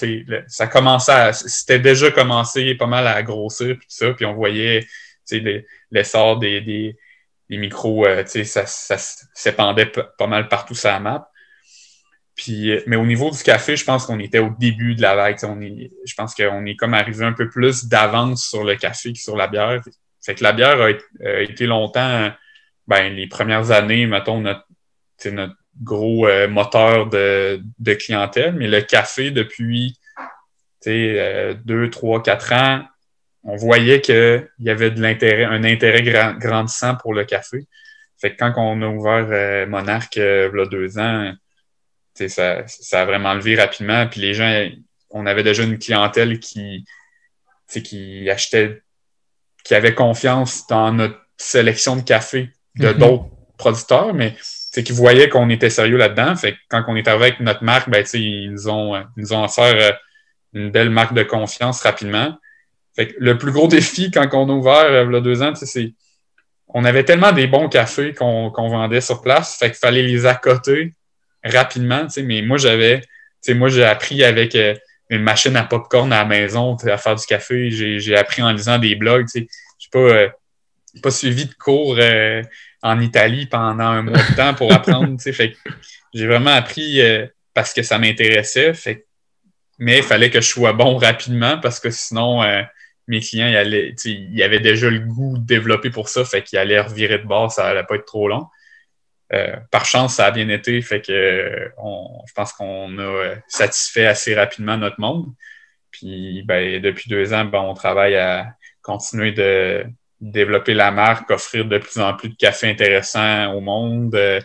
Ça 0.47 0.69
commençait 0.69 1.33
c'était 1.33 1.81
déjà 1.81 2.13
commencé 2.13 2.77
pas 2.77 2.87
mal 2.87 3.09
à 3.09 3.21
grossir 3.25 3.77
puis 3.77 3.89
tout 3.89 3.97
ça, 3.97 4.13
puis 4.13 4.25
on 4.25 4.35
voyait 4.35 4.87
l'essor 5.91 6.39
des, 6.39 6.61
des, 6.61 6.97
des 7.51 7.57
micros, 7.57 8.07
euh, 8.07 8.25
ça, 8.25 8.65
ça 8.65 8.97
s'épandait 9.35 9.91
pas 10.17 10.27
mal 10.29 10.47
partout 10.47 10.77
sur 10.77 10.89
la 10.89 11.01
map. 11.01 11.32
Puis, 12.35 12.73
mais 12.87 12.97
au 12.97 13.05
niveau 13.05 13.31
du 13.31 13.43
café, 13.43 13.77
je 13.77 13.85
pense 13.85 14.07
qu'on 14.07 14.19
était 14.19 14.39
au 14.39 14.51
début 14.59 14.95
de 14.95 15.03
la 15.03 15.15
vague. 15.15 15.39
On 15.43 15.61
est, 15.61 15.91
je 16.07 16.15
pense 16.15 16.35
qu'on 16.35 16.65
est 16.65 16.77
comme 16.77 16.95
arrivé 16.95 17.25
un 17.25 17.33
peu 17.33 17.49
plus 17.49 17.87
d'avance 17.87 18.49
sur 18.49 18.65
le 18.65 18.75
café 18.77 19.13
que 19.13 19.19
sur 19.19 19.37
la 19.37 19.49
bière. 19.49 19.83
Fait 20.25 20.35
que 20.35 20.43
la 20.43 20.53
bière 20.53 20.81
a, 20.81 21.41
été 21.41 21.67
longtemps, 21.67 22.31
ben, 22.87 23.15
les 23.15 23.27
premières 23.27 23.71
années, 23.71 24.07
mettons, 24.07 24.41
notre, 24.41 24.65
notre 25.27 25.55
gros 25.83 26.27
euh, 26.27 26.49
moteur 26.49 27.09
de, 27.09 27.61
de, 27.79 27.95
clientèle. 27.95 28.55
Mais 28.55 28.69
le 28.69 28.81
café, 28.81 29.31
depuis 29.31 29.99
euh, 30.87 31.55
deux, 31.65 31.91
trois, 31.91 32.23
quatre 32.23 32.53
ans, 32.53 32.83
on 33.45 33.57
voyait 33.57 34.01
qu'il 34.01 34.49
y 34.61 34.71
avait 34.71 34.91
de 34.91 35.01
l'intérêt, 35.01 35.45
un 35.45 35.65
intérêt 35.65 36.03
grandissant 36.39 36.97
pour 36.97 37.15
le 37.15 37.25
café. 37.25 37.67
Fait 38.21 38.35
que 38.35 38.37
quand 38.39 38.53
on 38.57 38.83
a 38.83 38.87
ouvert 38.87 39.27
euh, 39.31 39.67
Monarch 39.67 40.17
euh, 40.17 40.49
il 40.53 40.59
y 40.59 40.63
a 40.63 40.67
deux 40.67 40.99
ans, 40.99 41.33
ça, 42.29 42.63
ça 42.67 43.03
a 43.03 43.05
vraiment 43.05 43.35
levé 43.35 43.55
rapidement. 43.57 44.07
Puis 44.07 44.21
les 44.21 44.35
gens, 44.35 44.69
on 45.11 45.27
avait 45.27 45.43
déjà 45.43 45.63
une 45.63 45.79
clientèle 45.79 46.39
qui, 46.41 46.85
qui 47.69 48.29
achetait, 48.31 48.83
qui 49.65 49.75
avait 49.75 49.95
confiance 49.95 50.67
dans 50.67 50.93
notre 50.93 51.19
sélection 51.37 51.97
de 51.97 52.03
café 52.03 52.51
de 52.77 52.89
mm-hmm. 52.89 52.99
d'autres 52.99 53.25
producteurs, 53.57 54.15
mais 54.15 54.35
qui 54.73 54.93
voyaient 54.93 55.29
qu'on 55.29 55.51
était 55.51 55.71
sérieux 55.71 55.99
là-dedans. 55.99 56.35
Fait 56.37 56.53
que 56.53 56.59
quand 56.69 56.85
on 56.89 56.97
est 56.97 57.07
arrivé 57.07 57.25
avec 57.27 57.41
notre 57.41 57.63
marque, 57.63 57.91
ben, 57.91 58.05
ils 58.15 58.51
nous 58.51 58.69
ont, 58.69 58.97
ils 58.97 59.05
nous 59.17 59.33
ont 59.35 59.45
offert 59.45 59.75
euh, 59.77 59.93
une 60.55 60.71
belle 60.71 60.91
marque 60.91 61.15
de 61.15 61.23
confiance 61.23 61.83
rapidement. 61.83 62.39
Fait 62.95 63.09
que 63.09 63.15
le 63.19 63.39
plus 63.39 63.53
gros 63.53 63.69
défi 63.69 64.11
quand 64.11 64.29
on 64.33 64.49
a 64.49 64.53
ouvert 64.53 64.85
euh, 64.85 65.05
il 65.07 65.13
y 65.13 65.17
a 65.17 65.21
deux 65.21 65.43
ans, 65.43 65.55
c'est 65.55 65.93
on 66.75 66.85
avait 66.85 67.05
tellement 67.05 67.33
des 67.33 67.47
bons 67.47 67.69
cafés 67.69 68.15
qu'on 68.15 68.51
vendait 68.51 69.03
sur 69.03 69.21
place, 69.21 69.57
fait 69.59 69.67
qu'il 69.67 69.79
fallait 69.79 70.03
les 70.03 70.25
accoter 70.25 70.95
rapidement, 71.45 72.07
mais 72.25 72.43
moi, 72.43 72.59
j'avais, 72.59 73.03
moi, 73.49 73.69
j'ai 73.69 73.85
appris 73.85 74.23
avec 74.23 74.57
une 75.11 75.23
machine 75.23 75.57
à 75.57 75.65
popcorn 75.65 76.13
à 76.13 76.19
la 76.19 76.25
maison, 76.25 76.77
à 76.77 76.97
faire 76.97 77.15
du 77.15 77.27
café. 77.27 77.71
J'ai 77.71 78.17
appris 78.17 78.43
en 78.43 78.53
lisant 78.53 78.79
des 78.79 78.95
blogs, 78.95 79.27
tu 79.27 79.41
sais. 79.41 79.49
J'ai 79.79 79.89
pas, 79.91 80.29
pas 81.03 81.11
suivi 81.11 81.47
de 81.47 81.55
cours 81.55 81.99
en 82.83 83.01
Italie 83.01 83.47
pendant 83.47 83.85
un 83.85 84.03
mois 84.03 84.19
de 84.19 84.37
temps 84.37 84.55
pour 84.55 84.73
apprendre, 84.75 85.17
tu 85.17 85.25
sais. 85.25 85.33
Fait 85.33 85.57
j'ai 86.15 86.27
vraiment 86.27 86.53
appris 86.53 87.01
parce 87.55 87.73
que 87.73 87.83
ça 87.83 87.99
m'intéressait. 87.99 88.75
Fait 88.75 89.07
mais 89.79 89.99
il 89.99 90.05
fallait 90.05 90.31
que 90.31 90.41
je 90.41 90.47
sois 90.47 90.73
bon 90.73 90.97
rapidement 90.97 91.59
parce 91.59 91.81
que 91.81 91.91
sinon, 91.91 92.41
euh, 92.43 92.63
mes 93.09 93.19
clients, 93.19 93.49
ils, 93.49 93.57
allaient, 93.57 93.95
ils 94.05 94.43
avaient 94.43 94.61
déjà 94.61 94.89
le 94.89 95.01
goût 95.01 95.37
développé 95.39 95.91
pour 95.91 96.09
ça, 96.09 96.25
fait 96.25 96.45
qu'ils 96.45 96.59
allaient 96.61 96.81
revirer 96.81 97.19
de 97.19 97.27
bord, 97.27 97.51
ça 97.51 97.67
allait 97.67 97.83
pas 97.83 97.97
être 97.97 98.05
trop 98.05 98.29
long. 98.29 98.47
Euh, 99.35 99.57
par 99.71 99.87
chance, 99.87 100.17
ça 100.17 100.27
a 100.27 100.31
bien 100.31 100.49
été, 100.49 100.81
fait 100.83 101.01
que 101.01 101.73
je 102.27 102.33
pense 102.35 102.53
qu'on 102.53 102.99
a 102.99 103.03
euh, 103.03 103.37
satisfait 103.49 104.07
assez 104.07 104.35
rapidement 104.35 104.77
notre 104.77 105.01
monde. 105.01 105.33
Puis 105.91 106.43
ben, 106.45 106.81
depuis 106.83 107.09
deux 107.09 107.33
ans, 107.33 107.45
ben, 107.47 107.61
on 107.61 107.75
travaille 107.75 108.17
à 108.17 108.55
continuer 108.83 109.33
de 109.33 109.87
développer 110.21 110.75
la 110.75 110.91
marque, 110.91 111.31
offrir 111.31 111.65
de 111.65 111.79
plus 111.79 111.99
en 111.99 112.15
plus 112.15 112.29
de 112.29 112.37
café 112.37 112.69
intéressant 112.71 113.53
au 113.55 113.61
monde. 113.61 114.15
Euh, 114.15 114.41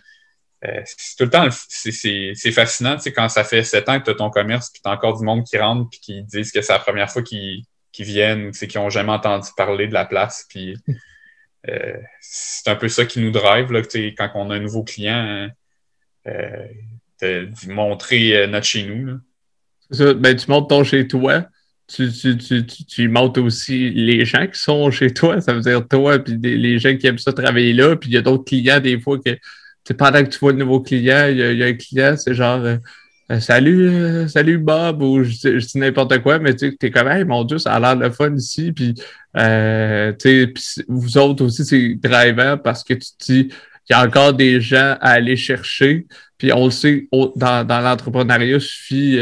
c'est 0.85 1.17
tout 1.17 1.25
le 1.25 1.29
temps, 1.29 1.47
c'est 1.51 2.51
fascinant, 2.51 2.95
tu 2.95 3.03
sais, 3.03 3.13
quand 3.13 3.29
ça 3.29 3.43
fait 3.43 3.63
sept 3.63 3.87
ans 3.89 3.99
que 3.99 4.05
tu 4.05 4.11
as 4.11 4.15
ton 4.15 4.29
commerce, 4.29 4.71
puis 4.71 4.81
tu 4.81 4.89
as 4.89 4.93
encore 4.93 5.17
du 5.17 5.23
monde 5.23 5.43
qui 5.43 5.57
rentre, 5.57 5.87
puis 5.89 5.99
qui 5.99 6.23
disent 6.23 6.51
que 6.51 6.61
c'est 6.61 6.73
la 6.73 6.79
première 6.79 7.11
fois 7.11 7.21
qu'ils 7.21 7.63
viennent, 7.99 8.53
c'est 8.53 8.67
qu'ils 8.67 8.81
n'ont 8.81 8.89
jamais 8.89 9.11
entendu 9.11 9.49
parler 9.55 9.87
de 9.87 9.93
la 9.93 10.05
place. 10.05 10.45
Puis 10.49 10.75
euh, 11.69 11.97
c'est 12.21 12.69
un 12.69 12.75
peu 12.75 12.87
ça 12.87 13.05
qui 13.05 13.19
nous 13.19 13.31
drive, 13.31 13.71
là, 13.71 13.81
quand 14.17 14.31
on 14.35 14.49
a 14.49 14.55
un 14.55 14.59
nouveau 14.59 14.83
client, 14.83 15.49
euh, 16.27 16.67
de, 17.21 17.49
montrer 17.67 18.47
notre 18.47 18.65
chez 18.65 18.83
nous. 18.83 19.19
Ça, 19.91 20.13
ben, 20.13 20.35
tu 20.35 20.49
montres 20.49 20.67
ton 20.67 20.83
chez 20.83 21.07
toi. 21.07 21.45
Tu, 21.87 23.07
montres 23.07 23.41
aussi 23.41 23.89
les 23.91 24.25
gens 24.25 24.45
qui 24.45 24.59
sont 24.59 24.91
chez 24.91 25.13
toi. 25.13 25.39
Ça 25.39 25.53
veut 25.53 25.61
dire 25.61 25.87
toi, 25.87 26.19
puis 26.19 26.37
les 26.37 26.79
gens 26.79 26.97
qui 26.97 27.07
aiment 27.07 27.17
ça 27.17 27.31
travailler 27.31 27.73
là. 27.73 27.95
Puis 27.95 28.09
il 28.09 28.13
y 28.13 28.17
a 28.17 28.21
d'autres 28.21 28.43
clients, 28.43 28.81
des 28.81 28.99
fois, 28.99 29.17
que 29.19 29.37
pendant 29.93 30.23
que 30.23 30.29
tu 30.29 30.39
vois 30.39 30.51
le 30.51 30.59
nouveau 30.59 30.81
client, 30.81 31.27
il 31.29 31.37
y 31.37 31.63
a, 31.63 31.65
un 31.65 31.73
client, 31.73 32.15
c'est 32.17 32.33
genre 32.33 32.59
euh, 32.59 32.75
euh, 32.75 32.77
Salut, 33.41 33.89
euh, 33.89 34.27
salut 34.29 34.57
Bob, 34.57 35.01
ou 35.01 35.21
je, 35.21 35.57
dis 35.57 35.77
n'importe 35.77 36.19
quoi, 36.19 36.39
mais 36.39 36.55
tu 36.55 36.77
es 36.81 36.91
comme 36.91 37.09
hey, 37.09 37.25
mon 37.25 37.43
Dieu, 37.43 37.57
ça 37.57 37.73
a 37.73 37.79
l'air 37.79 37.97
de 37.97 38.09
fun 38.13 38.33
ici. 38.33 38.71
Puis, 38.71 38.95
vous 40.87 41.17
autres 41.17 41.43
aussi, 41.43 41.65
c'est 41.65 41.95
drivant 41.95 42.57
parce 42.57 42.85
que 42.85 42.93
tu 42.93 42.99
te 42.99 43.25
dis 43.25 43.49
il 43.89 43.93
y 43.93 43.95
a 43.95 44.05
encore 44.05 44.33
des 44.33 44.61
gens 44.61 44.95
à 45.01 45.11
aller 45.11 45.35
chercher. 45.35 46.07
Puis 46.37 46.53
on 46.53 46.65
le 46.65 46.71
sait, 46.71 47.09
dans, 47.11 47.65
dans 47.65 47.81
l'entrepreneuriat, 47.81 48.61
suffit, 48.61 49.19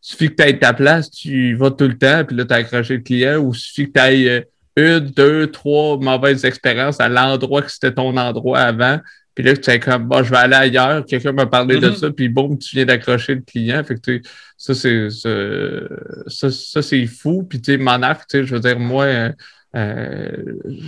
suffit 0.00 0.28
que 0.28 0.34
tu 0.34 0.48
aies 0.48 0.58
ta 0.58 0.72
place, 0.72 1.10
tu 1.10 1.50
y 1.50 1.54
vas 1.54 1.70
tout 1.72 1.88
le 1.88 1.98
temps, 1.98 2.24
puis 2.24 2.36
là, 2.36 2.44
tu 2.44 2.52
as 2.52 2.58
accroché 2.58 2.98
le 2.98 3.02
client, 3.02 3.38
ou 3.38 3.54
suffit 3.54 3.90
que 3.90 3.98
tu 3.98 4.04
aies 4.04 4.48
une, 4.76 5.00
deux, 5.00 5.48
trois 5.48 5.98
mauvaises 5.98 6.44
expériences 6.44 7.00
à 7.00 7.08
l'endroit 7.08 7.62
que 7.62 7.70
c'était 7.70 7.92
ton 7.92 8.16
endroit 8.16 8.60
avant, 8.60 9.00
puis 9.34 9.44
là, 9.44 9.56
tu 9.56 9.70
es 9.70 9.80
comme, 9.80 10.08
bon, 10.08 10.22
je 10.22 10.30
vais 10.30 10.36
aller 10.36 10.54
ailleurs, 10.54 11.06
quelqu'un 11.06 11.32
m'a 11.32 11.46
parlé 11.46 11.78
de 11.78 11.88
mm-hmm. 11.88 11.96
ça, 11.96 12.10
puis 12.10 12.28
boum, 12.28 12.58
tu 12.58 12.76
viens 12.76 12.84
d'accrocher 12.84 13.36
le 13.36 13.40
client. 13.40 13.82
Fait 13.82 13.94
que, 13.94 14.20
ça, 14.58 14.74
c'est 14.74 15.08
ça, 15.10 16.50
ça 16.50 16.82
c'est 16.82 17.06
fou. 17.06 17.42
Puis, 17.42 17.60
tu 17.60 17.72
sais, 17.72 17.78
Monarch, 17.78 18.26
tu 18.28 18.38
sais, 18.38 18.44
je 18.44 18.54
veux 18.54 18.60
dire, 18.60 18.78
moi, 18.78 19.04
euh, 19.04 19.32
euh, 19.74 20.30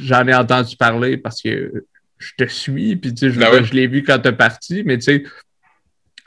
j'en 0.02 0.28
ai 0.28 0.34
entendu 0.34 0.76
parler 0.76 1.16
parce 1.16 1.40
que 1.40 1.84
je 2.18 2.32
te 2.36 2.44
suis, 2.44 2.96
puis, 2.96 3.14
tu 3.14 3.28
sais, 3.28 3.32
je, 3.32 3.40
ben 3.40 3.64
je 3.64 3.72
l'ai 3.72 3.86
vu 3.86 4.02
quand 4.02 4.18
tu 4.18 4.28
es 4.28 4.32
parti, 4.32 4.82
mais, 4.84 4.98
tu 4.98 5.04
sais, 5.04 5.24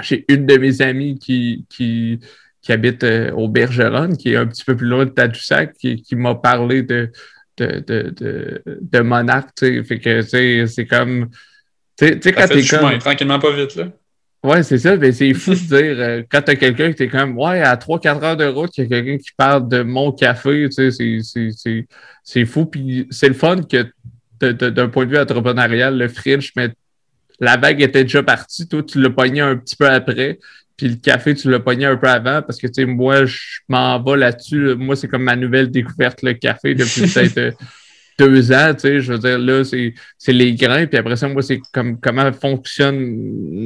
j'ai 0.02 0.26
une 0.28 0.48
de 0.48 0.58
mes 0.58 0.82
amies 0.82 1.20
qui, 1.20 1.66
qui, 1.70 2.20
qui 2.64 2.72
habite 2.72 3.04
euh, 3.04 3.32
au 3.32 3.48
Bergeron, 3.48 4.16
qui 4.16 4.34
est 4.34 4.38
un 4.38 4.48
petit 4.48 4.64
peu 4.64 4.76
plus 4.76 4.88
loin 4.88 5.06
de 5.06 5.12
Tadoussac, 5.12 5.74
qui, 5.74 6.02
qui 6.02 6.16
m'a 6.16 6.34
parlé 6.34 6.82
de, 6.82 7.12
de, 7.58 7.84
de, 7.86 8.10
de, 8.10 8.62
de 8.66 9.00
Monarch, 9.02 9.50
tu 9.56 9.68
sais. 9.68 9.84
Fait 9.84 10.00
que, 10.00 10.22
tu 10.22 10.28
sais, 10.28 10.66
c'est 10.66 10.88
comme 10.88 11.30
tu 11.98 12.20
sais, 12.22 12.32
quand 12.32 12.48
t'es 12.48 12.64
comme. 12.64 12.98
tranquillement 13.00 13.40
pas 13.40 13.52
vite, 13.52 13.76
là. 13.76 13.88
Ouais, 14.44 14.62
c'est 14.64 14.78
ça, 14.78 14.96
mais 14.96 15.12
c'est 15.12 15.34
fou 15.34 15.52
de 15.52 15.56
dire, 15.60 16.00
euh, 16.00 16.24
quand 16.30 16.42
t'as 16.42 16.56
quelqu'un 16.56 16.94
qui 16.94 17.04
est 17.04 17.08
comme, 17.08 17.38
ouais, 17.38 17.62
à 17.62 17.76
3-4 17.76 18.24
heures 18.24 18.38
de 18.38 18.46
route, 18.46 18.78
il 18.78 18.84
y 18.84 18.86
a 18.86 18.90
quelqu'un 18.90 19.18
qui 19.18 19.32
parle 19.36 19.68
de 19.68 19.82
mon 19.82 20.12
café, 20.12 20.70
tu 20.70 20.92
sais, 20.92 21.88
c'est 22.24 22.46
fou. 22.46 22.66
Puis 22.66 23.08
c'est 23.10 23.28
le 23.28 23.34
fun 23.34 23.58
que 23.64 23.88
d'un 24.40 24.90
point 24.90 25.06
de 25.06 25.12
vue 25.12 25.18
entrepreneurial, 25.18 25.98
le 25.98 26.08
fridge, 26.08 26.52
mais 26.56 26.70
la 27.40 27.58
vague 27.58 27.82
était 27.82 28.04
déjà 28.04 28.24
partie, 28.24 28.68
toi, 28.68 28.84
tu 28.84 29.02
l'as 29.02 29.10
pogné 29.10 29.42
un 29.42 29.58
petit 29.58 29.76
peu 29.76 29.90
après, 29.90 30.40
puis 30.78 30.90
le 30.90 30.96
café, 30.96 31.34
tu 31.34 31.50
l'as 31.50 31.60
pogné 31.60 31.88
un 31.88 31.98
peu 31.98 32.08
avant, 32.08 32.44
parce 32.44 32.60
que, 32.60 32.68
tu 32.68 32.74
sais, 32.76 32.86
moi, 32.86 33.26
je 33.26 33.60
m'en 33.68 34.02
vais 34.02 34.18
là-dessus. 34.18 34.76
Moi, 34.76 34.96
c'est 34.96 35.08
comme 35.08 35.24
ma 35.24 35.36
nouvelle 35.36 35.72
découverte, 35.72 36.22
le 36.22 36.34
café, 36.34 36.76
depuis 36.76 37.02
peut-être 37.02 37.38
euh, 37.38 37.52
deux 38.18 38.52
ans, 38.52 38.74
tu 38.74 38.82
sais, 38.82 39.02
je 39.02 39.14
veux 39.14 39.20
dire, 39.20 39.38
là, 39.38 39.64
c'est 39.64 40.34
les 40.34 40.54
grains, 40.54 40.88
puis 40.88 40.98
après 40.98 41.16
ça, 41.16 41.28
moi, 41.28 41.42
c'est 41.42 41.60
comme 41.72 42.00
comment 42.00 42.32
fonctionne 42.34 43.16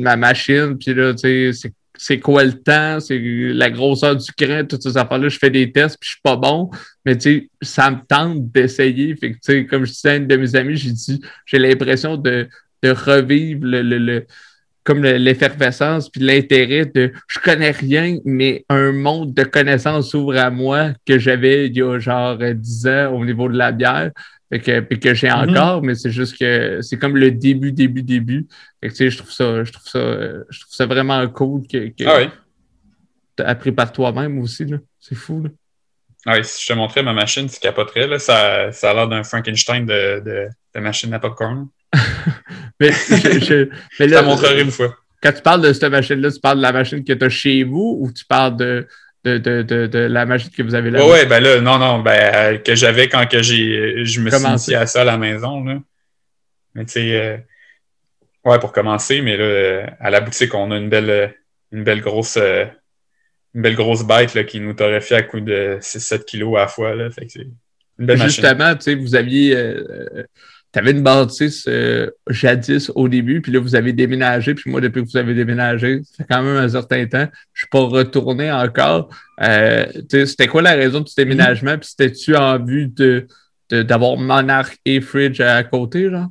ma 0.02 0.16
machine, 0.16 0.78
puis 0.78 0.94
là, 0.94 1.14
tu 1.14 1.54
sais, 1.54 1.72
c'est 1.98 2.20
quoi 2.20 2.44
le 2.44 2.54
temps, 2.54 3.00
c'est 3.00 3.20
la 3.20 3.70
grosseur 3.70 4.16
du 4.16 4.32
grain, 4.38 4.66
toutes 4.66 4.84
ces 4.84 4.98
affaires-là, 4.98 5.30
je 5.30 5.38
fais 5.38 5.52
des 5.52 5.72
tests, 5.72 5.98
puis 6.00 6.08
je 6.08 6.14
suis 6.14 6.22
pas 6.24 6.36
bon, 6.36 6.70
mais 7.06 7.18
tu 7.18 7.22
sais, 7.22 7.50
ça 7.62 7.92
me 7.92 7.98
tente 8.08 8.52
d'essayer, 8.52 9.16
fait 9.16 9.32
que, 9.32 9.36
tu 9.36 9.40
sais, 9.44 9.66
comme 9.66 9.86
je 9.86 9.92
disais 9.92 10.10
à 10.10 10.16
une 10.16 10.28
de 10.28 10.36
mes 10.36 10.56
amis, 10.56 10.76
j'ai 10.76 10.92
dit, 10.92 11.22
j'ai 11.46 11.60
l'impression 11.60 12.18
de, 12.18 12.50
de 12.84 12.90
revivre 12.90 13.66
le, 13.66 13.82
le, 13.82 13.98
le 14.00 14.26
comme 14.84 15.04
l'effervescence 15.04 16.10
puis 16.10 16.22
l'intérêt 16.22 16.86
de 16.86 17.12
je 17.28 17.40
connais 17.40 17.72
rien, 17.72 18.18
mais 18.26 18.66
un 18.70 18.92
monde 18.92 19.34
de 19.34 19.44
connaissances 19.44 20.10
s'ouvre 20.10 20.38
à 20.38 20.50
moi 20.50 20.94
que 21.06 21.20
j'avais 21.20 21.68
il 21.68 21.78
y 21.78 21.84
a 21.84 22.00
genre 22.00 22.40
dix 22.56 22.88
ans 22.88 23.14
au 23.14 23.24
niveau 23.24 23.48
de 23.48 23.58
la 23.58 23.72
bière 23.72 24.12
que, 24.60 24.82
puis 24.82 25.00
que 25.00 25.14
j'ai 25.14 25.28
mm-hmm. 25.28 25.50
encore, 25.50 25.82
mais 25.82 25.96
c'est 25.96 26.12
juste 26.12 26.38
que 26.38 26.80
c'est 26.82 26.98
comme 26.98 27.18
le 27.18 27.32
début, 27.32 27.72
début, 27.72 28.04
début. 28.04 28.48
Fait 28.82 28.90
que, 28.90 28.94
tu 28.94 28.98
sais, 28.98 29.10
je 29.10 29.18
trouve 29.18 29.32
ça, 29.32 29.64
je 29.64 29.72
trouve 29.72 29.88
ça, 29.88 30.00
je 30.50 30.60
trouve 30.60 30.74
ça 30.74 30.86
vraiment 30.86 31.28
cool 31.30 31.66
que, 31.68 31.88
que 31.90 32.04
ah 32.06 32.18
oui. 32.20 32.30
tu 33.38 33.44
as 33.44 33.48
appris 33.48 33.72
par 33.72 33.92
toi-même 33.92 34.40
aussi. 34.40 34.66
C'est 35.00 35.16
fou. 35.16 35.44
Là. 35.44 35.50
Ah 36.26 36.34
oui, 36.38 36.44
si 36.44 36.62
je 36.62 36.68
te 36.68 36.74
montrais 36.74 37.02
ma 37.02 37.14
machine, 37.14 37.50
tu 37.50 37.60
capoterais. 37.60 38.08
Là. 38.08 38.20
Ça, 38.20 38.72
ça 38.72 38.92
a 38.92 38.94
l'air 38.94 39.08
d'un 39.08 39.24
Frankenstein 39.24 39.86
de, 39.86 40.22
de, 40.24 40.50
de, 40.76 40.80
machine 40.80 41.14
à 41.14 41.20
popcorn. 41.20 41.68
mais, 42.80 42.92
je, 42.92 43.70
mais 44.00 44.08
là, 44.08 44.22
montrerai 44.22 44.62
une 44.62 44.72
fois. 44.72 44.96
Quand 45.24 45.34
tu 45.34 45.42
parles 45.42 45.62
de 45.62 45.74
cette 45.74 45.90
machine-là, 45.92 46.32
tu 46.32 46.40
parles 46.40 46.58
de 46.58 46.64
la 46.64 46.72
machine 46.72 47.04
que 47.04 47.14
tu 47.14 47.26
as 47.26 47.30
chez 47.30 47.64
vous 47.64 47.98
ou 48.02 48.12
tu 48.12 48.26
parles 48.26 48.56
de, 48.56 48.88
de, 49.24 49.38
de, 49.38 49.62
de, 49.62 49.88
de, 49.88 50.00
la 50.00 50.26
magie 50.26 50.50
que 50.50 50.64
vous 50.64 50.76
avez 50.76 50.90
là. 50.90 51.04
Oui, 51.04 51.12
ouais, 51.12 51.26
ben 51.26 51.40
là, 51.40 51.62
non, 51.62 51.78
non, 51.78 52.00
ben, 52.00 52.34
euh, 52.34 52.58
que 52.58 52.76
j'avais 52.76 53.08
quand 53.08 53.28
que 53.28 53.42
j'ai, 53.42 54.04
je 54.06 54.20
me 54.20 54.30
suis 54.30 54.48
initié 54.48 54.76
à 54.76 54.88
ça 54.88 55.02
à 55.02 55.04
la 55.04 55.18
maison, 55.18 55.64
là. 55.64 55.80
Mais 56.74 56.86
tu 56.86 56.94
sais, 56.94 57.16
euh, 57.16 57.38
ouais, 58.46 58.60
pour 58.60 58.72
commencer, 58.72 59.22
mais 59.22 59.38
là, 59.38 59.96
à 60.00 60.10
la 60.10 60.22
boutique, 60.22 60.54
on 60.56 60.72
a 60.72 60.78
une 60.78 60.90
belle, 60.90 61.36
une 61.72 61.84
belle 61.84 62.02
grosse, 62.02 62.38
euh, 62.38 62.66
une 63.54 63.62
belle 63.62 63.76
grosse 63.76 64.04
bête, 64.04 64.34
là, 64.34 64.44
qui 64.44 64.60
nous 64.60 64.74
torréfie 64.74 65.14
à 65.14 65.22
coup 65.22 65.42
de 65.42 65.78
6-7 65.82 66.26
kilos 66.26 66.56
à 66.58 66.62
la 66.62 66.68
fois, 66.68 66.96
là. 66.96 67.12
Fait 67.12 67.26
que 67.26 67.32
c'est 67.32 67.48
une 68.00 68.06
belle 68.06 68.22
Justement, 68.22 68.76
tu 68.76 68.84
sais, 68.84 68.96
vous 68.96 69.16
aviez, 69.16 69.56
tu 70.74 70.80
avais 70.80 70.92
une 70.92 71.04
bâtisse 71.04 71.66
euh, 71.68 72.10
jadis 72.30 72.92
au 72.96 73.10
début, 73.10 73.42
puis 73.42 73.52
là, 73.52 73.60
vous 73.60 73.76
avez 73.76 73.92
déménagé, 73.92 74.54
puis 74.56 74.72
moi, 74.72 74.80
depuis 74.80 75.04
que 75.04 75.10
vous 75.10 75.18
avez 75.18 75.34
déménagé, 75.34 76.02
ça 76.04 76.18
fait 76.18 76.26
quand 76.30 76.42
même 76.42 76.56
un 76.56 76.70
certain 76.70 77.06
temps, 77.08 77.28
je 77.54 77.62
suis 77.62 77.70
pas 77.70 77.82
retourné 77.82 78.52
encore. 78.52 79.10
Euh, 79.42 79.86
c'était 80.10 80.48
quoi 80.48 80.62
la 80.62 80.74
raison 80.74 81.02
de 81.02 81.10
ce 81.10 81.16
déménagement, 81.16 81.78
puis 81.78 81.90
c'était-tu 81.90 82.36
en 82.38 82.64
vue 82.64 82.88
de, 82.88 83.28
d'avoir 83.70 84.16
Monarch 84.16 84.78
et 84.86 85.02
Fridge 85.02 85.42
à 85.42 85.62
côté, 85.64 86.10
là? 86.10 86.28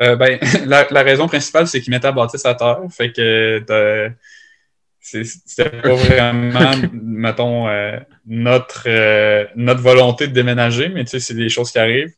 Euh, 0.00 0.16
ben, 0.16 0.38
la, 0.66 1.02
raison 1.02 1.26
principale, 1.26 1.66
c'est 1.66 1.80
qu'ils 1.80 1.92
mettaient 1.92 2.08
la 2.08 2.12
bâtisse 2.12 2.46
à 2.46 2.54
terre, 2.54 2.80
fait 2.90 3.10
que 3.12 3.64
c'était 5.00 5.70
pas 5.70 5.94
vraiment, 5.94 6.70
mettons, 6.92 7.66
notre, 8.26 8.86
notre 9.56 9.80
volonté 9.80 10.28
de 10.28 10.32
déménager, 10.32 10.88
mais 10.88 11.02
tu 11.02 11.10
sais, 11.10 11.20
c'est 11.20 11.34
des 11.34 11.48
choses 11.48 11.72
qui 11.72 11.80
arrivent. 11.80 12.12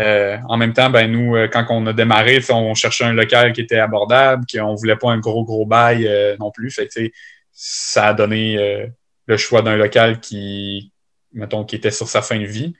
Euh, 0.00 0.36
en 0.48 0.56
même 0.56 0.72
temps, 0.72 0.90
ben 0.90 1.10
nous, 1.10 1.34
euh, 1.34 1.48
quand 1.48 1.66
on 1.70 1.86
a 1.86 1.92
démarré, 1.92 2.40
on 2.50 2.74
cherchait 2.74 3.04
un 3.04 3.12
local 3.12 3.52
qui 3.52 3.62
était 3.62 3.78
abordable, 3.78 4.44
qu'on 4.52 4.74
voulait 4.74 4.96
pas 4.96 5.10
un 5.10 5.18
gros, 5.18 5.44
gros 5.44 5.66
bail 5.66 6.06
euh, 6.06 6.36
non 6.38 6.50
plus. 6.50 6.70
Fait 6.70 6.88
ça 7.52 8.08
a 8.08 8.14
donné 8.14 8.56
le 9.26 9.36
choix 9.36 9.62
d'un 9.62 9.76
local 9.76 10.20
qui, 10.20 10.92
mettons, 11.32 11.64
qui 11.64 11.74
était 11.74 11.90
sur 11.90 12.08
sa 12.08 12.22
fin 12.22 12.38
de 12.38 12.46
vie. 12.46 12.74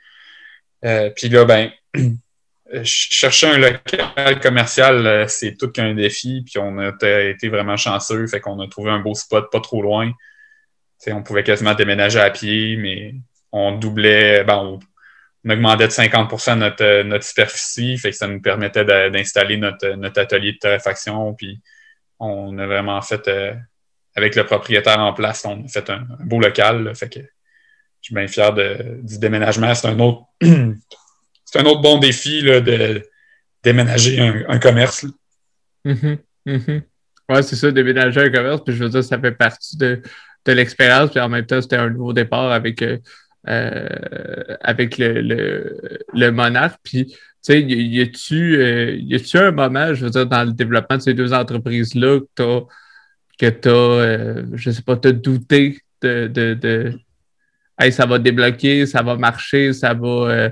Puis 1.17 1.29
là, 1.31 1.45
ben, 1.45 1.73
chercher 2.85 3.49
un 3.49 3.59
local 3.59 4.39
commercial, 4.41 5.29
c'est 5.29 5.57
tout 5.57 5.73
qu'un 5.73 5.95
défi. 5.95 6.45
Puis 6.47 6.61
on 6.61 6.79
a 6.79 6.93
été 7.25 7.49
vraiment 7.49 7.77
chanceux. 7.77 8.29
Fait 8.29 8.39
qu'on 8.39 8.61
a 8.61 8.69
trouvé 8.69 8.93
un 8.93 9.01
beau 9.01 9.15
spot 9.15 9.51
pas 9.51 9.61
trop 9.61 9.83
loin. 9.83 10.13
on 11.09 11.23
pouvait 11.25 11.43
quasiment 11.43 11.75
déménager 11.75 12.21
à 12.21 12.31
pied, 12.31 12.77
mais 12.77 13.17
on 13.51 13.73
doublait, 13.73 14.45
ben, 14.45 14.79
augmentait 15.47 15.87
de 15.87 15.93
50 15.93 16.57
notre, 16.57 16.85
euh, 16.85 17.05
notre 17.05 17.25
superficie, 17.25 17.97
fait 17.99 18.11
que 18.11 18.17
ça 18.17 18.27
nous 18.27 18.41
permettait 18.41 18.85
d'installer 18.85 19.57
notre, 19.57 19.89
notre 19.91 20.21
atelier 20.21 20.53
de 20.53 20.59
torréfaction, 20.59 21.35
puis 21.35 21.61
on 22.19 22.59
a 22.59 22.67
vraiment 22.67 23.01
fait, 23.01 23.31
avec 24.17 24.35
le 24.35 24.45
propriétaire 24.45 24.99
en 24.99 25.13
place, 25.13 25.45
on 25.45 25.65
a 25.65 25.69
fait 25.69 25.89
un, 25.91 26.07
beau 26.25 26.41
local. 26.41 26.93
fait 26.97 27.09
que 27.09 27.21
je 27.21 28.07
suis 28.07 28.15
bien 28.15 28.27
fier 28.27 28.53
du 28.53 29.19
déménagement. 29.19 29.75
C'est 29.75 29.89
un 29.89 29.99
autre 30.01 30.23
c'est 31.45 31.61
un 31.61 31.65
autre 31.65 31.81
bon 31.81 31.99
défi 31.99 32.43
de 32.43 33.03
déménager 33.63 34.21
un, 34.21 34.59
commerce. 34.59 35.07
Mm-hmm. 35.85 36.19
Mm-hmm. 36.47 36.83
Ouais, 37.29 37.43
c'est 37.43 37.57
ça, 37.57 37.71
déménager 37.71 38.21
un 38.21 38.31
commerce. 38.31 38.63
Puis 38.65 38.75
je 38.75 38.85
veux 38.85 38.91
dire, 38.91 39.05
ça 39.05 39.19
fait 39.19 39.33
partie 39.33 39.77
de, 39.77 40.03
l'expérience. 40.47 41.11
Puis 41.11 41.21
en 41.21 41.29
même 41.29 41.47
temps, 41.47 41.61
c'était 41.61 41.77
un 41.77 41.91
nouveau 41.91 42.13
départ 42.13 42.53
avec, 42.53 42.83
euh, 42.83 42.99
euh, 43.47 44.57
avec 44.61 44.99
le, 44.99 45.21
le, 46.13 46.31
monarque. 46.31 46.81
Puis, 46.83 47.07
tu 47.07 47.17
sais, 47.43 47.63
y 47.63 48.01
a-tu 48.01 48.57
euh, 48.57 49.19
un 49.35 49.51
moment, 49.53 49.95
je 49.95 50.05
veux 50.05 50.11
dire, 50.11 50.27
dans 50.27 50.45
le 50.45 50.53
développement 50.53 50.97
de 50.97 51.03
ces 51.03 51.15
deux 51.15 51.33
entreprises-là 51.33 52.21
que 52.21 52.27
tu 52.37 52.43
as, 52.43 52.67
que 53.39 53.69
as 53.69 54.45
je 54.55 54.71
sais 54.71 54.83
pas, 54.83 54.97
te 54.97 55.09
douté 55.09 55.79
de, 56.03 56.27
de, 56.27 56.55
de 56.55 56.93
hey, 57.79 57.93
ça 57.93 58.07
va 58.07 58.19
débloquer, 58.19 58.87
ça 58.87 59.03
va 59.03 59.17
marcher, 59.17 59.73
ça 59.73 59.95
va. 59.95 60.51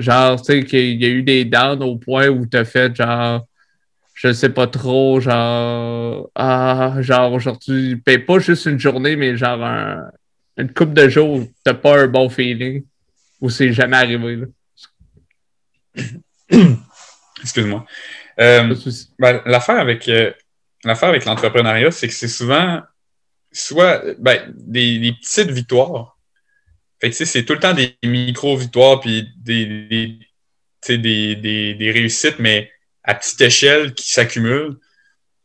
genre, 0.00 0.40
tu 0.40 0.44
sais, 0.44 0.64
qu'il 0.64 1.02
y 1.02 1.04
a 1.04 1.08
eu 1.08 1.22
des 1.22 1.44
downs 1.44 1.82
au 1.82 1.96
point 1.96 2.28
où 2.28 2.46
tu 2.46 2.56
as 2.56 2.64
fait 2.64 2.94
genre 2.94 3.44
je 4.14 4.32
sais 4.32 4.48
pas 4.48 4.68
trop, 4.68 5.20
genre, 5.20 6.30
ah, 6.36 6.94
genre 7.00 7.32
aujourd'hui, 7.32 7.96
ben, 8.06 8.24
pas 8.24 8.38
juste 8.38 8.66
une 8.66 8.78
journée, 8.78 9.16
mais 9.16 9.36
genre 9.36 9.60
une 10.56 10.72
coupe 10.72 10.94
de 10.94 11.08
jours, 11.08 11.46
t'as 11.64 11.74
pas 11.74 12.02
un 12.02 12.06
bon 12.06 12.28
feeling 12.28 12.84
ou 13.40 13.50
c'est 13.50 13.72
jamais 13.72 13.96
arrivé. 13.96 14.44
Excuse-moi. 17.42 17.84
Euh, 18.40 18.74
ben, 19.18 19.42
l'affaire 19.46 19.78
avec 19.78 20.08
euh, 20.08 20.32
l'affaire 20.84 21.08
avec 21.08 21.24
l'entrepreneuriat, 21.24 21.90
c'est 21.90 22.08
que 22.08 22.14
c'est 22.14 22.28
souvent 22.28 22.82
soit 23.52 24.02
ben, 24.18 24.52
des, 24.56 25.14
petites 25.20 25.50
victoires. 25.50 26.18
Fait 27.00 27.10
que 27.10 27.24
c'est 27.24 27.44
tout 27.44 27.52
le 27.54 27.60
temps 27.60 27.74
des 27.74 27.96
micro-victoires 28.04 29.00
puis 29.00 29.28
des, 29.36 30.18
des, 30.88 31.36
des 31.36 31.90
réussites, 31.92 32.38
mais 32.38 32.70
à 33.04 33.14
petite 33.14 33.40
échelle 33.40 33.94
qui 33.94 34.10
s'accumulent, 34.10 34.78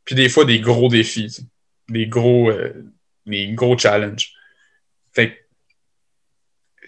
puis 0.05 0.15
des 0.15 0.29
fois 0.29 0.45
des 0.45 0.59
gros 0.59 0.87
défis, 0.87 1.45
des 1.89 2.07
gros, 2.07 2.49
euh, 2.49 2.73
des 3.25 3.49
gros 3.49 3.77
challenges. 3.77 4.33
Fait 5.13 5.45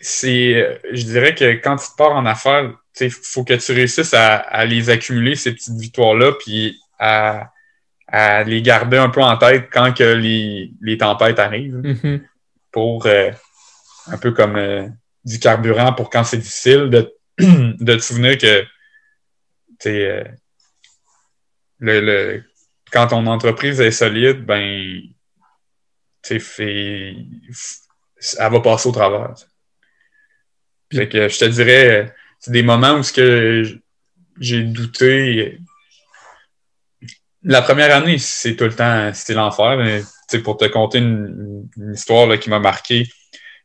c'est, 0.02 0.56
euh, 0.56 0.78
je 0.92 1.04
dirais 1.04 1.36
que 1.36 1.54
quand 1.56 1.76
tu 1.76 1.88
pars 1.98 2.14
en 2.14 2.26
affaires, 2.26 2.74
il 3.00 3.12
faut 3.12 3.44
que 3.44 3.54
tu 3.54 3.72
réussisses 3.72 4.14
à, 4.14 4.66
les 4.66 4.90
accumuler, 4.90 5.36
ces 5.36 5.54
petites 5.54 5.78
victoires-là, 5.78 6.34
puis 6.34 6.80
à, 7.00 7.52
à, 8.08 8.44
les 8.44 8.62
garder 8.62 8.98
un 8.98 9.10
peu 9.10 9.22
en 9.22 9.38
tête 9.38 9.70
quand 9.72 9.94
que 9.94 10.04
les, 10.04 10.72
les 10.82 10.98
tempêtes 10.98 11.40
arrivent, 11.40 11.82
mm-hmm. 11.82 12.22
pour 12.72 13.06
euh, 13.06 13.32
un 14.08 14.18
peu 14.18 14.32
comme 14.32 14.92
du 15.24 15.40
carburant 15.40 15.94
pour 15.94 16.10
quand 16.10 16.24
c'est 16.24 16.38
difficile, 16.38 16.90
de, 16.90 17.14
de 17.40 17.96
te 17.96 18.02
souvenir 18.02 18.38
que 18.38 18.64
tu 19.80 20.24
le, 21.80 22.44
quand 22.92 23.08
ton 23.08 23.26
entreprise 23.28 23.82
est 23.82 23.92
solide, 23.92 24.46
ben, 24.46 25.02
fait, 26.24 27.16
elle 28.38 28.52
va 28.52 28.60
passer 28.62 28.90
au 28.90 28.92
travers. 28.92 29.34
Fait 30.94 31.08
que 31.08 31.28
je 31.28 31.40
te 31.40 31.46
dirais, 31.46 32.14
c'est 32.40 32.52
des 32.52 32.64
moments 32.64 32.94
où 32.94 33.04
ce 33.04 33.14
que 33.14 33.64
j'ai 34.40 34.64
douté. 34.64 35.60
La 37.44 37.62
première 37.62 37.96
année, 37.96 38.18
c'est 38.18 38.56
tout 38.56 38.66
le 38.66 38.76
temps, 38.76 39.12
c'était 39.14 39.34
l'enfer. 39.34 40.04
Pour 40.44 40.58
te 40.58 40.66
conter 40.66 41.00
une, 41.00 41.68
histoire 41.94 42.28
là, 42.28 42.38
qui 42.38 42.50
m'a 42.50 42.60
marqué, 42.60 43.08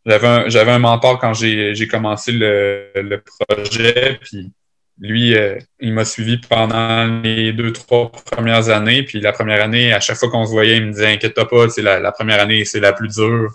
j'avais 0.05 0.27
un, 0.27 0.49
j'avais 0.49 0.73
un 0.73 0.79
mentor 0.79 1.19
quand 1.19 1.35
j'ai 1.35 1.89
commencé 1.89 2.33
le, 2.33 2.91
le 2.95 3.23
projet, 3.23 4.19
puis 4.23 4.53
lui, 5.01 5.37
euh, 5.37 5.59
il 5.79 5.93
m'a 5.93 6.05
suivi 6.05 6.39
pendant 6.39 7.21
les 7.23 7.53
deux, 7.53 7.73
trois 7.73 8.11
premières 8.11 8.71
années. 8.71 9.03
Puis 9.03 9.21
la 9.21 9.33
première 9.33 9.63
année, 9.63 9.93
à 9.93 10.01
chaque 10.01 10.17
fois 10.17 10.31
qu'on 10.31 10.47
se 10.47 10.51
voyait, 10.51 10.79
il 10.79 10.87
me 10.87 10.93
disait 10.93 11.13
Inquiète-toi 11.13 11.49
pas, 11.49 11.67
la, 11.79 12.01
la 12.01 12.13
première 12.13 12.41
année, 12.41 12.65
c'est 12.65 12.81
la 12.81 12.93
plus 12.93 13.09
dure. 13.15 13.51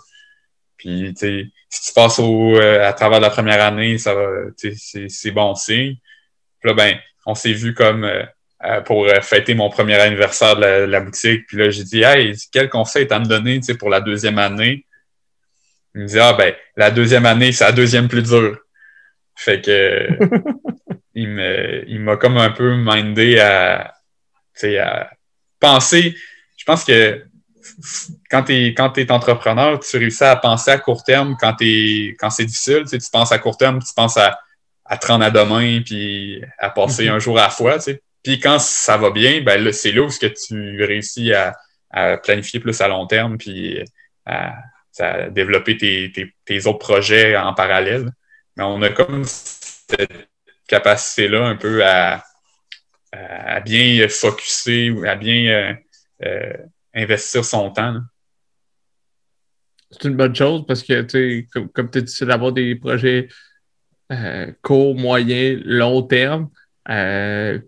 Puis 0.82 1.14
si 1.16 1.86
tu 1.86 1.92
passes 1.94 2.18
au, 2.18 2.56
euh, 2.56 2.84
à 2.84 2.92
travers 2.92 3.20
la 3.20 3.30
première 3.30 3.62
année, 3.62 3.98
ça 3.98 4.14
va, 4.14 4.28
c'est 4.56 5.30
bon 5.30 5.54
signe. 5.54 5.94
Puis 6.58 6.68
là, 6.68 6.74
ben, 6.74 6.98
on 7.24 7.36
s'est 7.36 7.52
vu 7.52 7.72
comme 7.72 8.04
euh, 8.04 8.80
pour 8.80 9.06
fêter 9.22 9.54
mon 9.54 9.70
premier 9.70 9.94
anniversaire 9.94 10.56
de 10.56 10.64
la, 10.84 11.00
boutique. 11.00 11.46
Puis 11.46 11.56
là, 11.56 11.70
j'ai 11.70 11.84
dit 11.84 12.02
Hey, 12.02 12.34
quel 12.52 12.68
conseil 12.68 13.06
t'as 13.06 13.20
me 13.20 13.26
donné 13.26 13.60
pour 13.78 13.90
la 13.90 14.00
deuxième 14.00 14.38
année? 14.38 14.84
Il 15.94 16.02
me 16.02 16.06
dit 16.06 16.18
Ah 16.18 16.32
ben, 16.32 16.52
la 16.76 16.90
deuxième 16.90 17.26
année, 17.26 17.52
c'est 17.52 17.64
la 17.64 17.72
deuxième 17.72 18.08
plus 18.08 18.24
dure. 18.24 18.58
Fait 19.36 19.60
que 19.60 20.08
il 21.14 21.28
me, 21.28 21.88
il 21.88 22.00
m'a 22.00 22.16
comme 22.16 22.38
un 22.38 22.50
peu 22.50 22.74
mindé 22.74 23.38
à, 23.38 23.94
à 24.64 25.10
penser. 25.60 26.16
Je 26.56 26.64
pense 26.64 26.84
que 26.84 27.24
quand 28.30 28.44
tu 28.44 28.52
es, 28.54 28.74
quand 28.74 28.96
es 28.98 29.10
entrepreneur, 29.10 29.78
tu 29.80 29.96
réussis 29.96 30.24
à 30.24 30.36
penser 30.36 30.70
à 30.70 30.78
court 30.78 31.04
terme 31.04 31.36
quand, 31.40 31.56
quand 31.60 32.30
c'est 32.30 32.44
difficile. 32.44 32.84
Tu 32.90 32.98
penses 33.12 33.32
à 33.32 33.38
court 33.38 33.56
terme, 33.56 33.80
tu 33.80 33.92
penses 33.94 34.16
à, 34.16 34.38
à 34.84 34.96
te 34.96 35.06
rendre 35.06 35.24
à 35.24 35.30
demain 35.30 35.80
puis 35.84 36.42
à 36.58 36.70
passer 36.70 37.08
mhm. 37.08 37.16
un 37.16 37.18
jour 37.18 37.38
à 37.38 37.44
la 37.44 37.50
fois. 37.50 37.78
Puis 38.22 38.40
quand 38.40 38.58
ça 38.58 38.96
va 38.96 39.10
bien, 39.10 39.42
ben 39.42 39.72
c'est 39.72 39.92
là 39.92 40.02
où 40.02 40.08
que 40.08 40.26
tu 40.26 40.84
réussis 40.84 41.32
à, 41.32 41.56
à, 41.90 42.16
planifier 42.16 42.60
plus 42.60 42.80
à 42.80 42.88
long 42.88 43.06
terme 43.06 43.38
puis 43.38 43.82
à, 44.26 44.54
à 44.98 45.30
développer 45.30 45.76
tes, 45.76 46.12
tes, 46.12 46.34
tes, 46.44 46.66
autres 46.66 46.78
projets 46.78 47.36
en 47.36 47.54
parallèle. 47.54 48.10
Mais 48.56 48.64
on 48.64 48.82
a 48.82 48.90
comme 48.90 49.24
cette 49.24 50.28
capacité-là 50.68 51.46
un 51.46 51.56
peu 51.56 51.84
à, 51.84 52.22
à 53.12 53.60
bien 53.60 54.06
focuser 54.08 54.90
ou 54.90 55.04
à 55.04 55.16
bien 55.16 55.46
euh, 55.46 55.74
euh, 56.24 56.52
investir 56.94 57.44
son 57.44 57.70
temps. 57.70 57.98
C'est 59.90 60.08
une 60.08 60.16
bonne 60.16 60.34
chose 60.34 60.64
parce 60.66 60.82
que, 60.82 61.02
tu 61.02 61.48
comme, 61.74 61.90
tu 61.90 62.02
dis, 62.02 62.12
c'est 62.12 62.26
d'avoir 62.26 62.52
des 62.52 62.74
projets 62.76 63.28
euh, 64.10 64.50
court, 64.62 64.94
moyen, 64.94 65.60
long 65.64 66.02
terme. 66.02 66.48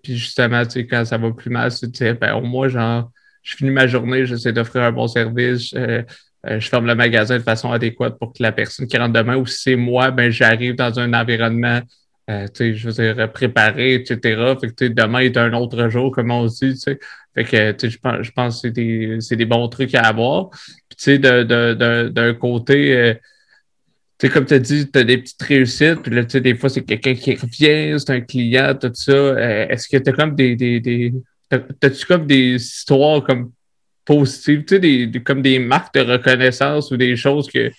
puis 0.03 0.16
justement, 0.16 0.62
quand 0.91 1.05
ça 1.05 1.18
va 1.18 1.31
plus 1.33 1.51
mal, 1.51 1.70
tu 1.70 1.89
sais, 1.93 2.14
ben, 2.14 2.35
au 2.35 2.43
moins, 2.43 2.68
genre, 2.68 3.11
je 3.43 3.57
finis 3.57 3.70
ma 3.70 3.87
journée, 3.87 4.25
j'essaie 4.25 4.53
d'offrir 4.53 4.83
un 4.83 4.93
bon 4.93 5.07
service, 5.07 5.75
je 5.75 6.68
ferme 6.68 6.87
le 6.87 6.95
magasin 6.95 7.39
de 7.39 7.43
façon 7.43 7.72
adéquate 7.72 8.18
pour 8.18 8.33
que 8.33 8.43
la 8.43 8.53
personne 8.53 8.87
qui 8.87 8.97
rentre 8.97 9.12
demain, 9.12 9.37
ou 9.37 9.47
si 9.47 9.62
c'est 9.62 9.77
moi, 9.77 10.11
ben, 10.11 10.31
j'arrive 10.31 10.77
dans 10.77 10.99
un 10.99 11.12
environnement 11.12 11.83
euh, 12.31 12.47
je 12.59 12.89
veux 12.89 13.14
dire, 13.14 13.33
préparé, 13.33 13.95
etc. 13.95 14.57
Fait 14.59 14.75
que, 14.75 14.85
demain 14.87 15.20
est 15.20 15.37
un 15.37 15.53
autre 15.53 15.89
jour, 15.91 16.11
comme 16.11 16.31
on 16.31 16.47
dit, 16.47 16.77
sais. 16.77 16.99
Fait 17.35 17.45
que, 17.45 17.89
je 17.89 17.99
pense, 17.99 18.22
je 18.22 18.30
pense 18.30 18.55
que 18.57 18.68
c'est 18.68 18.70
des, 18.70 19.18
des, 19.37 19.45
bons 19.45 19.68
trucs 19.68 19.95
à 19.95 20.03
avoir. 20.03 20.51
Puis, 20.51 20.97
tu 20.97 21.05
sais, 21.05 21.18
d'un 21.18 22.35
côté, 22.35 22.97
euh, 22.97 23.14
tu 24.18 24.26
sais, 24.26 24.32
comme 24.32 24.47
tu 24.47 24.55
as 24.55 24.61
dit, 24.61 24.91
tu 24.91 24.99
as 24.99 25.05
des 25.05 25.18
petites 25.18 25.43
réussites, 25.43 26.03
puis 26.03 26.14
là, 26.14 26.24
tu 26.24 26.30
sais, 26.30 26.41
des 26.41 26.55
fois, 26.55 26.68
c'est 26.68 26.82
quelqu'un 26.82 27.14
qui 27.14 27.35
revient, 27.35 27.99
c'est 27.99 28.11
un 28.11 28.20
client, 28.20 28.74
tout 28.74 28.91
ça. 28.95 29.12
Euh, 29.12 29.66
est-ce 29.68 29.89
que 29.89 29.97
tu 29.97 30.11
as 30.11 30.12
comme 30.12 30.35
des. 30.35 30.57
des, 30.57 30.80
des 30.80 31.12
T'as-tu 31.49 32.07
comme 32.07 32.26
des 32.26 32.55
histoires 32.55 33.22
comme 33.22 33.53
positives, 34.05 34.64
tu 34.64 34.74
sais, 34.74 34.80
des, 34.80 35.22
comme 35.22 35.43
des 35.43 35.59
marques 35.59 35.95
de 35.95 36.01
reconnaissance 36.01 36.91
ou 36.91 36.97
des 36.97 37.16
choses 37.16 37.49
que, 37.49 37.68
tu 37.68 37.74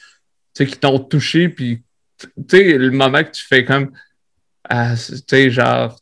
sais, 0.53 0.65
qui 0.65 0.77
t'ont 0.77 0.99
touché, 0.99 1.49
puis, 1.49 1.83
tu 2.19 2.29
sais, 2.49 2.77
le 2.77 2.91
moment 2.91 3.23
que 3.23 3.31
tu 3.31 3.45
fais 3.45 3.65
comme 3.65 3.91
ah, 4.69 4.95
tu 4.95 5.17
sais, 5.29 5.49
genre, 5.51 5.97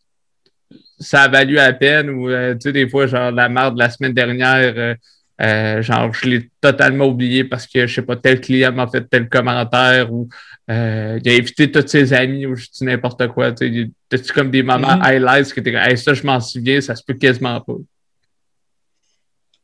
ça 1.03 1.23
a 1.23 1.27
valu 1.27 1.59
à 1.59 1.73
peine 1.73 2.09
ou, 2.09 2.29
euh, 2.29 2.53
tu 2.53 2.61
sais, 2.61 2.71
des 2.71 2.89
fois, 2.89 3.07
genre, 3.07 3.31
la 3.31 3.49
merde 3.49 3.75
de 3.75 3.79
la 3.79 3.89
semaine 3.89 4.13
dernière, 4.13 4.73
euh, 4.75 4.95
euh, 5.41 5.81
genre, 5.81 6.13
je 6.13 6.27
l'ai 6.27 6.49
totalement 6.61 7.05
oublié 7.05 7.43
parce 7.43 7.67
que, 7.67 7.85
je 7.85 7.95
sais 7.95 8.01
pas, 8.01 8.15
tel 8.15 8.39
client 8.41 8.71
m'a 8.71 8.87
fait 8.87 9.01
tel 9.09 9.29
commentaire 9.29 10.11
ou 10.11 10.29
il 10.69 10.73
a 10.73 11.31
invité 11.31 11.69
tous 11.69 11.85
ses 11.87 12.13
amis 12.13 12.45
ou 12.45 12.55
je 12.55 12.67
dis 12.71 12.85
n'importe 12.85 13.27
quoi. 13.27 13.51
Tu 13.51 13.91
sais, 14.11 14.33
comme 14.33 14.49
des 14.49 14.63
moments 14.63 14.87
mm-hmm. 14.87 15.05
highlights 15.05 15.53
que 15.53 15.59
tu 15.59 15.75
hey, 15.75 15.97
ça, 15.97 16.13
je 16.13 16.25
m'en 16.25 16.39
souviens, 16.39 16.79
ça 16.79 16.95
se 16.95 17.03
peut 17.03 17.15
quasiment 17.15 17.59
pas? 17.59 17.73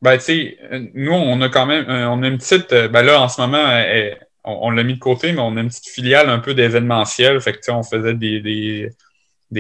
Ben, 0.02 0.18
tu 0.18 0.24
sais, 0.24 0.58
nous, 0.94 1.12
on 1.12 1.42
a 1.42 1.50
quand 1.50 1.66
même, 1.66 1.86
on 1.88 2.24
a 2.24 2.28
une 2.28 2.38
petite, 2.38 2.70
ben 2.70 3.02
là, 3.02 3.22
en 3.22 3.30
ce 3.30 3.40
moment, 3.42 3.66
on, 4.44 4.72
l'a 4.72 4.84
mis 4.84 4.96
de 4.96 5.00
côté, 5.00 5.32
mais 5.32 5.40
on 5.40 5.56
a 5.58 5.62
une 5.62 5.70
petite 5.70 5.90
filiale 5.90 6.30
un 6.30 6.40
peu 6.40 6.54
d'événementiel. 6.54 7.40
Fait 7.42 7.54
que, 7.54 7.72
on 7.72 7.84
faisait 7.84 8.14
des, 8.14 8.40
des, 8.42 8.90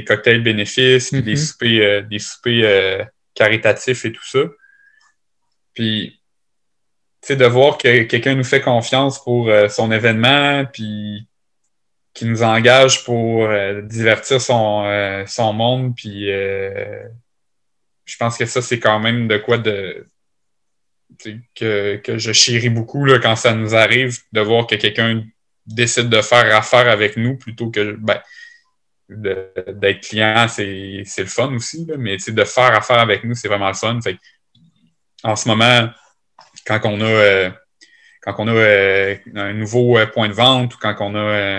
cocktails 0.04 0.44
bénéfices, 0.44 1.14
des 1.14 1.36
soupers, 1.36 1.82
euh, 1.82 2.02
des 2.02 2.20
soupers 2.20 2.64
euh, 2.64 3.04
caritatifs 3.34 4.06
et 4.06 4.12
tout 4.12 4.26
ça. 4.26 4.40
Puis, 5.74 6.20
tu 7.22 7.36
de 7.36 7.46
voir 7.46 7.78
que 7.78 8.04
quelqu'un 8.04 8.36
nous 8.36 8.44
fait 8.44 8.62
confiance 8.62 9.22
pour 9.24 9.50
euh, 9.50 9.68
son 9.68 9.92
événement, 9.92 10.66
puis 10.66 11.28
qui 12.14 12.26
nous 12.26 12.44
engage 12.44 13.04
pour 13.04 13.48
divertir 13.84 14.42
son, 14.42 15.24
son 15.26 15.54
monde, 15.54 15.96
puis 15.96 16.26
je 16.26 18.18
pense 18.18 18.38
que 18.38 18.46
ça, 18.46 18.62
c'est 18.62 18.80
quand 18.80 19.00
même 19.00 19.28
de 19.30 19.38
quoi 19.38 19.58
de, 19.58 20.06
que, 21.56 21.96
que, 21.98 22.18
je 22.18 22.32
chéris 22.34 22.70
beaucoup 22.70 23.06
là, 23.06 23.20
quand 23.20 23.36
ça 23.36 23.54
nous 23.54 23.76
arrive 23.76 24.18
de 24.32 24.42
voir 24.42 24.68
que 24.68 24.76
quelqu'un 24.76 25.24
décide 25.66 26.10
de 26.10 26.22
faire 26.22 26.56
affaire 26.56 26.88
avec 26.90 27.18
nous 27.18 27.38
plutôt 27.38 27.70
que 27.70 27.96
ben, 28.00 28.20
d'être 29.10 30.02
client, 30.02 30.48
c'est 30.48 31.04
le 31.18 31.26
fun 31.26 31.54
aussi, 31.54 31.86
là, 31.86 31.96
mais 31.98 32.18
de 32.18 32.44
faire 32.44 32.76
affaire 32.76 33.00
avec 33.00 33.24
nous, 33.24 33.36
c'est 33.36 33.48
vraiment 33.48 33.68
le 33.68 33.74
fun. 33.74 34.00
En 35.24 35.36
ce 35.36 35.48
moment, 35.48 35.90
quand 36.66 36.80
on 36.86 37.02
a, 37.02 37.06
euh, 37.06 37.50
quand 38.22 38.36
on 38.38 38.48
a 38.48 38.54
euh, 38.54 39.16
un 39.36 39.54
nouveau 39.54 39.98
euh, 39.98 40.06
point 40.06 40.28
de 40.28 40.34
vente 40.34 40.76
ou 40.76 40.78
quand 40.80 40.96
on 41.00 41.16
a 41.16 41.58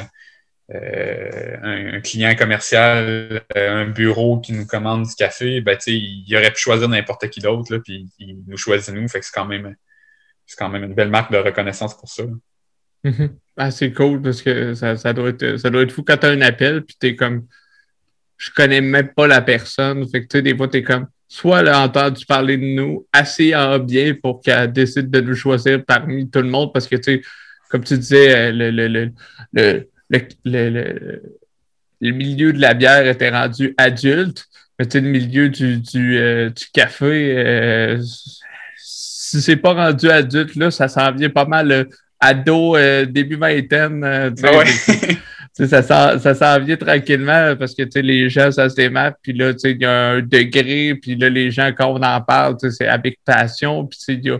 un, 0.73 2.01
client 2.01 2.35
commercial, 2.37 3.43
un 3.55 3.87
bureau 3.87 4.39
qui 4.41 4.53
nous 4.53 4.67
commande 4.67 5.05
du 5.05 5.15
café, 5.17 5.61
ben, 5.61 5.77
il 5.87 6.37
aurait 6.37 6.53
pu 6.53 6.61
choisir 6.61 6.89
n'importe 6.89 7.29
qui 7.29 7.41
d'autre, 7.41 7.77
puis 7.79 8.09
il 8.19 8.45
nous 8.47 8.57
choisit 8.57 8.95
nous. 8.95 9.09
C'est 9.09 9.21
quand 9.35 9.47
même 9.47 9.75
c'est 10.47 10.57
quand 10.57 10.69
même 10.69 10.85
une 10.85 10.95
belle 10.95 11.11
marque 11.11 11.33
de 11.33 11.39
reconnaissance 11.39 11.97
pour 11.97 12.09
ça. 12.09 12.25
Mm-hmm. 13.05 13.31
Ah, 13.57 13.71
c'est 13.71 13.93
cool 13.93 14.23
parce 14.23 14.43
que 14.43 14.75
ça, 14.75 14.97
ça, 14.97 15.13
doit 15.13 15.31
être, 15.31 15.57
ça 15.59 15.71
doit 15.71 15.83
être 15.83 15.93
fou 15.93 16.03
quand 16.03 16.17
tu 16.17 16.27
as 16.27 16.31
un 16.31 16.41
appel, 16.41 16.83
puis 16.83 16.97
tu 16.99 17.09
es 17.09 17.17
comme, 17.17 17.47
je 18.37 18.51
connais 18.51 18.81
même 18.81 19.09
pas 19.15 19.27
la 19.27 19.43
personne. 19.43 20.09
Fait 20.09 20.23
que 20.23 20.29
tu 20.29 20.39
sais, 20.39 20.43
des 20.43 20.57
fois, 20.57 20.69
tu 20.69 20.79
es 20.79 20.83
comme, 20.83 21.07
soit 21.29 21.61
elle 21.61 21.69
a 21.69 21.81
entendu 21.83 22.25
parler 22.27 22.57
de 22.57 22.65
nous 22.65 23.07
assez 23.13 23.55
en 23.55 23.79
bien 23.79 24.15
pour 24.15 24.41
qu'elle 24.41 24.73
décide 24.73 25.11
de 25.11 25.21
nous 25.21 25.35
choisir 25.35 25.85
parmi 25.85 26.29
tout 26.31 26.41
le 26.41 26.49
monde 26.49 26.73
parce 26.73 26.89
que, 26.89 26.97
tu 26.97 27.25
comme 27.69 27.85
tu 27.85 27.99
disais, 27.99 28.51
le, 28.51 28.71
le, 28.71 28.89
le, 28.89 29.87
le, 30.45 31.23
le 32.01 32.11
milieu 32.13 32.53
de 32.53 32.61
la 32.61 32.75
bière 32.75 33.07
était 33.07 33.31
rendu 33.31 33.75
adulte, 33.77 34.47
mais 34.79 34.87
tu 34.87 34.93
sais, 34.93 35.01
le 35.03 35.11
milieu 35.11 35.49
du, 35.51 35.77
du, 35.77 36.19
euh, 36.19 36.51
du 36.51 36.65
café, 36.73 37.37
euh, 37.37 38.03
si 38.77 39.41
c'est 39.43 39.57
pas 39.57 39.75
rendu 39.75 40.09
adulte, 40.09 40.57
là, 40.57 40.71
ça 40.71 40.89
s'en 40.89 41.13
vient 41.13 41.31
pas 41.31 41.45
mal 41.45 41.87
ado, 42.21 42.77
euh, 42.77 43.07
début 43.07 43.37
vingtaine. 43.37 44.05
Euh, 44.05 44.31
ça, 45.53 46.19
ça 46.19 46.35
s'en 46.35 46.61
vient 46.61 46.77
tranquillement 46.77 47.57
parce 47.57 47.75
que 47.75 47.83
les 47.99 48.29
gens, 48.29 48.51
ça 48.53 48.69
se 48.69 48.77
démarque, 48.77 49.19
puis 49.23 49.33
là, 49.33 49.53
il 49.65 49.81
y 49.81 49.85
a 49.85 50.11
un 50.11 50.21
degré, 50.21 50.95
puis 50.95 51.17
là, 51.17 51.29
les 51.29 51.51
gens, 51.51 51.73
quand 51.77 51.89
on 51.89 52.03
en 52.03 52.21
parle, 52.21 52.57
c'est 52.71 52.87
avec 52.87 53.19
passion, 53.25 53.87
puis 53.87 53.99
il 54.09 54.25
y 54.25 54.31
a, 54.31 54.39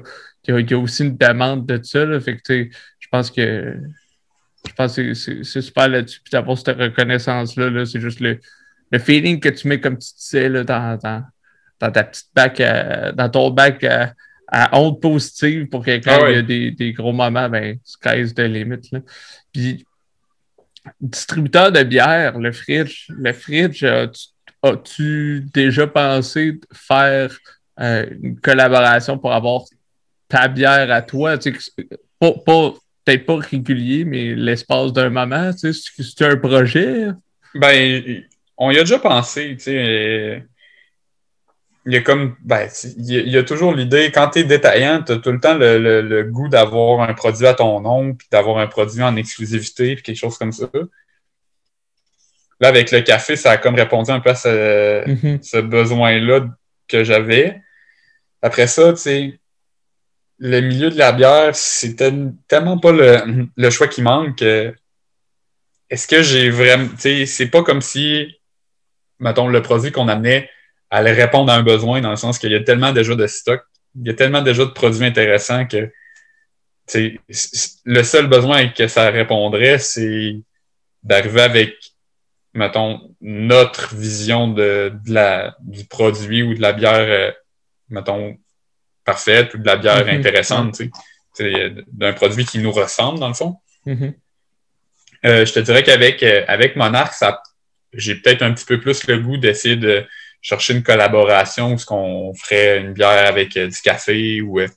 y, 0.61 0.75
a, 0.75 0.79
aussi 0.79 1.05
une 1.05 1.17
demande 1.17 1.67
de 1.67 1.81
ça. 1.83 2.05
Là, 2.05 2.21
fait 2.21 2.37
que 2.37 2.69
je 2.99 3.09
pense 3.11 3.31
que 3.31 3.77
je 4.69 4.75
pense 4.75 4.97
que 4.97 5.15
c'est 5.15 5.43
super 5.63 5.89
là-dessus. 5.89 6.21
Puis 6.23 6.31
d'avoir 6.33 6.59
cette 6.59 6.77
reconnaissance-là, 6.77 7.71
-là, 7.71 7.85
c'est 7.87 8.01
juste 8.01 8.21
le, 8.21 8.39
le 8.93 8.99
feeling 8.99 9.41
que 9.41 9.49
tu 9.49 9.69
mets, 9.69 9.81
comme 9.81 9.97
tu 9.99 10.09
disais, 10.19 10.49
là, 10.49 10.65
dans, 10.65 10.99
dans, 11.03 11.25
dans 11.81 11.91
ta 11.91 12.05
petite 12.05 12.29
bac, 12.35 12.63
dans 13.15 13.29
ton 13.31 13.51
bac 13.51 13.83
à 13.85 14.13
honte 14.73 15.01
positive 15.01 15.69
pour 15.69 15.85
quelqu'un 15.85 16.19
ah 16.23 16.31
qui 16.31 16.39
a 16.39 16.43
des, 16.43 16.71
des, 16.71 16.93
gros 16.93 17.13
moments, 17.13 17.49
ben, 17.49 17.79
sky's 17.85 18.35
the 18.35 18.41
limit. 18.41 18.89
Là. 18.93 19.01
Puis, 19.53 19.87
distributeur 21.01 21.73
de 21.73 21.83
bière, 21.83 22.39
le 22.39 22.53
Fridge, 22.53 23.07
le 23.11 23.33
Fridge, 23.33 23.85
as-tu 24.63 25.47
déjà 25.53 25.87
pensé 25.87 26.61
faire 26.73 27.37
euh, 27.81 28.07
une 28.23 28.41
collaboration 28.41 29.19
pour 29.19 29.33
avoir 29.33 29.63
ta 30.29 30.49
bière 30.49 30.91
à 30.91 31.03
toi? 31.03 31.39
Tu 31.39 31.55
sais, 31.59 31.87
pas, 32.19 32.33
pas 32.45 32.75
peut-être 33.05 33.27
pas 33.27 33.37
régulier, 33.37 34.05
mais 34.05 34.35
l'espace 34.35 34.93
d'un 34.93 35.11
moment, 35.11 35.53
tu 35.53 35.73
sais, 35.73 36.03
c'est 36.03 36.25
un 36.27 36.37
projet? 36.37 37.09
Ben, 37.55 38.23
on 38.57 38.71
y 38.71 38.79
a 38.79 38.81
déjà 38.81 38.99
pensé, 38.99 39.57
tu 39.57 39.65
sais 39.65 40.45
il 41.87 41.95
y 41.95 41.97
a 41.97 42.03
comme 42.03 42.37
ben, 42.41 42.69
il 42.97 43.29
y 43.29 43.39
a, 43.39 43.43
toujours 43.43 43.75
l'idée, 43.75 44.11
quand 44.13 44.31
tu 44.31 44.41
es 44.41 44.45
détaillant, 44.45 45.03
tu 45.03 45.13
as 45.13 45.17
tout 45.17 45.33
le 45.33 45.41
temps 45.41 45.55
le, 45.55 46.23
goût 46.25 46.49
d'avoir 46.49 47.09
un 47.09 47.15
produit 47.15 47.47
à 47.47 47.55
ton 47.55 47.81
nom, 47.81 48.15
puis 48.15 48.29
d'avoir 48.31 48.59
un 48.59 48.67
produit 48.67 49.03
en 49.03 49.17
exclusivité, 49.17 49.95
puis 49.95 50.03
quelque 50.03 50.17
chose 50.17 50.37
comme 50.37 50.53
ça. 50.53 50.69
Là, 52.61 52.69
avec 52.69 52.91
le 52.91 53.01
café, 53.01 53.37
ça 53.37 53.53
a 53.53 53.57
comme 53.57 53.75
répondu 53.75 54.11
un 54.11 54.21
peu 54.21 54.31
à 54.31 54.35
ce, 54.35 55.05
mm-hmm. 55.09 55.61
besoin-là 55.63 56.49
que 56.87 57.03
j'avais. 57.03 57.63
Après 58.43 58.67
ça, 58.67 58.93
tu 58.93 58.99
sais, 58.99 59.41
le 60.39 60.61
milieu 60.61 60.91
de 60.91 60.99
la 60.99 61.13
bière, 61.13 61.57
c'était 61.57 62.13
tellement 62.47 62.79
pas 62.79 62.93
le, 62.93 63.47
le 63.57 63.71
choix 63.71 63.89
qui 63.89 64.03
manque. 64.03 64.43
Est-ce 64.43 66.07
que 66.07 66.23
j'ai 66.23 66.51
vraiment. 66.51 66.89
Tu 66.89 67.01
sais, 67.01 67.27
c'est 67.27 67.49
pas 67.49 67.63
comme 67.63 67.81
si, 67.81 68.39
mettons, 69.19 69.49
le 69.49 69.63
produit 69.63 69.93
qu'on 69.93 70.09
amenait 70.09 70.51
aller 70.91 71.13
répondre 71.13 71.53
à 71.53 71.57
un 71.57 71.63
besoin 71.63 72.01
dans 72.01 72.11
le 72.11 72.17
sens 72.17 72.39
qu'il 72.39 72.51
y 72.51 72.57
a 72.57 72.61
tellement 72.61 72.93
déjà 72.93 73.15
de 73.15 73.27
stock, 73.27 73.63
il 73.95 74.07
y 74.07 74.11
a 74.11 74.15
tellement 74.15 74.43
déjà 74.43 74.65
de 74.65 74.71
produits 74.71 75.07
intéressants 75.07 75.67
que 75.67 75.91
le 77.85 78.03
seul 78.03 78.27
besoin 78.27 78.69
que 78.69 78.89
ça 78.89 79.11
répondrait, 79.11 79.79
c'est 79.79 80.41
d'arriver 81.03 81.43
avec, 81.43 81.75
mettons, 82.55 83.15
notre 83.21 83.95
vision 83.95 84.49
de, 84.49 84.93
la, 85.07 85.57
du 85.61 85.85
produit 85.85 86.43
ou 86.43 86.55
de 86.55 86.61
la 86.61 86.73
bière, 86.73 86.95
euh, 86.99 87.33
mettons, 87.89 88.37
parfaite 89.05 89.55
ou 89.55 89.59
de 89.59 89.67
la 89.67 89.77
bière 89.77 90.05
mm-hmm. 90.05 90.19
intéressante, 90.19 90.83
d'un 91.39 92.13
produit 92.13 92.45
qui 92.45 92.59
nous 92.59 92.73
ressemble, 92.73 93.19
dans 93.19 93.29
le 93.29 93.35
fond. 93.35 93.57
Mm-hmm. 93.87 94.15
Euh, 95.27 95.45
je 95.45 95.53
te 95.53 95.61
dirais 95.61 95.83
qu'avec 95.83 96.23
euh, 96.23 96.45
avec 96.49 96.77
Monarch, 96.77 97.13
ça, 97.13 97.43
j'ai 97.93 98.15
peut-être 98.15 98.43
un 98.43 98.53
petit 98.53 98.65
peu 98.65 98.81
plus 98.81 99.07
le 99.07 99.19
goût 99.19 99.37
d'essayer 99.37 99.77
de 99.77 100.07
chercher 100.43 100.75
une 100.75 100.83
collaboration 100.83 101.75
où 101.75 101.79
ce 101.79 101.87
qu'on 101.87 102.33
ferait 102.35 102.79
une 102.79 102.93
bière 102.93 103.29
avec 103.29 103.57
euh, 103.57 103.69
du 103.69 103.81
café 103.81 104.41
ou 104.41 104.61
euh, 104.61 104.69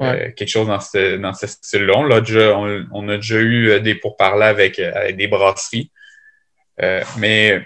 euh, 0.00 0.30
quelque 0.32 0.48
chose 0.48 0.66
dans 0.66 0.80
ce, 0.80 1.16
dans 1.16 1.32
ce 1.32 1.46
style-là. 1.46 1.94
On, 1.96 2.10
a 2.10 2.20
déjà, 2.20 2.58
on, 2.58 3.08
a 3.08 3.16
déjà 3.16 3.40
eu 3.40 3.80
des 3.80 3.94
pourparlers 3.94 4.46
avec, 4.46 4.78
avec 4.78 5.16
des 5.16 5.28
brasseries. 5.28 5.90
mais 7.18 7.64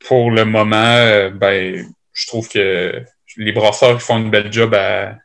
pour 0.00 0.30
le 0.30 0.44
moment, 0.44 1.30
ben, 1.30 1.86
je 2.12 2.26
trouve 2.26 2.48
que 2.48 3.04
les 3.36 3.52
brasseurs 3.52 4.02
font 4.02 4.18
une 4.18 4.30
belle 4.30 4.52
job 4.52 4.74
à, 4.74 5.16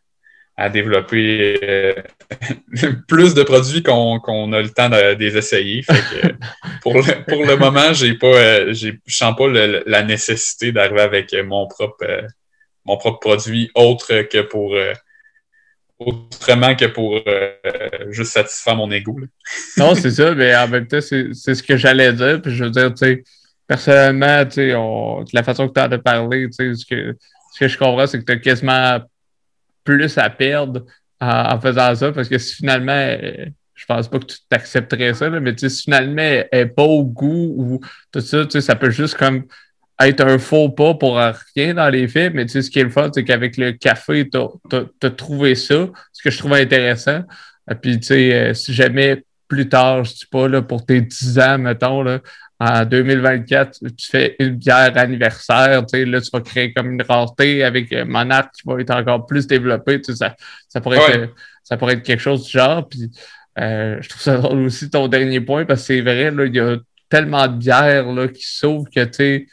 à 0.57 0.69
développer 0.69 1.59
euh, 1.63 1.93
plus 3.07 3.33
de 3.33 3.43
produits 3.43 3.81
qu'on 3.83 4.53
a 4.53 4.61
le 4.61 4.69
temps 4.69 4.89
de, 4.89 5.15
les 5.17 5.37
essayer. 5.37 5.83
pour, 6.81 6.93
le, 6.93 7.25
pour 7.25 7.45
le 7.45 7.55
moment, 7.55 7.93
j'ai 7.93 8.13
pas, 8.15 8.27
euh, 8.27 8.73
je 8.73 8.91
sens 9.07 9.35
pas 9.35 9.47
la 9.47 10.03
nécessité 10.03 10.71
d'arriver 10.71 11.01
avec 11.01 11.33
mon 11.45 11.67
propre, 11.67 12.03
euh, 12.03 12.21
mon 12.85 12.97
propre 12.97 13.19
produit 13.19 13.71
autre 13.75 14.21
que 14.23 14.41
pour 14.41 14.75
autrement 15.99 16.75
que 16.75 16.85
pour 16.85 17.21
juste 18.09 18.31
satisfaire 18.31 18.75
mon 18.75 18.89
ego. 18.91 19.19
non, 19.77 19.93
c'est 19.93 20.09
ça, 20.09 20.33
mais 20.33 20.55
en 20.55 20.67
même 20.67 20.87
temps, 20.87 21.01
c'est 21.01 21.33
ce 21.33 21.63
que 21.63 21.77
j'allais 21.77 22.11
dire. 22.11 22.41
Puis 22.41 22.55
je 22.55 22.63
veux 22.63 22.71
dire, 22.71 22.89
tu 22.89 23.05
sais, 23.05 23.23
personnellement, 23.67 24.43
tu 24.45 24.53
sais, 24.53 24.73
la 25.33 25.43
façon 25.43 25.67
que 25.67 25.73
tu 25.73 25.79
as 25.79 25.87
de 25.87 25.97
parler, 25.97 26.47
tu 26.49 26.53
sais, 26.53 26.73
ce 26.73 26.85
que, 26.85 27.15
ce 27.53 27.59
que 27.59 27.67
je 27.67 27.77
comprends, 27.77 28.07
c'est 28.07 28.19
que 28.19 28.25
tu 28.25 28.31
as 28.31 28.37
quasiment 28.37 28.99
plus 29.84 30.17
à 30.17 30.29
perdre 30.29 30.86
en, 31.19 31.59
faisant 31.59 31.93
ça 31.95 32.11
parce 32.11 32.29
que 32.29 32.38
si 32.38 32.55
finalement, 32.55 32.91
euh, 32.91 33.45
je 33.75 33.86
pense 33.86 34.07
pas 34.07 34.19
que 34.19 34.25
tu 34.25 34.38
t'accepterais 34.49 35.13
ça, 35.13 35.29
mais 35.29 35.53
si 35.57 35.69
finalement 35.84 36.21
elle 36.21 36.47
n'est 36.53 36.65
pas 36.65 36.84
au 36.84 37.03
goût 37.03 37.53
ou 37.57 37.79
tout 38.11 38.21
ça, 38.21 38.47
ça 38.49 38.75
peut 38.75 38.91
juste 38.91 39.15
comme 39.15 39.45
être 40.07 40.21
un 40.21 40.38
faux 40.38 40.69
pas 40.69 40.93
pour 40.93 41.19
rien 41.55 41.73
dans 41.73 41.89
les 41.89 42.07
faits, 42.07 42.34
mais 42.34 42.47
ce 42.47 42.69
qui 42.69 42.79
est 42.79 42.84
le 42.84 42.89
fun, 42.89 43.09
c'est 43.13 43.23
qu'avec 43.23 43.57
le 43.57 43.71
café, 43.73 44.27
tu 44.29 44.38
as, 44.38 45.09
trouvé 45.11 45.55
ça, 45.55 45.88
ce 46.11 46.23
que 46.23 46.29
je 46.29 46.38
trouve 46.38 46.53
intéressant. 46.53 47.21
Puis, 47.82 47.99
tu 47.99 48.07
sais, 48.07 48.34
euh, 48.34 48.53
si 48.53 48.73
jamais 48.73 49.23
plus 49.47 49.69
tard, 49.69 50.03
je 50.03 50.11
sais 50.11 50.27
pas, 50.29 50.47
là, 50.47 50.61
pour 50.61 50.86
tes 50.86 51.01
10 51.01 51.39
ans, 51.39 51.57
mettons, 51.57 52.01
là, 52.01 52.19
en 52.64 52.86
2024, 52.86 53.80
tu 53.97 54.07
fais 54.07 54.36
une 54.38 54.55
bière 54.55 54.95
anniversaire, 54.95 55.84
tu 55.84 55.97
sais, 55.97 56.05
là, 56.05 56.22
tu 56.22 56.30
vas 56.32 56.41
créer 56.41 56.72
comme 56.72 56.91
une 56.91 57.01
rareté 57.01 57.64
avec 57.64 57.91
euh, 57.91 58.05
Monarch 58.05 58.51
qui 58.53 58.62
va 58.68 58.80
être 58.80 58.91
encore 58.91 59.26
plus 59.26 59.47
développé, 59.47 59.99
tu 59.99 60.12
sais, 60.12 60.18
ça, 60.18 60.36
ça, 60.70 60.80
pourrait 60.80 60.99
être, 61.12 61.34
ça 61.64 61.76
pourrait 61.76 61.93
être 61.93 62.03
quelque 62.03 62.20
chose 62.20 62.45
du 62.45 62.51
genre. 62.51 62.88
Puis, 62.88 63.09
euh, 63.57 63.97
je 63.99 64.09
trouve 64.09 64.22
ça 64.22 64.38
drôle 64.38 64.59
aussi 64.59 64.91
ton 64.91 65.07
dernier 65.07 65.41
point 65.41 65.66
parce 65.66 65.82
que 65.82 65.88
c'est 65.88 66.01
vrai, 66.01 66.30
là, 66.30 66.45
il 66.45 66.55
y 66.55 66.59
a 66.59 66.78
tellement 67.09 67.47
de 67.47 67.57
bières 67.57 68.12
là, 68.12 68.28
qui 68.28 68.45
s'ouvrent 68.45 68.91
que, 68.95 69.05
tu 69.05 69.14
sais, 69.14 69.47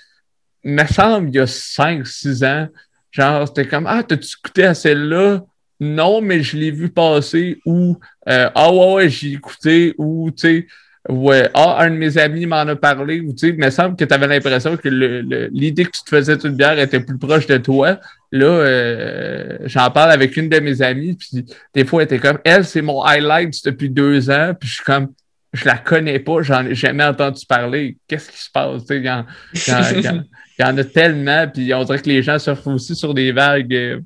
il 0.65 0.73
me 0.73 0.85
semble, 0.85 1.31
il 1.31 1.37
y 1.37 1.41
a 1.41 1.47
5-6 1.47 2.45
ans, 2.45 2.69
genre, 3.11 3.49
c'était 3.49 3.67
comme 3.67 3.87
Ah, 3.87 4.03
t'as-tu 4.03 4.37
goûté 4.45 4.67
à 4.67 4.75
celle-là? 4.75 5.47
Non, 5.81 6.21
mais 6.21 6.43
je 6.43 6.59
l'ai 6.59 6.73
vu 6.73 6.91
passer 6.91 7.59
ou 7.65 7.99
euh, 8.29 8.51
Ah 8.55 8.71
ouais, 8.71 8.93
ouais, 8.93 9.09
j'ai 9.09 9.33
écouté 9.33 9.95
ou 9.97 10.31
tu 10.31 10.37
sais 10.37 10.67
Ouais, 11.09 11.49
ah, 11.55 11.77
un 11.81 11.91
de 11.91 11.97
mes 11.97 12.19
amis 12.19 12.45
m'en 12.45 12.57
a 12.57 12.77
parlé, 12.77 13.21
ou 13.21 13.33
tu 13.33 13.39
sais, 13.39 13.49
il 13.49 13.57
me 13.57 13.71
semble 13.71 13.97
que 13.97 14.05
tu 14.05 14.13
avais 14.13 14.27
l'impression 14.27 14.77
que 14.77 14.89
l'idée 14.89 15.85
que 15.85 15.91
tu 15.91 16.03
te 16.03 16.11
faisais 16.11 16.35
une 16.35 16.55
bière 16.55 16.79
était 16.79 17.01
plus 17.01 17.17
proche 17.17 17.47
de 17.47 17.57
toi. 17.57 17.99
Là, 18.31 18.47
euh, 18.47 19.59
j'en 19.65 19.91
parle 19.91 20.11
avec 20.13 20.37
une 20.37 20.49
de 20.49 20.59
mes 20.61 20.83
amies, 20.83 21.15
puis 21.15 21.47
des 21.73 21.85
fois, 21.87 22.03
elle 22.03 22.07
était 22.07 22.19
comme, 22.19 22.39
elle, 22.45 22.65
c'est 22.65 22.83
mon 22.83 23.03
highlight 23.03 23.65
depuis 23.65 23.89
deux 23.89 24.29
ans, 24.29 24.53
puis 24.59 24.69
je 24.69 24.75
suis 24.75 24.85
comme, 24.85 25.13
je 25.55 25.65
la 25.65 25.79
connais 25.79 26.19
pas, 26.19 26.43
j'en 26.43 26.67
ai 26.67 26.75
jamais 26.75 27.05
entendu 27.05 27.47
parler. 27.47 27.97
Qu'est-ce 28.07 28.31
qui 28.31 28.39
se 28.39 28.51
passe? 28.51 28.83
Il 28.91 29.05
y, 29.05 29.11
en, 29.11 29.25
y, 29.55 29.61
y, 30.59 30.65
en 30.65 30.77
a 30.77 30.85
tellement, 30.85 31.49
puis 31.49 31.73
on 31.73 31.85
dirait 31.85 32.01
que 32.01 32.09
les 32.09 32.23
gens 32.23 32.39
surfent 32.39 32.67
aussi 32.67 32.95
sur 32.95 33.15
des 33.15 33.33
vagues. 33.33 34.03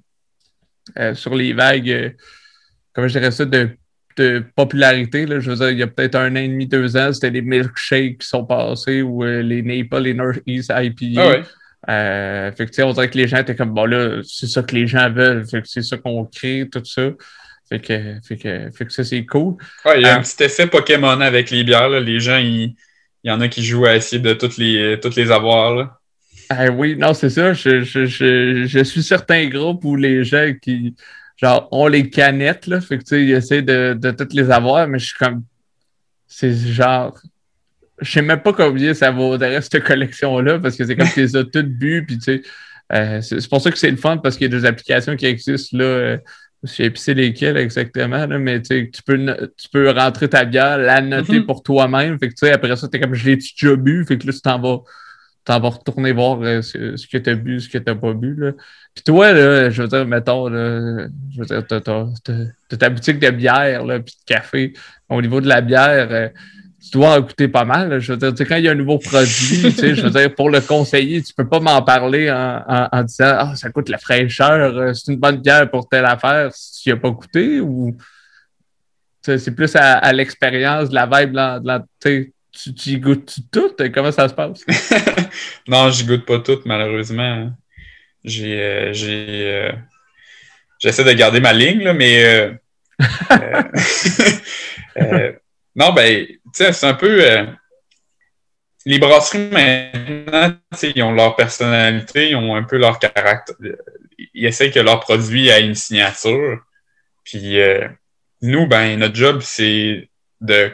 Euh, 0.99 1.14
sur 1.14 1.34
les 1.34 1.53
vagues, 1.53 2.16
comment 2.93 3.09
je 3.09 3.18
dirais 3.18 3.30
ça, 3.30 3.45
de, 3.45 3.70
popularité. 4.57 5.27
Là. 5.27 5.41
Je 5.41 5.51
veux 5.51 5.57
dire, 5.57 5.71
il 5.71 5.79
y 5.79 5.83
a 5.83 5.87
peut-être 5.87 6.17
un 6.17 6.33
an 6.33 6.37
et 6.37 6.49
demi, 6.49 6.67
deux 6.67 6.97
ans, 6.97 7.13
c'était 7.13 7.31
les 7.31 7.43
milkshakes 7.43 8.19
qui 8.19 8.27
sont 8.27 8.45
passés 8.45 9.03
ou 9.03 9.23
les 9.25 9.63
Naples, 9.63 10.03
les 10.03 10.15
Northeast 10.15 10.73
IPA. 10.75 11.43
Ah 11.87 12.53
fait 12.57 12.67
que, 12.67 12.83
on 12.83 12.93
dirait 12.93 13.11
que 13.11 13.19
les 13.19 13.27
gens 13.27 13.39
étaient 13.39 13.57
comme, 13.57 13.75
bon 13.75 13.87
là, 13.87 14.21
c'est 14.25 14.47
ça 14.47 14.63
que 14.63 14.75
les 14.75 14.87
gens 14.87 15.11
veulent, 15.11 15.45
fait 15.47 15.63
que 15.63 15.69
c'est 15.69 15.83
ça 15.83 15.97
qu'on 15.97 16.25
crée, 16.25 16.69
tout 16.71 16.85
ça. 16.85 17.11
Fait 17.69 17.81
que, 17.81 18.17
fait 18.27 18.37
que, 18.37 18.71
fait 18.71 18.85
que 18.85 18.93
ça, 18.93 19.03
c'est 19.03 19.25
cool. 19.25 19.57
Ouais, 19.85 20.01
il 20.01 20.03
y 20.03 20.07
a 20.07 20.17
un 20.17 20.21
petit 20.21 20.43
effet 20.45 20.67
Pokémon 20.67 21.21
avec 21.21 21.51
les 21.51 21.65
bières. 21.65 21.89
Là. 21.89 22.01
Les 22.01 22.21
gens, 22.21 22.37
il, 22.37 22.75
y 23.25 23.31
en 23.31 23.41
a 23.41 23.49
qui 23.49 23.65
jouent 23.65 23.87
à 23.87 23.97
essayer 23.97 24.21
de 24.21 24.35
toutes 24.35 24.59
les, 24.59 24.99
toutes 25.01 25.17
les 25.17 25.31
avoir. 25.31 25.75
Là. 25.75 25.99
Ah 26.51 26.67
oui, 26.71 26.97
non, 26.97 27.15
c'est 27.15 27.31
ça. 27.31 27.55
Je, 27.55 27.83
je, 27.83 28.05
je, 28.05 28.65
je, 28.67 28.85
suis 28.85 29.03
certains 29.03 29.47
groupes 29.47 29.85
où 29.85 29.97
les 29.97 30.23
gens 30.23 30.53
qui 30.61 30.95
genre 31.43 31.68
ont 31.72 31.88
les 31.88 32.09
canettes, 32.09 32.66
là, 32.66 32.80
fait 32.80 32.99
que 32.99 33.03
tu 33.03 33.09
sais, 33.09 33.24
ils 33.24 33.32
essaient 33.32 33.62
de, 33.62 33.95
de 33.99 34.11
toutes 34.12 34.32
les 34.32 34.51
avoir, 34.51 34.86
mais 34.86 34.99
je 34.99 35.07
suis 35.07 35.18
comme. 35.18 35.43
C'est 36.26 36.55
genre. 36.55 37.18
Je 38.01 38.11
sais 38.11 38.22
même 38.22 38.40
pas 38.40 38.53
combien 38.53 38.95
ça 38.95 39.11
vaudrait 39.11 39.61
cette 39.61 39.82
collection-là, 39.84 40.59
parce 40.59 40.76
que 40.76 40.84
c'est 40.84 40.97
comme 40.97 41.09
tu 41.09 41.20
les 41.20 41.36
as 41.36 41.45
toutes 41.45 41.68
bues, 41.68 42.05
puis 42.07 42.18
tu 42.18 42.24
sais. 42.24 42.43
Euh, 42.93 43.20
c'est 43.22 43.49
pour 43.49 43.61
ça 43.61 43.70
que 43.70 43.78
c'est 43.78 43.90
le 43.90 43.97
fun 43.97 44.18
parce 44.18 44.36
qu'il 44.36 44.53
y 44.53 44.55
a 44.55 44.59
des 44.61 44.66
applications 44.66 45.16
qui 45.16 45.26
existent 45.26 45.78
là. 45.78 45.84
Euh, 45.84 46.18
je 46.62 46.70
sais 46.70 46.90
plus 46.90 47.01
c'est 47.01 47.14
lesquelles 47.14 47.57
exactement, 47.57 48.24
là, 48.24 48.38
mais 48.38 48.62
tu 48.62 48.88
peux, 49.05 49.18
tu 49.57 49.68
peux 49.72 49.90
rentrer 49.90 50.28
ta 50.28 50.45
bière, 50.45 50.78
la 50.78 51.01
noter 51.01 51.40
mm-hmm. 51.40 51.47
pour 51.47 51.62
toi-même. 51.62 52.18
Fait 52.20 52.28
que 52.28 52.47
après 52.53 52.76
ça, 52.76 52.86
tu 52.88 52.97
es 52.97 53.01
comme 53.01 53.14
je 53.14 53.26
l'ai 53.26 53.36
déjà 53.36 53.74
bu? 53.74 54.05
Fait 54.07 54.16
que 54.16 54.26
là, 54.26 54.32
tu 54.32 54.40
t'en 54.40 54.61
vas 54.61 54.78
t'en 55.45 55.61
vas 55.61 55.70
retourner 55.70 56.12
voir 56.12 56.40
euh, 56.43 56.62
ce, 56.62 57.07
que 57.07 57.18
tu 57.18 57.30
as 57.30 57.34
bu, 57.34 57.61
ce 57.61 57.68
que 57.68 57.78
tu 57.78 57.84
n'as 57.86 57.95
pas 57.95 58.12
bu. 58.12 58.34
Là. 58.34 58.53
Puis 58.95 59.05
toi, 59.05 59.32
là, 59.32 59.70
je 59.70 59.82
veux 59.82 59.88
dire, 59.88 60.07
mettons, 60.07 60.49
là, 60.49 61.07
je 61.32 61.40
veux 61.40 61.47
dire, 61.47 61.66
t'as, 61.66 62.76
ta 62.76 62.90
boutique 62.90 63.18
de 63.18 63.30
bière, 63.30 63.84
là, 63.84 64.01
puis 64.01 64.14
de 64.14 64.24
café. 64.24 64.72
Au 65.09 65.20
niveau 65.20 65.40
de 65.40 65.49
la 65.49 65.61
bière, 65.61 66.09
euh, 66.11 66.28
tu 66.82 66.90
dois 66.90 67.16
en 67.16 67.20
goûter 67.20 67.49
pas 67.49 67.64
mal. 67.64 67.99
Je 68.01 68.12
veux 68.12 68.32
dire, 68.32 68.47
quand 68.47 68.57
il 68.57 68.64
y 68.64 68.68
a 68.68 68.72
un 68.72 68.76
nouveau 68.76 68.99
produit, 68.99 69.70
je 69.70 70.03
veux 70.03 70.11
dire, 70.11 70.34
pour 70.34 70.51
le 70.51 70.61
conseiller, 70.61 71.22
tu 71.22 71.34
peux 71.34 71.49
pas 71.49 71.61
m'en 71.61 71.82
parler 71.82 72.30
en, 72.30 73.03
disant 73.03 73.34
Ah, 73.38 73.53
ça 73.57 73.70
coûte 73.70 73.88
la 73.88 73.99
fraîcheur, 73.99 74.76
euh, 74.76 74.93
c'est 74.93 75.12
une 75.12 75.18
bonne 75.18 75.38
bière 75.38 75.70
pour 75.70 75.88
telle 75.88 76.05
affaire 76.05 76.51
si 76.55 76.82
tu 76.82 76.88
n'y 76.88 76.93
as 76.95 76.99
pas 76.99 77.11
goûté 77.11 77.61
ou 77.61 77.97
c'est 79.24 79.55
plus 79.55 79.74
à, 79.76 80.12
l'expérience, 80.12 80.90
la 80.90 81.07
vibe, 81.07 81.34
la, 81.34 81.84
tu, 82.53 82.75
tu 82.75 82.99
goûtes 82.99 83.39
tout? 83.51 83.75
Comment 83.93 84.13
ça 84.13 84.29
se 84.29 84.35
passe? 84.35 84.65
non, 85.69 85.91
je 85.91 86.05
goûte 86.05 86.27
pas 86.27 86.39
tout, 86.39 86.61
malheureusement. 86.65 87.51
J'ai, 88.25 88.61
euh, 88.61 88.93
euh, 88.95 89.73
j'essaie 90.79 91.05
de 91.05 91.13
garder 91.13 91.41
ma 91.41 91.53
ligne, 91.53 91.83
là, 91.83 91.93
mais 91.93 92.61
Non, 95.75 95.93
ben, 95.93 96.27
tu 96.27 96.41
sais, 96.53 96.73
c'est 96.73 96.87
un 96.87 96.95
peu. 96.95 97.25
Euh, 97.25 97.47
les 98.85 98.99
brasseries 98.99 99.49
maintenant, 99.51 100.57
ils 100.83 101.03
ont 101.03 101.13
leur 101.13 101.37
personnalité, 101.37 102.31
ils 102.31 102.37
ont 102.37 102.57
un 102.57 102.65
peu 102.65 102.77
leur 102.77 102.99
caractère. 102.99 103.57
Ils 104.35 104.47
essaient 104.47 104.71
que 104.71 104.81
leur 104.81 105.01
produit 105.01 105.49
ait 105.49 105.65
une 105.65 105.75
signature. 105.75 106.61
Puis 107.25 107.61
euh, 107.61 107.89
nous, 108.43 108.67
ben, 108.67 108.99
notre 108.99 109.15
job, 109.15 109.41
c'est 109.41 110.11
de, 110.43 110.70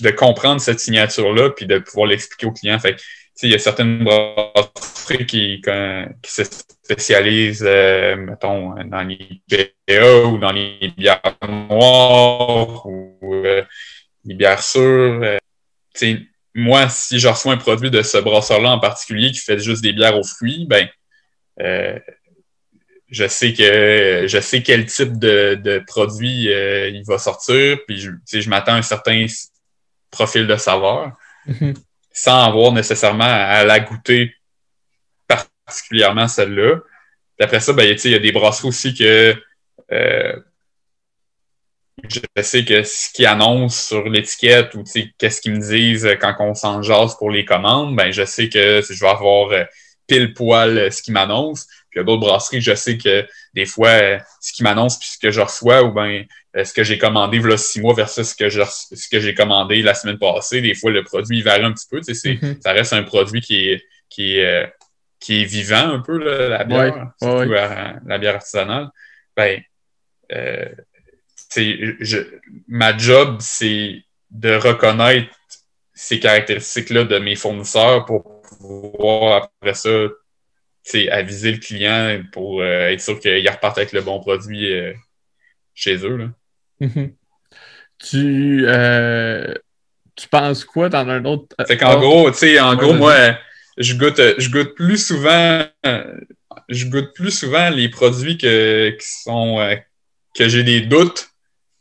de 0.00 0.10
comprendre 0.10 0.60
cette 0.60 0.80
signature-là, 0.80 1.50
puis 1.50 1.66
de 1.66 1.78
pouvoir 1.78 2.06
l'expliquer 2.06 2.46
aux 2.46 2.52
clients. 2.52 2.78
Fait 2.78 2.96
il 3.42 3.50
y 3.50 3.54
a 3.54 3.58
certaines 3.58 4.04
brasseries 4.04 5.26
qui, 5.26 5.60
qui 6.22 6.32
se 6.32 6.42
spécialisent, 6.84 7.64
euh, 7.66 8.14
mettons, 8.16 8.74
dans 8.84 9.04
BA 9.48 10.26
ou 10.26 10.38
dans 10.38 10.52
les 10.52 10.92
bières 10.96 11.20
noires 11.42 12.86
ou 12.86 13.18
les 14.24 14.34
bières 14.34 14.62
sûres. 14.62 15.20
Euh, 15.22 15.38
moi, 16.54 16.88
si 16.88 17.18
je 17.18 17.28
reçois 17.28 17.54
un 17.54 17.56
produit 17.56 17.90
de 17.90 18.02
ce 18.02 18.18
brasseur-là 18.18 18.70
en 18.70 18.78
particulier 18.78 19.30
qui 19.32 19.38
fait 19.38 19.58
juste 19.58 19.82
des 19.82 19.92
bières 19.92 20.18
aux 20.18 20.24
fruits, 20.24 20.66
ben, 20.68 20.86
euh, 21.60 21.98
je 23.12 23.28
sais 23.28 23.52
que 23.52 24.26
je 24.26 24.40
sais 24.40 24.62
quel 24.62 24.86
type 24.86 25.18
de, 25.18 25.82
produit 25.86 26.52
euh, 26.52 26.88
il 26.88 27.04
va 27.04 27.18
sortir, 27.18 27.78
puis 27.86 27.98
je, 28.00 28.10
je 28.40 28.48
m'attends 28.48 28.72
à 28.72 28.78
un 28.78 28.82
certain 28.82 29.24
profil 30.10 30.46
de 30.46 30.56
saveur, 30.56 31.12
mm-hmm. 31.48 31.76
sans 32.12 32.44
avoir 32.44 32.72
nécessairement 32.72 33.24
à, 33.24 33.64
la 33.64 33.78
goûter 33.80 34.34
particulièrement 35.28 36.26
celle-là. 36.26 36.78
Après 37.38 37.60
ça, 37.60 37.72
ben, 37.72 37.84
il 37.84 38.10
y 38.10 38.14
a 38.14 38.18
des 38.18 38.32
brasseries 38.32 38.68
aussi 38.68 38.94
que 38.94 39.36
je 42.08 42.42
sais 42.42 42.64
que 42.64 42.82
ce 42.82 43.12
qu'ils 43.12 43.26
annoncent 43.26 43.88
sur 43.88 44.08
l'étiquette 44.08 44.74
ou 44.74 44.84
qu'est-ce 45.18 45.40
qu'ils 45.40 45.52
me 45.52 45.60
disent 45.60 46.08
quand 46.20 46.34
on 46.40 46.54
s'en 46.54 46.82
jase 46.82 47.16
pour 47.16 47.30
les 47.30 47.44
commandes, 47.44 47.94
ben 47.96 48.10
je 48.10 48.24
sais 48.24 48.48
que 48.48 48.80
je 48.82 49.00
vais 49.00 49.08
avoir 49.08 49.50
euh, 49.50 49.64
pile 50.06 50.34
poil 50.34 50.78
euh, 50.78 50.90
ce 50.90 51.02
qu'ils 51.02 51.14
m'annoncent. 51.14 51.66
Puis 51.92 51.98
il 51.98 51.98
y 51.98 52.00
a 52.00 52.04
d'autres 52.04 52.22
brasseries, 52.22 52.62
je 52.62 52.74
sais 52.74 52.96
que 52.96 53.26
des 53.52 53.66
fois, 53.66 53.88
euh, 53.88 54.18
ce 54.40 54.52
qu'ils 54.52 54.64
m'annoncent 54.64 54.98
puis 54.98 55.10
ce 55.10 55.18
que 55.18 55.30
je 55.30 55.42
reçois, 55.42 55.82
ou 55.82 55.92
ben 55.92 56.24
ce 56.54 56.72
que 56.72 56.82
j'ai 56.82 56.96
commandé 56.96 57.38
voilà 57.38 57.58
six 57.58 57.80
mois 57.80 57.94
versus 57.94 58.30
ce 58.30 58.34
que 58.34 58.48
ce 58.48 59.08
que 59.08 59.20
j'ai 59.20 59.34
commandé 59.34 59.82
la 59.82 59.92
semaine 59.94 60.18
passée, 60.18 60.62
des 60.62 60.74
fois 60.74 60.90
le 60.90 61.04
produit 61.04 61.38
il 61.38 61.44
varie 61.44 61.64
un 61.64 61.72
petit 61.72 61.86
peu. 61.90 62.00
Mm-hmm. 62.00 62.62
Ça 62.62 62.72
reste 62.72 62.94
un 62.94 63.02
produit 63.02 63.42
qui 63.42 63.68
est, 63.68 63.84
qui 64.08 64.38
est, 64.38 64.72
qui 65.20 65.42
est 65.42 65.44
vivant 65.44 65.92
un 65.92 66.00
peu, 66.00 66.18
la 66.18 66.64
bière, 66.64 67.12
surtout 67.20 67.52
la 67.52 68.18
bière 68.18 68.36
artisanale. 68.36 68.88
Ben, 69.36 69.62
je, 71.54 72.18
ma 72.68 72.96
job, 72.96 73.36
c'est 73.40 74.02
de 74.30 74.54
reconnaître 74.54 75.28
ces 75.94 76.18
caractéristiques-là 76.18 77.04
de 77.04 77.18
mes 77.18 77.36
fournisseurs 77.36 78.06
pour 78.06 78.42
pouvoir, 78.42 79.44
après 79.44 79.74
ça, 79.74 79.90
aviser 81.10 81.52
le 81.52 81.58
client 81.58 82.22
pour 82.32 82.60
euh, 82.60 82.88
être 82.88 83.00
sûr 83.00 83.18
qu'il 83.20 83.48
reparte 83.48 83.78
avec 83.78 83.92
le 83.92 84.02
bon 84.02 84.20
produit 84.20 84.72
euh, 84.72 84.92
chez 85.74 85.96
eux. 86.04 86.16
Là. 86.16 86.28
Mm-hmm. 86.80 87.12
Tu, 87.98 88.64
euh, 88.66 89.54
tu 90.16 90.28
penses 90.28 90.64
quoi 90.64 90.88
dans 90.88 91.08
un 91.08 91.24
autre. 91.24 91.54
C'est 91.66 91.76
qu'en 91.76 91.98
gros, 92.00 92.30
tu 92.30 92.38
sais, 92.38 92.60
en 92.60 92.74
gros, 92.74 92.94
moi, 92.94 93.38
je 93.78 93.94
goûte, 93.94 94.20
je 94.38 94.50
goûte 94.50 94.74
plus 94.74 94.98
souvent. 94.98 95.64
Je 96.68 96.86
goûte 96.86 97.12
plus 97.14 97.30
souvent 97.30 97.70
les 97.70 97.88
produits 97.88 98.38
que, 98.38 98.90
qui 98.90 99.06
sont 99.06 99.76
que 100.34 100.48
j'ai 100.48 100.62
des 100.62 100.80
doutes 100.80 101.32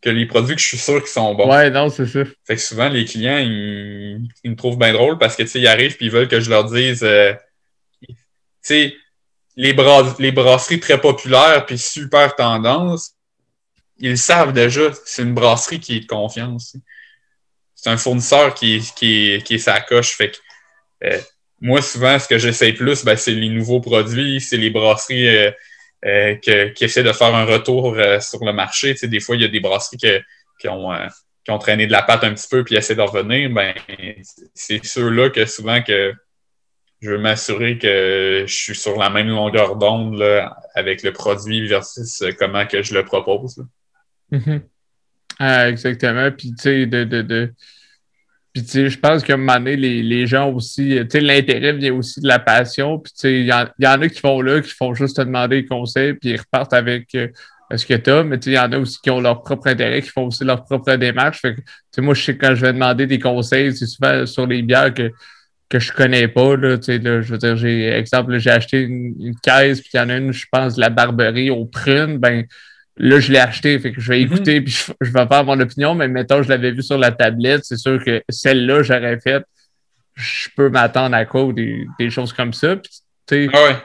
que 0.02 0.10
les 0.10 0.26
produits 0.26 0.56
que 0.56 0.62
je 0.62 0.68
suis 0.68 0.78
sûr 0.78 1.00
qu'ils 1.00 1.12
sont 1.12 1.36
bons. 1.36 1.50
Ouais, 1.50 1.70
non, 1.70 1.90
c'est 1.90 2.08
ça. 2.08 2.24
Fait 2.46 2.56
que 2.56 2.62
souvent, 2.62 2.90
les 2.90 3.06
clients, 3.06 3.38
ils, 3.38 4.20
me 4.44 4.56
trouvent 4.56 4.78
bien 4.78 4.94
drôle 4.94 5.18
parce 5.18 5.36
que, 5.36 5.44
tu 5.44 5.50
sais, 5.50 5.60
ils 5.60 5.68
arrivent 5.68 5.96
et 6.00 6.06
ils 6.06 6.12
veulent 6.12 6.28
que 6.28 6.40
je 6.40 6.50
leur 6.50 6.66
dise, 6.66 7.04
euh, 7.04 7.34
sais, 8.62 8.96
les, 9.56 9.74
brasseries 9.74 10.80
très 10.80 11.00
populaires 11.00 11.66
puis 11.66 11.78
super 11.78 12.36
tendance, 12.36 13.14
ils 13.98 14.18
savent 14.18 14.54
déjà, 14.54 14.92
c'est 15.06 15.24
une 15.24 15.34
brasserie 15.34 15.80
qui 15.80 15.98
est 15.98 16.00
de 16.02 16.08
confiance. 16.08 16.76
C'est 17.76 17.90
un 17.90 17.98
fournisseur 17.98 18.54
qui, 18.54 18.80
qui, 18.96 19.42
qui 19.44 19.56
est 19.56 19.60
sa 19.60 19.80
coche. 19.82 20.12
Fait 20.12 20.32
que, 20.32 20.38
euh, 21.06 21.20
moi, 21.60 21.82
souvent, 21.82 22.18
ce 22.18 22.28
que 22.28 22.38
j'essaie 22.38 22.74
plus, 22.74 23.04
ben, 23.04 23.16
c'est 23.16 23.32
les 23.32 23.50
nouveaux 23.50 23.82
produits, 23.82 24.42
c'est 24.42 24.58
les 24.58 24.72
brasseries 24.72 25.28
euh, 25.28 25.52
euh, 26.04 26.36
qui 26.36 26.84
essaient 26.84 27.04
de 27.04 27.12
faire 27.12 27.36
un 27.36 27.46
retour 27.46 27.94
euh, 27.94 28.20
sur 28.20 28.44
le 28.44 28.54
marché. 28.54 28.94
Tu 28.94 29.02
sais, 29.02 29.08
des 29.08 29.20
fois, 29.20 29.36
il 29.36 29.44
y 29.44 29.46
a 29.46 29.48
des 29.48 29.60
brasseries 29.60 29.98
qui, 30.60 30.68
ont, 30.68 30.92
euh, 30.92 31.08
qui 31.46 31.52
ont 31.52 31.60
traîné 31.60 31.86
de 31.86 31.92
la 31.92 32.02
pâte 32.02 32.24
un 32.24 32.34
petit 32.34 32.48
peu 32.50 32.64
puis 32.64 32.76
essaient 32.76 32.96
de 32.96 33.02
revenir. 33.02 33.52
Ben, 33.52 33.76
c'est 34.56 34.84
ceux-là 34.84 35.30
que 35.30 35.46
souvent 35.46 35.84
que 35.84 36.12
je 37.02 37.10
veux 37.10 37.18
m'assurer 37.18 37.78
que 37.78 38.44
je 38.48 38.54
suis 38.54 38.76
sur 38.76 38.98
la 38.98 39.10
même 39.10 39.28
longueur 39.28 39.76
d'onde 39.76 40.24
avec 40.76 41.04
le 41.04 41.12
produit 41.12 41.68
versus 41.68 42.24
comment 42.38 42.66
que 42.66 42.84
je 42.84 42.94
le 42.94 43.04
propose. 43.04 43.64
Mm-hmm. 44.32 44.62
ah, 45.40 45.70
exactement. 45.70 46.32
Puis, 46.32 46.54
tu 46.54 46.62
sais, 46.62 46.86
de, 46.86 47.04
de, 47.04 47.22
de 47.22 47.54
puis, 48.54 48.64
tu 48.64 48.70
sais, 48.72 48.90
je 48.90 49.00
pense 49.00 49.24
qu'à 49.24 49.36
un 49.36 49.38
moment 49.38 49.56
donné, 49.56 49.78
les, 49.78 50.04
les 50.04 50.28
gens 50.28 50.52
aussi, 50.52 50.98
tu 51.04 51.08
sais, 51.10 51.22
l'intérêt 51.22 51.72
vient 51.74 51.94
aussi 51.94 52.20
de 52.20 52.28
la 52.28 52.40
passion. 52.40 53.00
Puis, 53.00 53.14
tu 53.14 53.20
sais, 53.20 53.40
il 53.40 53.46
y, 53.46 53.88
en 53.88 54.02
a 54.02 54.10
qui 54.10 54.20
font 54.20 54.42
là, 54.42 54.60
qui 54.60 54.72
font 54.72 54.94
juste 54.94 55.16
te 55.16 55.22
demander 55.22 55.62
des 55.62 55.68
conseils, 55.68 56.16
puis 56.16 56.32
ils 56.32 56.38
repartent 56.38 56.74
avec 56.74 57.16
euh, 57.16 57.30
ce 57.74 57.86
que 57.86 57.94
tu 57.94 58.10
as. 58.10 58.24
Mais, 58.26 58.38
tu 58.40 58.46
sais, 58.46 58.52
il 58.52 58.56
y 58.56 58.60
en 58.60 58.72
a 58.74 58.78
aussi 58.78 59.00
qui 59.02 59.10
ont 59.10 59.22
leur 59.22 59.42
propre 59.42 59.68
intérêt, 59.68 60.02
qui 60.02 60.10
font 60.10 60.26
aussi 60.26 60.44
leur 60.44 60.66
propre 60.66 60.94
démarche. 60.96 61.40
Fait 61.40 61.56
que, 61.56 61.62
tu 61.62 61.68
sais, 61.92 62.02
moi, 62.02 62.14
je 62.14 62.24
sais 62.24 62.38
quand 62.38 62.54
je 62.54 62.66
vais 62.66 62.74
demander 62.74 63.08
des 63.08 63.20
conseils, 63.20 63.74
c'est 63.76 63.86
souvent 63.86 64.26
sur 64.26 64.46
les 64.46 64.62
bières 64.62 64.94
que, 64.94 65.12
que 65.72 65.80
je 65.80 65.92
connais 65.92 66.28
pas, 66.28 66.56
là. 66.56 66.78
Tu 66.78 66.84
sais, 66.84 66.98
là, 67.00 67.22
je 67.22 67.32
veux 67.32 67.38
dire, 67.38 67.56
j'ai, 67.56 67.88
exemple, 67.88 68.38
j'ai 68.38 68.52
acheté 68.52 68.82
une, 68.82 69.16
une 69.20 69.36
caisse, 69.42 69.82
puis 69.82 69.92
il 69.94 69.98
y 69.98 70.00
en 70.00 70.10
a 70.10 70.18
une, 70.18 70.34
je 70.34 70.46
pense, 70.52 70.76
de 70.76 70.82
la 70.82 70.90
Barberie 70.90 71.50
aux 71.50 71.66
prunes. 71.66 72.18
Ben, 72.18 72.46
Là, 72.98 73.20
je 73.20 73.32
l'ai 73.32 73.40
acheté, 73.40 73.80
fait 73.80 73.94
que 73.94 74.02
je 74.02 74.12
vais 74.12 74.20
mhm. 74.20 74.26
écouter 74.26 74.62
puis 74.62 74.72
je, 75.02 75.12
vais 75.12 75.26
faire 75.26 75.44
mon 75.44 75.60
opinion, 75.60 75.96
mais 75.96 76.08
mettons, 76.08 76.44
je 76.44 76.50
l'avais 76.50 76.72
vu 76.72 76.84
sur 76.84 76.98
la 76.98 77.12
tablette, 77.12 77.64
c'est 77.64 77.78
sûr 77.78 78.04
que 78.04 78.22
celle-là, 78.30 78.84
j'aurais 78.84 79.20
fait, 79.20 79.44
je 80.14 80.50
peux 80.56 80.70
m'attendre 80.70 81.16
à 81.16 81.26
quoi 81.26 81.46
ou 81.46 81.54
des, 81.54 81.88
choses 82.10 82.34
comme 82.34 82.54
ça. 82.54 82.76
Puis, 82.76 83.50
ah 83.54 83.64
ouais. 83.64 83.76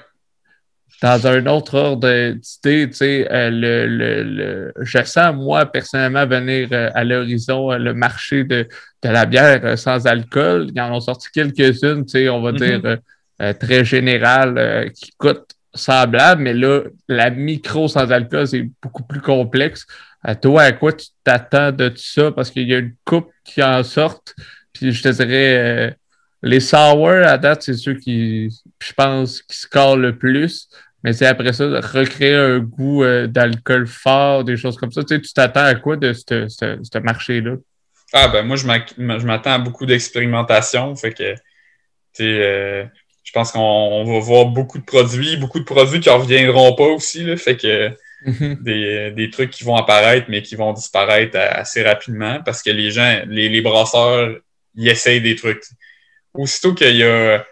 Dans 1.02 1.26
un 1.26 1.46
autre 1.46 1.74
ordre 1.74 2.32
d'idée, 2.32 2.88
tu 2.88 2.96
sais, 2.96 3.28
euh, 3.30 3.50
le, 3.50 3.86
le, 3.86 4.72
je 4.80 5.04
sens, 5.04 5.34
moi, 5.34 5.66
personnellement, 5.66 6.26
venir 6.26 6.68
euh, 6.72 6.90
à 6.94 7.04
l'horizon 7.04 7.72
le 7.72 7.92
marché 7.92 8.44
de, 8.44 8.66
de 9.02 9.08
la 9.08 9.26
bière 9.26 9.78
sans 9.78 10.06
alcool. 10.06 10.68
Ils 10.74 10.80
en 10.80 10.94
ont 10.94 11.00
sorti 11.00 11.28
quelques-unes, 11.32 12.06
tu 12.06 12.12
sais, 12.12 12.28
on 12.28 12.40
va 12.40 12.52
mm-hmm. 12.52 12.80
dire 12.80 13.54
très 13.60 13.84
générales, 13.84 14.90
qui 14.94 15.12
coûtent 15.18 15.50
semblable, 15.74 16.40
mais 16.42 16.54
là, 16.54 16.84
la 17.06 17.28
micro 17.28 17.86
sans 17.86 18.10
alcool, 18.10 18.46
c'est 18.46 18.66
beaucoup 18.82 19.02
plus 19.02 19.20
complexe. 19.20 19.86
À 20.22 20.34
toi, 20.34 20.62
à 20.62 20.72
quoi 20.72 20.94
tu 20.94 21.08
t'attends 21.22 21.70
de 21.70 21.90
tout 21.90 21.98
ça? 21.98 22.32
Parce 22.32 22.50
qu'il 22.50 22.66
y 22.66 22.74
a 22.74 22.78
une 22.78 22.94
coupe 23.04 23.30
qui 23.44 23.62
en 23.62 23.84
sorte. 23.84 24.34
Puis 24.72 24.90
je 24.92 25.02
te 25.02 25.08
dirais, 25.10 25.94
les 26.42 26.60
sour, 26.60 27.08
à 27.08 27.38
date, 27.38 27.62
c'est 27.62 27.74
ceux 27.74 27.94
qui, 27.94 28.48
je 28.80 28.92
pense, 28.92 29.42
qui 29.42 29.56
scorent 29.56 29.96
le 29.96 30.16
plus. 30.16 30.68
Mais 31.04 31.12
c'est 31.12 31.26
après 31.26 31.52
ça, 31.52 31.64
recréer 31.80 32.34
un 32.34 32.58
goût 32.58 33.04
euh, 33.04 33.26
d'alcool 33.26 33.86
fort, 33.86 34.44
des 34.44 34.56
choses 34.56 34.76
comme 34.76 34.92
ça. 34.92 35.04
Tu 35.04 35.20
t'attends 35.20 35.64
à 35.64 35.74
quoi 35.74 35.96
de 35.96 36.12
ce 36.12 36.98
marché-là? 36.98 37.56
Ah, 38.12 38.28
ben 38.28 38.42
moi, 38.44 38.56
je 38.56 38.66
m'attends 39.26 39.52
à 39.52 39.58
beaucoup 39.58 39.86
d'expérimentation. 39.86 40.94
Fait 40.96 41.12
que, 41.12 41.34
euh, 42.20 42.84
je 43.24 43.32
pense 43.32 43.52
qu'on 43.52 44.04
va 44.04 44.18
voir 44.20 44.46
beaucoup 44.46 44.78
de 44.78 44.84
produits, 44.84 45.36
beaucoup 45.36 45.58
de 45.58 45.64
produits 45.64 46.00
qui 46.00 46.08
ne 46.08 46.14
reviendront 46.14 46.74
pas 46.74 46.86
aussi. 46.86 47.24
Là, 47.24 47.36
fait 47.36 47.56
que 47.56 47.90
mm-hmm. 48.24 48.62
des, 48.62 49.10
des, 49.10 49.30
trucs 49.30 49.50
qui 49.50 49.64
vont 49.64 49.76
apparaître, 49.76 50.26
mais 50.28 50.42
qui 50.42 50.54
vont 50.54 50.72
disparaître 50.72 51.36
assez 51.36 51.82
rapidement 51.82 52.40
parce 52.44 52.62
que 52.62 52.70
les 52.70 52.90
gens, 52.90 53.22
les, 53.26 53.48
les 53.48 53.60
brasseurs, 53.60 54.36
ils 54.76 54.88
essayent 54.88 55.20
des 55.20 55.36
trucs 55.36 55.64
aussitôt 56.34 56.74
qu'il 56.74 56.96
y 56.96 57.04
a 57.04 57.44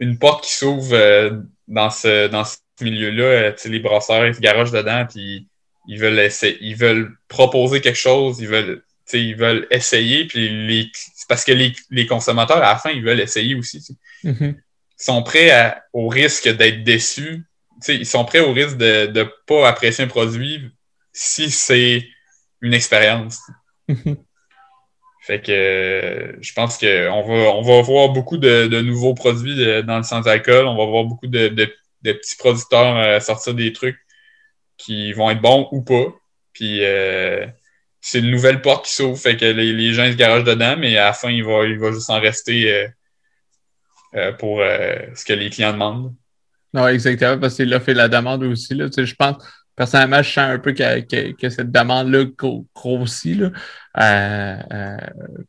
une 0.00 0.18
porte 0.18 0.44
qui 0.44 0.52
s'ouvre 0.52 0.94
euh, 0.94 1.30
dans 1.68 1.90
ce, 1.90 2.28
dans 2.28 2.44
ce 2.44 2.56
milieu-là, 2.80 3.24
euh, 3.24 3.52
les 3.66 3.78
brasseurs, 3.78 4.26
ils 4.26 4.34
se 4.34 4.40
garagent 4.40 4.72
dedans, 4.72 5.06
puis 5.08 5.46
ils 5.86 5.98
veulent 5.98 6.18
essayer, 6.18 6.56
ils 6.60 6.76
veulent 6.76 7.16
proposer 7.28 7.80
quelque 7.80 7.98
chose, 7.98 8.40
ils 8.40 8.48
veulent, 8.48 8.82
ils 9.12 9.36
veulent 9.36 9.66
essayer, 9.70 10.26
puis 10.26 10.48
les, 10.66 10.90
parce 11.28 11.44
que 11.44 11.52
les, 11.52 12.06
consommateurs, 12.06 12.58
à 12.58 12.72
la 12.72 12.76
fin, 12.76 12.90
ils 12.90 13.04
veulent 13.04 13.20
essayer 13.20 13.54
aussi. 13.54 13.96
Mm-hmm. 14.24 14.54
Ils 14.54 15.04
sont 15.04 15.22
prêts 15.22 15.74
au 15.92 16.08
risque 16.08 16.48
d'être 16.48 16.84
déçus. 16.84 17.44
ils 17.88 18.06
sont 18.06 18.24
prêts 18.24 18.40
au 18.40 18.52
risque 18.52 18.76
de 18.76 19.10
ne 19.14 19.24
pas 19.46 19.68
apprécier 19.68 20.04
un 20.04 20.08
produit 20.08 20.70
si 21.12 21.50
c'est 21.50 22.06
une 22.60 22.74
expérience. 22.74 23.40
Mm-hmm. 23.88 24.16
Fait 25.26 25.40
que 25.40 26.36
je 26.42 26.52
pense 26.52 26.76
qu'on 26.76 26.86
va, 26.86 27.34
on 27.54 27.62
va 27.62 27.80
voir 27.80 28.10
beaucoup 28.10 28.36
de, 28.36 28.80
nouveaux 28.82 29.14
produits 29.14 29.56
dans 29.82 29.96
le 29.96 30.02
sans-alcool. 30.02 30.66
On 30.66 30.76
va 30.76 30.84
voir 30.84 31.04
beaucoup 31.04 31.26
de, 31.26 31.74
petits 32.12 32.36
producteurs 32.36 32.96
euh, 32.96 33.20
sortir 33.20 33.54
des 33.54 33.72
trucs 33.72 33.98
qui 34.76 35.12
vont 35.12 35.30
être 35.30 35.40
bons 35.40 35.68
ou 35.72 35.82
pas. 35.82 36.14
Puis 36.52 36.84
euh, 36.84 37.46
c'est 38.00 38.18
une 38.18 38.30
nouvelle 38.30 38.60
porte 38.60 38.84
qui 38.86 38.92
s'ouvre. 38.92 39.18
Fait 39.18 39.36
que 39.36 39.46
les, 39.46 39.92
gens 39.94 40.06
se 40.06 40.16
garagent 40.16 40.44
dedans, 40.44 40.76
mais 40.76 40.96
à 40.98 41.06
la 41.06 41.12
fin, 41.14 41.30
il 41.30 41.44
va, 41.44 41.66
juste 41.92 42.10
en 42.10 42.20
rester 42.20 42.88
euh, 44.14 44.32
pour 44.32 44.58
ce 44.58 45.24
que 45.24 45.32
les 45.32 45.48
clients 45.48 45.72
demandent. 45.72 46.14
Non, 46.74 46.88
exactement, 46.88 47.38
parce 47.38 47.56
que 47.56 47.64
c'est 47.64 47.90
et 47.90 47.94
la 47.94 48.08
demande 48.08 48.42
aussi. 48.42 48.74
Là. 48.74 48.88
Je 48.94 49.14
pense 49.14 49.36
personnellement, 49.74 50.22
je 50.22 50.30
sens 50.30 50.50
un 50.50 50.58
peu 50.58 50.72
que, 50.72 51.32
que, 51.32 51.48
cette 51.48 51.70
demande-là 51.70 52.24
grossit. 52.74 53.42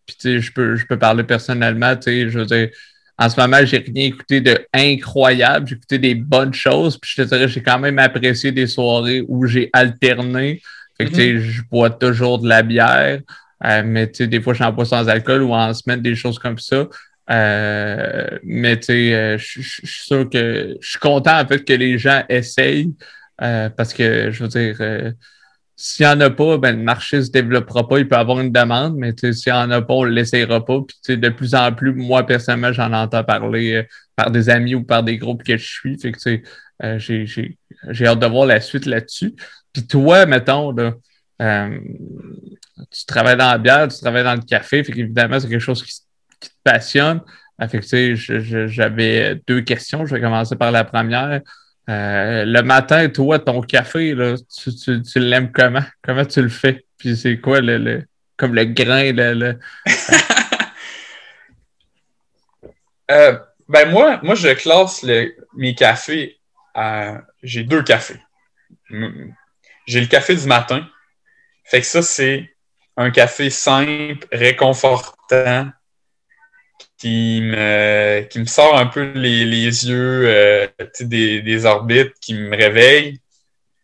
Puis, 0.06 0.42
je 0.42 0.54
peux, 0.54 0.76
je 0.76 0.86
peux 0.86 0.98
parler 0.98 1.24
personnellement, 1.24 1.96
tu 1.96 2.04
sais, 2.04 2.30
je 2.30 2.40
veux 2.40 2.46
dire, 2.46 2.70
en 3.18 3.30
ce 3.30 3.40
moment, 3.40 3.58
j'ai 3.64 3.78
rien 3.78 4.08
écouté 4.08 4.42
de 4.42 4.60
incroyable. 4.74 5.68
J'ai 5.68 5.76
écouté 5.76 6.00
des 6.00 6.16
bonnes 6.16 6.54
choses. 6.54 6.98
Puis 6.98 7.14
je 7.16 7.24
te 7.24 7.28
dirais, 7.28 7.48
j'ai 7.48 7.64
quand 7.64 7.80
même 7.80 8.00
apprécié 8.00 8.52
des 8.52 8.68
soirées 8.68 9.24
où 9.28 9.46
j'ai 9.46 9.70
alterné. 9.74 10.62
Fait 10.98 11.06
que, 11.06 11.10
tu 11.10 11.16
sais, 11.16 11.34
mm-hmm. 11.34 11.40
je 11.40 11.62
bois 11.70 11.90
toujours 11.90 12.40
de 12.40 12.48
la 12.48 12.62
bière. 12.62 13.22
Euh, 13.64 13.84
mais 13.86 14.08
tu 14.08 14.18
sais, 14.18 14.28
des 14.28 14.42
fois, 14.42 14.54
je 14.54 14.58
suis 14.58 14.66
en 14.66 14.74
bois 14.74 14.86
sans 14.86 15.08
alcool 15.08 15.44
ou 15.44 15.54
en 15.54 15.74
semaine, 15.74 16.02
des 16.02 16.16
choses 16.16 16.40
comme 16.40 16.58
ça. 16.58 16.88
mais 17.28 18.80
tu 18.80 18.86
sais, 18.86 19.38
je 19.38 19.62
suis 19.62 19.88
sûr 19.88 20.30
que 20.30 20.76
je 20.80 20.90
suis 20.90 21.00
content 21.00 21.40
en 21.40 21.48
fait 21.48 21.64
que 21.64 21.74
les 21.74 21.98
gens 21.98 22.24
essayent. 22.30 22.92
Euh, 23.42 23.70
parce 23.70 23.94
que, 23.94 24.32
je 24.32 24.44
veux 24.44 24.50
dire, 24.50 24.78
euh, 24.80 25.12
s'il 25.78 26.06
n'y 26.06 26.12
en 26.12 26.22
a 26.22 26.30
pas, 26.30 26.58
ben, 26.58 26.78
le 26.78 26.84
marché 26.84 27.18
ne 27.18 27.22
se 27.24 27.32
développera 27.32 27.88
pas. 27.88 28.00
Il 28.00 28.08
peut 28.08 28.16
avoir 28.16 28.40
une 28.40 28.52
demande, 28.52 28.96
mais 28.96 29.14
s'il 29.18 29.52
n'y 29.54 29.60
en 29.60 29.70
a 29.72 29.82
pas, 29.82 29.94
on 29.94 30.06
ne 30.06 30.10
l'essayera 30.10 30.64
pas. 30.64 30.80
Puis, 30.82 31.18
de 31.18 31.30
plus 31.30 31.54
en 31.54 31.74
plus, 31.74 31.94
moi, 31.94 32.26
personnellement, 32.26 32.72
j'en 32.72 32.94
entends 32.94 33.24
parler 33.24 33.74
euh, 33.74 33.84
par 34.16 34.32
des 34.32 34.50
amis 34.50 34.76
ou 34.76 34.84
par 34.84 35.04
des 35.04 35.18
groupes 35.18 35.44
que 35.44 35.58
je 35.58 35.66
suis. 35.66 36.00
Fait 36.00 36.14
que, 36.14 36.42
j'ai 37.90 38.08
hâte 38.08 38.20
de 38.20 38.26
voir 38.26 38.46
la 38.46 38.62
suite 38.62 38.86
là-dessus. 38.86 39.36
Puis 39.74 39.86
toi, 39.86 40.26
mettons, 40.26 40.72
là, 40.72 40.94
tu 42.92 43.06
travailles 43.06 43.38
dans 43.38 43.52
la 43.52 43.58
bière, 43.58 43.88
tu 43.90 44.00
travailles 44.00 44.24
dans 44.24 44.36
le 44.36 44.42
café, 44.42 44.84
fait 44.84 44.94
qu'évidemment, 44.94 45.40
c'est 45.40 45.50
quelque 45.50 45.60
chose 45.60 45.84
qui, 45.84 45.94
te 46.40 46.48
passionne. 46.64 47.22
Fait 47.70 47.80
que, 47.80 48.68
j'avais 48.68 49.42
deux 49.48 49.62
questions. 49.62 50.06
Je 50.06 50.16
vais 50.16 50.22
commencer 50.22 50.56
par 50.56 50.72
la 50.72 50.84
première. 50.86 51.42
Euh, 51.90 52.46
le 52.46 52.62
matin, 52.62 53.10
toi, 53.10 53.40
ton 53.40 53.62
café, 53.62 54.16
là, 54.16 54.36
tu, 54.38 55.02
tu, 55.02 55.20
l'aimes 55.20 55.52
comment? 55.52 55.84
Comment 56.02 56.26
tu 56.26 56.42
le 56.42 56.50
fais? 56.50 56.86
Puis 56.98 57.16
c'est 57.16 57.40
quoi 57.40 57.62
le, 57.62 58.04
comme 58.38 58.56
le 58.56 58.66
grain? 58.66 59.12
Le, 59.12 59.60
euh, 63.12 63.38
ben 63.70 63.92
moi, 63.92 64.20
moi, 64.24 64.36
je 64.36 64.50
classe 64.50 65.06
mes 65.56 65.76
cafés 65.76 66.40
à. 66.74 67.22
J'ai 67.44 67.64
deux 67.64 67.84
cafés. 67.84 68.20
J'ai 69.88 70.02
le 70.02 70.08
café 70.08 70.36
du 70.36 70.48
matin. 70.48 70.88
Fait 71.64 71.82
que 71.82 71.88
ça, 71.88 72.02
c'est 72.02 72.56
un 72.98 73.12
café 73.12 73.50
simple, 73.50 74.26
réconfortant, 74.32 75.70
qui 77.06 77.40
me, 77.40 78.22
qui 78.32 78.40
me 78.40 78.46
sort 78.46 78.76
un 78.76 78.88
peu 78.88 79.12
les, 79.14 79.46
les 79.46 79.88
yeux 79.88 80.24
euh, 80.26 80.68
des, 81.02 81.44
des, 81.44 81.66
orbites, 81.68 82.16
qui 82.20 82.34
me 82.34 82.58
réveille. 82.58 83.20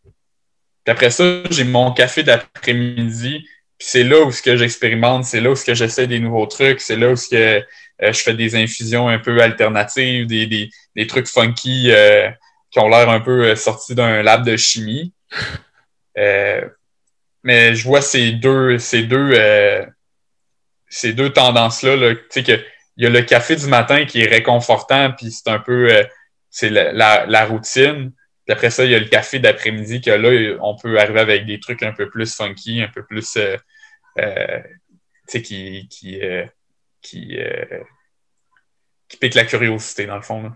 Puis 0.03 0.91
après 0.91 1.11
ça, 1.11 1.43
j'ai 1.51 1.63
mon 1.63 1.93
café 1.93 2.23
d'après-midi. 2.23 3.45
Puis 3.77 3.87
c'est 3.87 4.03
là 4.03 4.21
où 4.21 4.31
j'expérimente, 4.31 5.25
c'est 5.25 5.39
là 5.39 5.51
où 5.51 5.55
j'essaie 5.55 6.07
des 6.07 6.17
nouveaux 6.17 6.47
trucs, 6.47 6.81
c'est 6.81 6.95
là 6.95 7.11
où 7.11 7.15
que 7.15 7.35
euh, 7.35 7.61
je 7.99 8.11
fais 8.11 8.33
des 8.33 8.55
infusions 8.55 9.07
un 9.07 9.19
peu 9.19 9.39
alternatives, 9.39 10.25
des, 10.25 10.47
des, 10.47 10.71
des 10.95 11.05
trucs 11.05 11.27
funky 11.27 11.91
euh, 11.91 12.27
qui 12.71 12.79
ont 12.79 12.89
l'air 12.89 13.07
un 13.07 13.19
peu 13.19 13.55
sortis 13.55 13.93
d'un 13.93 14.23
lab 14.23 14.43
de 14.43 14.57
chimie. 14.57 15.13
mais 16.15 17.75
je 17.75 17.83
vois 17.83 18.01
ces 18.01 18.31
deux, 18.31 18.79
ces 18.79 19.03
deux, 19.03 19.35
deux 21.05 21.29
tendances-là, 21.31 21.95
là, 21.95 22.15
que 22.15 22.71
il 23.01 23.05
y 23.05 23.07
a 23.07 23.09
le 23.09 23.23
café 23.23 23.55
du 23.55 23.65
matin 23.65 24.05
qui 24.05 24.21
est 24.21 24.27
réconfortant, 24.27 25.11
puis 25.11 25.31
c'est 25.31 25.49
un 25.49 25.57
peu 25.57 25.91
euh, 25.91 26.03
c'est 26.51 26.69
la, 26.69 27.45
routine. 27.45 28.11
Puis 28.45 28.53
après 28.53 28.69
ça, 28.69 28.85
il 28.85 28.91
y 28.91 28.95
a 28.95 28.99
le 28.99 29.07
café 29.07 29.39
d'après-midi 29.39 30.01
que 30.01 30.11
là, 30.11 30.57
on 30.61 30.77
peut 30.77 30.99
arriver 30.99 31.19
avec 31.19 31.47
des 31.47 31.59
trucs 31.59 31.81
un 31.81 31.93
peu 31.93 32.11
plus 32.11 32.35
funky, 32.35 32.79
un 32.79 32.89
peu 32.89 33.03
plus 33.03 33.37
euh, 33.37 33.57
euh, 34.19 34.59
tu 34.59 35.39
sais, 35.39 35.41
qui, 35.41 35.87
qui, 35.89 36.21
qui, 37.01 37.39
qui 39.07 39.17
pique 39.17 39.33
la 39.33 39.45
curiosité, 39.45 40.05
dans 40.05 40.17
le 40.17 40.21
fond. 40.21 40.43
Là. 40.43 40.53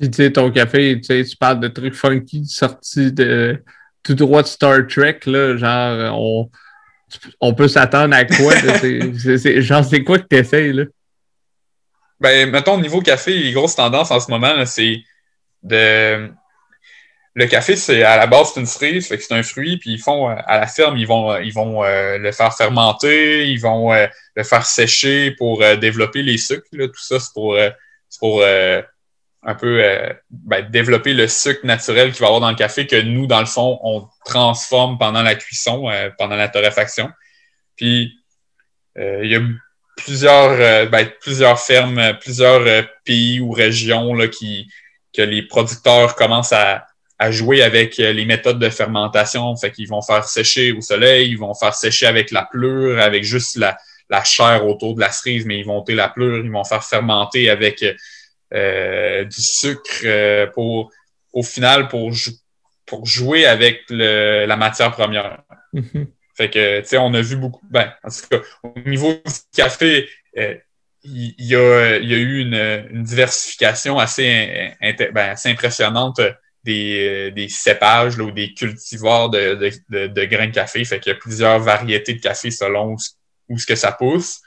Puis 0.00 0.10
tu 0.10 0.16
sais, 0.16 0.32
ton 0.32 0.50
café, 0.50 0.98
tu 1.00 1.04
sais, 1.04 1.22
tu 1.22 1.36
parles 1.36 1.60
de 1.60 1.68
trucs 1.68 1.94
funky 1.94 2.46
sortis 2.46 3.12
de 3.12 3.62
tout 4.02 4.14
droit 4.14 4.40
de 4.40 4.48
Star 4.48 4.86
Trek, 4.86 5.20
là, 5.26 5.58
genre 5.58 6.18
on, 6.18 6.50
on 7.42 7.52
peut 7.52 7.68
s'attendre 7.68 8.16
à 8.16 8.24
quoi? 8.24 8.54
genre, 9.60 9.84
c'est 9.84 10.02
quoi 10.02 10.18
que 10.18 10.28
tu 10.30 10.36
essayes, 10.36 10.72
là? 10.72 10.84
Ben, 12.22 12.48
mettons, 12.50 12.74
au 12.74 12.80
niveau 12.80 13.00
café, 13.00 13.36
les 13.36 13.50
grosses 13.50 13.74
tendances 13.74 14.12
en 14.12 14.20
ce 14.20 14.30
moment, 14.30 14.64
c'est 14.64 15.02
de. 15.64 16.30
Le 17.34 17.46
café, 17.46 17.74
c'est 17.74 18.04
à 18.04 18.16
la 18.16 18.28
base, 18.28 18.52
c'est 18.52 18.60
une 18.60 18.66
cerise, 18.66 19.08
fait 19.08 19.16
que 19.16 19.24
c'est 19.24 19.34
un 19.34 19.42
fruit, 19.42 19.78
puis 19.78 19.90
ils 19.90 19.98
font 19.98 20.30
euh, 20.30 20.34
à 20.46 20.58
la 20.60 20.68
ferme, 20.68 20.98
ils 20.98 21.06
vont, 21.06 21.36
ils 21.38 21.52
vont 21.52 21.82
euh, 21.82 22.18
le 22.18 22.30
faire 22.30 22.54
fermenter, 22.54 23.48
ils 23.48 23.58
vont 23.58 23.92
euh, 23.92 24.06
le 24.36 24.44
faire 24.44 24.66
sécher 24.66 25.32
pour 25.32 25.64
développer 25.78 26.22
les 26.22 26.38
sucres. 26.38 26.68
Tout 26.70 26.90
ça, 26.94 27.18
c'est 27.18 27.32
pour, 27.32 27.56
pour 28.20 28.44
un 28.44 29.54
peu 29.56 29.82
ben, 30.30 30.70
développer 30.70 31.14
le 31.14 31.26
sucre 31.26 31.66
naturel 31.66 32.12
qu'il 32.12 32.20
va 32.20 32.26
y 32.26 32.28
avoir 32.28 32.40
dans 32.40 32.50
le 32.50 32.56
café 32.56 32.86
que 32.86 33.00
nous, 33.00 33.26
dans 33.26 33.40
le 33.40 33.46
fond, 33.46 33.80
on 33.82 34.06
transforme 34.24 34.96
pendant 34.96 35.22
la 35.22 35.34
cuisson, 35.34 35.90
pendant 36.18 36.36
la 36.36 36.48
torréfaction. 36.48 37.10
Puis 37.76 38.12
il 38.96 39.26
y 39.26 39.34
a 39.34 39.40
plusieurs, 39.96 40.52
euh, 40.52 40.86
ben, 40.86 41.10
plusieurs 41.20 41.60
fermes, 41.60 41.98
euh, 41.98 42.12
plusieurs 42.14 42.62
euh, 42.66 42.82
pays 43.04 43.40
ou 43.40 43.50
régions 43.50 44.14
là, 44.14 44.28
qui, 44.28 44.68
que 45.14 45.22
les 45.22 45.42
producteurs 45.42 46.14
commencent 46.16 46.52
à, 46.52 46.86
à 47.18 47.30
jouer 47.30 47.62
avec 47.62 47.98
les 47.98 48.24
méthodes 48.24 48.58
de 48.58 48.68
fermentation. 48.68 49.54
Fait 49.56 49.70
qu'ils 49.70 49.88
vont 49.88 50.02
faire 50.02 50.24
sécher 50.24 50.72
au 50.72 50.80
soleil, 50.80 51.30
ils 51.30 51.38
vont 51.38 51.54
faire 51.54 51.74
sécher 51.74 52.06
avec 52.06 52.30
la 52.30 52.44
pleure, 52.50 53.00
avec 53.00 53.22
juste 53.22 53.56
la, 53.56 53.76
la 54.10 54.24
chair 54.24 54.66
autour 54.66 54.94
de 54.94 55.00
la 55.00 55.12
cerise, 55.12 55.44
mais 55.44 55.58
ils 55.58 55.64
vont 55.64 55.78
ôter 55.78 55.94
la 55.94 56.08
pleure, 56.08 56.38
ils 56.44 56.50
vont 56.50 56.64
faire 56.64 56.82
fermenter 56.82 57.48
avec 57.50 57.84
du 58.50 59.40
sucre 59.40 60.50
pour 60.52 60.90
au 61.32 61.42
final 61.42 61.88
pour, 61.88 62.12
pour 62.86 63.06
jouer 63.06 63.46
avec 63.46 63.82
le, 63.88 64.44
la 64.46 64.56
matière 64.56 64.90
première. 64.90 65.42
Mm-hmm. 65.72 66.06
Fait 66.34 66.48
que, 66.48 66.80
tu 66.80 66.86
sais, 66.86 66.98
on 66.98 67.12
a 67.14 67.20
vu 67.20 67.36
beaucoup. 67.36 67.64
Ben, 67.70 67.92
en 68.02 68.08
tout 68.08 68.28
cas, 68.30 68.38
au 68.62 68.72
niveau 68.86 69.12
du 69.12 69.32
café, 69.54 70.08
euh, 70.38 70.54
il, 71.04 71.34
y 71.38 71.54
a, 71.54 71.98
y 71.98 72.14
a 72.14 72.16
eu 72.16 72.40
une, 72.40 73.02
diversification 73.02 73.98
assez, 73.98 74.72
ben, 74.80 75.30
assez 75.30 75.50
impressionnante 75.50 76.20
des, 76.64 77.30
des 77.32 77.48
cépages 77.48 78.16
là, 78.16 78.24
ou 78.24 78.30
des 78.30 78.54
cultivars 78.54 79.28
de, 79.28 79.72
de, 79.90 80.06
de, 80.06 80.24
grains 80.24 80.46
de 80.46 80.54
café. 80.54 80.84
Fait 80.84 81.00
qu'il 81.00 81.12
y 81.12 81.16
a 81.16 81.18
plusieurs 81.18 81.58
variétés 81.58 82.14
de 82.14 82.20
café 82.20 82.50
selon 82.50 82.96
où, 83.48 83.58
ce 83.58 83.66
que 83.66 83.74
ça 83.74 83.92
pousse. 83.92 84.40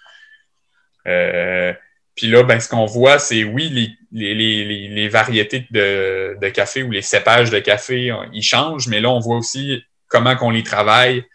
Euh, 1.08 1.74
puis 2.16 2.28
là, 2.28 2.44
ben, 2.44 2.60
ce 2.60 2.70
qu'on 2.70 2.86
voit, 2.86 3.20
c'est 3.20 3.44
oui, 3.44 3.70
les, 3.70 3.90
les, 4.12 4.34
les, 4.34 4.88
les 4.88 5.10
variétés 5.10 5.68
de, 5.70 6.38
de, 6.42 6.50
café 6.50 6.82
ou 6.82 6.90
les 6.90 7.02
cépages 7.02 7.50
de 7.50 7.60
café, 7.60 8.12
ils 8.32 8.42
changent, 8.42 8.88
mais 8.88 9.02
là, 9.02 9.10
on 9.10 9.20
voit 9.20 9.36
aussi 9.36 9.84
comment 10.08 10.38
qu'on 10.38 10.50
les 10.50 10.64
travaille, 10.64 11.26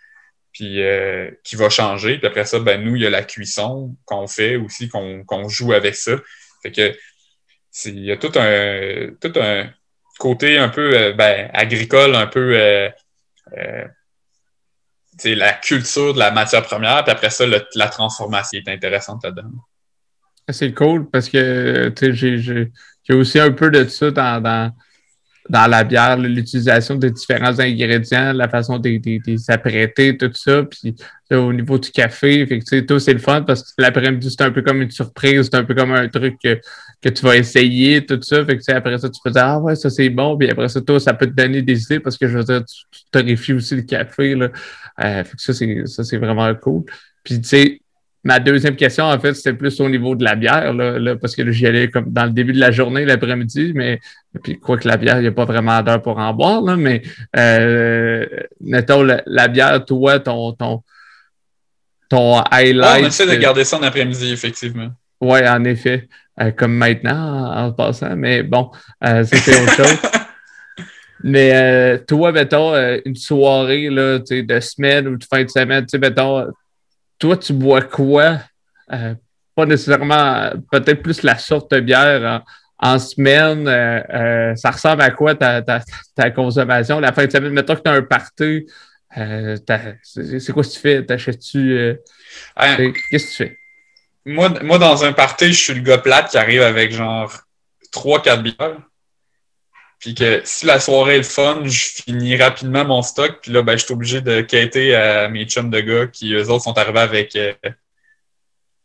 puis 0.53 0.83
euh, 0.83 1.31
qui 1.45 1.57
va 1.57 1.69
changer. 1.69 2.19
Puis 2.19 2.27
après 2.27 2.45
ça, 2.45 2.59
ben, 2.59 2.83
nous, 2.83 2.97
il 2.97 3.03
y 3.03 3.07
a 3.07 3.11
la 3.11 3.23
cuisson 3.23 3.97
qu'on 4.05 4.27
fait 4.27 4.57
aussi, 4.57 4.89
qu'on 4.89 5.49
joue 5.49 5.73
avec 5.73 5.95
ça. 5.95 6.13
Fait 6.63 6.73
que 6.73 6.97
il 7.87 8.05
y 8.05 8.13
a 8.13 8.17
tout 8.17 8.33
un, 8.37 9.15
tout 9.21 9.33
un 9.41 9.71
côté 10.19 10.59
un 10.59 10.69
peu 10.69 10.95
euh, 10.95 11.13
ben, 11.13 11.51
agricole, 11.53 12.15
un 12.15 12.27
peu 12.27 12.57
euh, 12.57 12.89
euh 13.57 13.85
la 15.25 15.53
culture 15.53 16.15
de 16.15 16.19
la 16.19 16.31
matière 16.31 16.63
première, 16.63 17.05
puis 17.05 17.13
après 17.13 17.29
ça, 17.29 17.45
la 17.47 17.89
transformation 17.89 18.59
est 18.59 18.71
intéressante 18.71 19.23
là-dedans. 19.23 19.51
C'est 20.49 20.73
cool 20.73 21.11
parce 21.11 21.29
que 21.29 21.93
j'ai 22.01 23.15
aussi 23.15 23.39
un 23.39 23.53
peu 23.53 23.71
de 23.71 23.85
ça 23.85 24.11
dans, 24.11 24.73
dans 25.51 25.67
la 25.67 25.83
bière, 25.83 26.17
l'utilisation 26.17 26.95
de 26.95 27.09
différents 27.09 27.59
ingrédients, 27.59 28.33
la 28.33 28.49
façon 28.49 28.79
de 28.79 28.89
les 28.89 29.51
apprêter, 29.51 30.17
tout 30.17 30.31
ça. 30.33 30.63
Puis 30.63 30.95
au 31.33 31.53
niveau 31.53 31.77
du 31.77 31.91
café, 31.91 32.47
fait 32.47 32.61
que, 32.61 32.81
tout 32.81 33.01
c'est 33.01 33.13
le 33.13 33.19
fun 33.19 33.43
parce 33.43 33.65
que 33.65 33.83
l'après-midi, 33.83 34.31
c'est 34.31 34.45
un 34.45 34.53
peu 34.53 34.63
comme 34.63 34.81
une 34.81 34.93
surprise, 34.93 35.49
c'est 35.51 35.57
un 35.57 35.65
peu 35.65 35.75
comme 35.75 35.93
un 35.93 36.07
truc 36.09 36.37
que, 36.43 36.61
que 37.03 37.09
tu 37.09 37.25
vas 37.25 37.37
essayer, 37.37 38.07
tout 38.07 38.21
ça. 38.23 38.45
Après 38.69 38.99
ça, 38.99 39.11
tu 39.11 39.21
peux 39.25 39.33
dire 39.33 39.45
Ah 39.45 39.59
ouais, 39.59 39.75
ça 39.75 39.91
c'est 39.91 40.09
bon. 40.09 40.39
Puis 40.39 40.49
après 40.49 40.69
ça, 40.69 40.81
toi, 40.83 41.01
ça 41.01 41.15
peut 41.15 41.27
te 41.27 41.35
donner 41.35 41.63
des 41.63 41.83
idées 41.83 41.99
parce 41.99 42.17
que 42.17 42.29
je 42.29 42.39
veux 42.39 42.45
dire, 42.45 42.63
tu, 42.65 43.43
tu 43.43 43.55
aussi 43.55 43.75
le 43.75 43.83
café. 43.83 44.37
Là. 44.37 44.51
Euh, 45.03 45.25
fait 45.25 45.37
que 45.37 45.87
ça, 45.87 46.05
c'est 46.05 46.17
vraiment 46.19 46.55
cool. 46.55 46.85
Puis 47.25 47.41
tu 47.41 47.49
sais, 47.49 47.81
Ma 48.23 48.39
deuxième 48.39 48.77
question, 48.77 49.05
en 49.05 49.19
fait, 49.19 49.33
c'était 49.33 49.55
plus 49.55 49.81
au 49.81 49.89
niveau 49.89 50.15
de 50.15 50.25
la 50.25 50.35
bière, 50.35 50.75
là, 50.75 51.17
parce 51.17 51.35
que 51.35 51.51
j'y 51.51 51.67
allais 51.67 51.89
comme 51.89 52.13
dans 52.13 52.25
le 52.25 52.31
début 52.31 52.53
de 52.53 52.61
la 52.61 52.71
journée, 52.71 53.07
l'après-midi, 53.07 53.73
mais 53.75 53.99
puis 54.43 54.59
quoi 54.59 54.77
que 54.77 54.87
la 54.87 54.99
bière, 54.99 55.17
il 55.19 55.23
n'y 55.23 55.29
a 55.29 55.33
pas 55.33 55.47
vraiment 55.47 55.81
d'heure 55.83 56.03
pour 56.03 56.19
en 56.19 56.35
boire, 56.35 56.61
là, 56.61 56.77
mais 56.77 57.01
euh, 57.37 58.27
mettons 58.61 59.03
la, 59.03 59.49
bière, 59.49 59.83
toi, 59.87 60.21
ton, 60.21 60.53
ton, 60.53 60.83
ton 62.11 62.41
highlight. 62.51 63.01
Ah, 63.01 63.05
on 63.05 63.07
essaie 63.07 63.27
de 63.27 63.41
garder 63.41 63.65
ça 63.65 63.79
en 63.79 63.83
après-midi, 63.83 64.33
effectivement. 64.33 64.91
Oui, 65.21 65.47
en 65.49 65.65
effet. 65.65 66.09
Euh, 66.41 66.51
comme 66.53 66.75
maintenant, 66.75 67.53
en, 67.53 67.73
passant, 67.73 68.17
mais 68.17 68.43
bon, 68.43 68.71
euh, 69.05 69.25
c'était 69.25 69.61
autre 69.61 69.75
chose. 69.75 69.99
Mais 71.23 71.53
euh, 71.55 71.99
toi, 71.99 72.33
mettons, 72.33 72.73
une 73.05 73.15
soirée 73.15 73.91
là, 73.91 74.19
de 74.21 74.61
semaine 74.61 75.07
ou 75.07 75.19
de 75.19 75.25
fin 75.25 75.45
de 75.45 75.51
semaine, 75.51 75.85
tu 75.85 75.91
sais, 75.91 75.99
mettons, 75.99 76.47
toi, 77.21 77.37
tu 77.37 77.53
bois 77.53 77.83
quoi? 77.83 78.39
Euh, 78.93 79.15
pas 79.55 79.67
nécessairement, 79.67 80.51
peut-être 80.73 81.03
plus 81.03 81.23
la 81.23 81.39
sorte 81.39 81.73
de 81.73 81.81
bière 81.81 82.43
en, 82.79 82.99
semaine. 82.99 83.69
Euh, 83.69 84.03
euh, 84.13 84.55
ça 84.57 84.71
ressemble 84.73 85.03
à 85.03 85.11
quoi 85.11 85.35
ta, 85.37 85.63
ta, 85.63 86.31
consommation? 86.31 86.99
La 86.99 87.13
fin 87.13 87.27
de 87.27 87.31
semaine, 87.31 87.53
mettons 87.53 87.77
que 87.77 87.83
tu 87.83 87.91
as 87.91 87.93
un 87.93 88.03
party, 88.03 88.67
c'est 89.15 90.53
quoi 90.53 90.63
que 90.65 90.69
tu 90.69 90.81
fais? 90.81 91.05
T'achètes-tu. 91.05 91.95
Qu'est-ce 92.57 93.27
que 93.27 93.31
tu 93.31 93.37
fais? 93.37 93.57
Moi, 94.25 94.51
moi, 94.63 94.79
dans 94.79 95.05
un 95.05 95.13
party, 95.13 95.53
je 95.53 95.63
suis 95.63 95.75
le 95.75 95.83
gars 95.83 95.99
plate 95.99 96.31
qui 96.31 96.39
arrive 96.39 96.63
avec 96.63 96.93
genre 96.93 97.33
3-4 97.93 98.43
bières. 98.43 98.79
Puis 100.01 100.15
que 100.15 100.41
si 100.45 100.65
la 100.65 100.81
soirée 100.81 101.17
est 101.17 101.19
le 101.19 101.23
fun, 101.25 101.61
je 101.67 102.03
finis 102.03 102.35
rapidement 102.37 102.87
mon 102.87 103.03
stock. 103.03 103.41
Puis 103.43 103.53
là, 103.53 103.61
ben, 103.61 103.77
je 103.77 103.85
suis 103.85 103.93
obligé 103.93 104.23
de 104.23 104.41
quitter 104.41 104.95
à 104.95 105.29
mes 105.29 105.45
chums 105.45 105.71
de 105.71 105.81
gars 105.81 106.07
qui, 106.07 106.33
eux 106.33 106.49
autres, 106.49 106.65
sont 106.65 106.79
arrivés 106.79 107.01
avec 107.01 107.37
euh, 107.37 107.53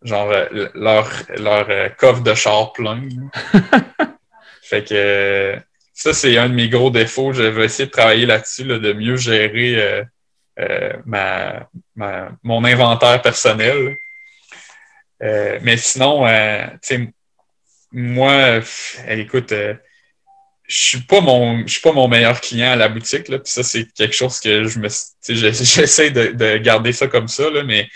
genre 0.01 0.30
euh, 0.30 0.68
leur, 0.74 1.09
leur 1.38 1.70
euh, 1.70 1.88
coffre 1.88 2.22
de 2.22 2.34
char 2.34 2.74
plein. 2.74 3.01
fait 4.61 4.84
que 4.84 5.57
ça, 5.93 6.13
c'est 6.13 6.38
un 6.38 6.49
de 6.49 6.53
mes 6.53 6.68
gros 6.68 6.91
défauts. 6.91 7.32
Je 7.32 7.43
vais 7.43 7.63
essayer 7.63 7.86
de 7.86 7.91
travailler 7.91 8.26
là-dessus, 8.26 8.66
de 8.66 8.91
mieux 8.91 9.16
gérer 9.16 10.03
ma, 11.05 11.70
ma, 11.95 12.32
mon 12.43 12.66
inventaire 12.66 13.22
personnel. 13.22 13.95
mais 15.22 15.78
sinon, 15.78 16.28
tu 16.28 16.78
sais, 16.82 17.13
moi, 17.93 18.59
écoute, 19.07 19.53
je 20.68 20.76
suis 20.76 21.01
pas 21.01 21.22
mon 21.22 21.61
je 21.66 21.74
suis 21.74 21.82
pas 21.82 21.91
mon 21.91 22.07
meilleur 22.07 22.41
client 22.41 22.72
à 22.72 22.76
la 22.76 22.89
boutique 22.89 23.28
là. 23.28 23.39
Puis 23.39 23.51
ça 23.51 23.63
c'est 23.63 23.91
quelque 23.93 24.16
chose 24.16 24.39
que 24.39 24.66
je 24.66 24.80
me 24.80 24.88
j'essaie 25.30 26.11
de, 26.11 26.28
de, 26.28 26.57
garder 26.57 26.91
ça 26.91 27.07
comme 27.07 27.28
ça 27.28 27.49
là. 27.49 27.63
Mais 27.63 27.88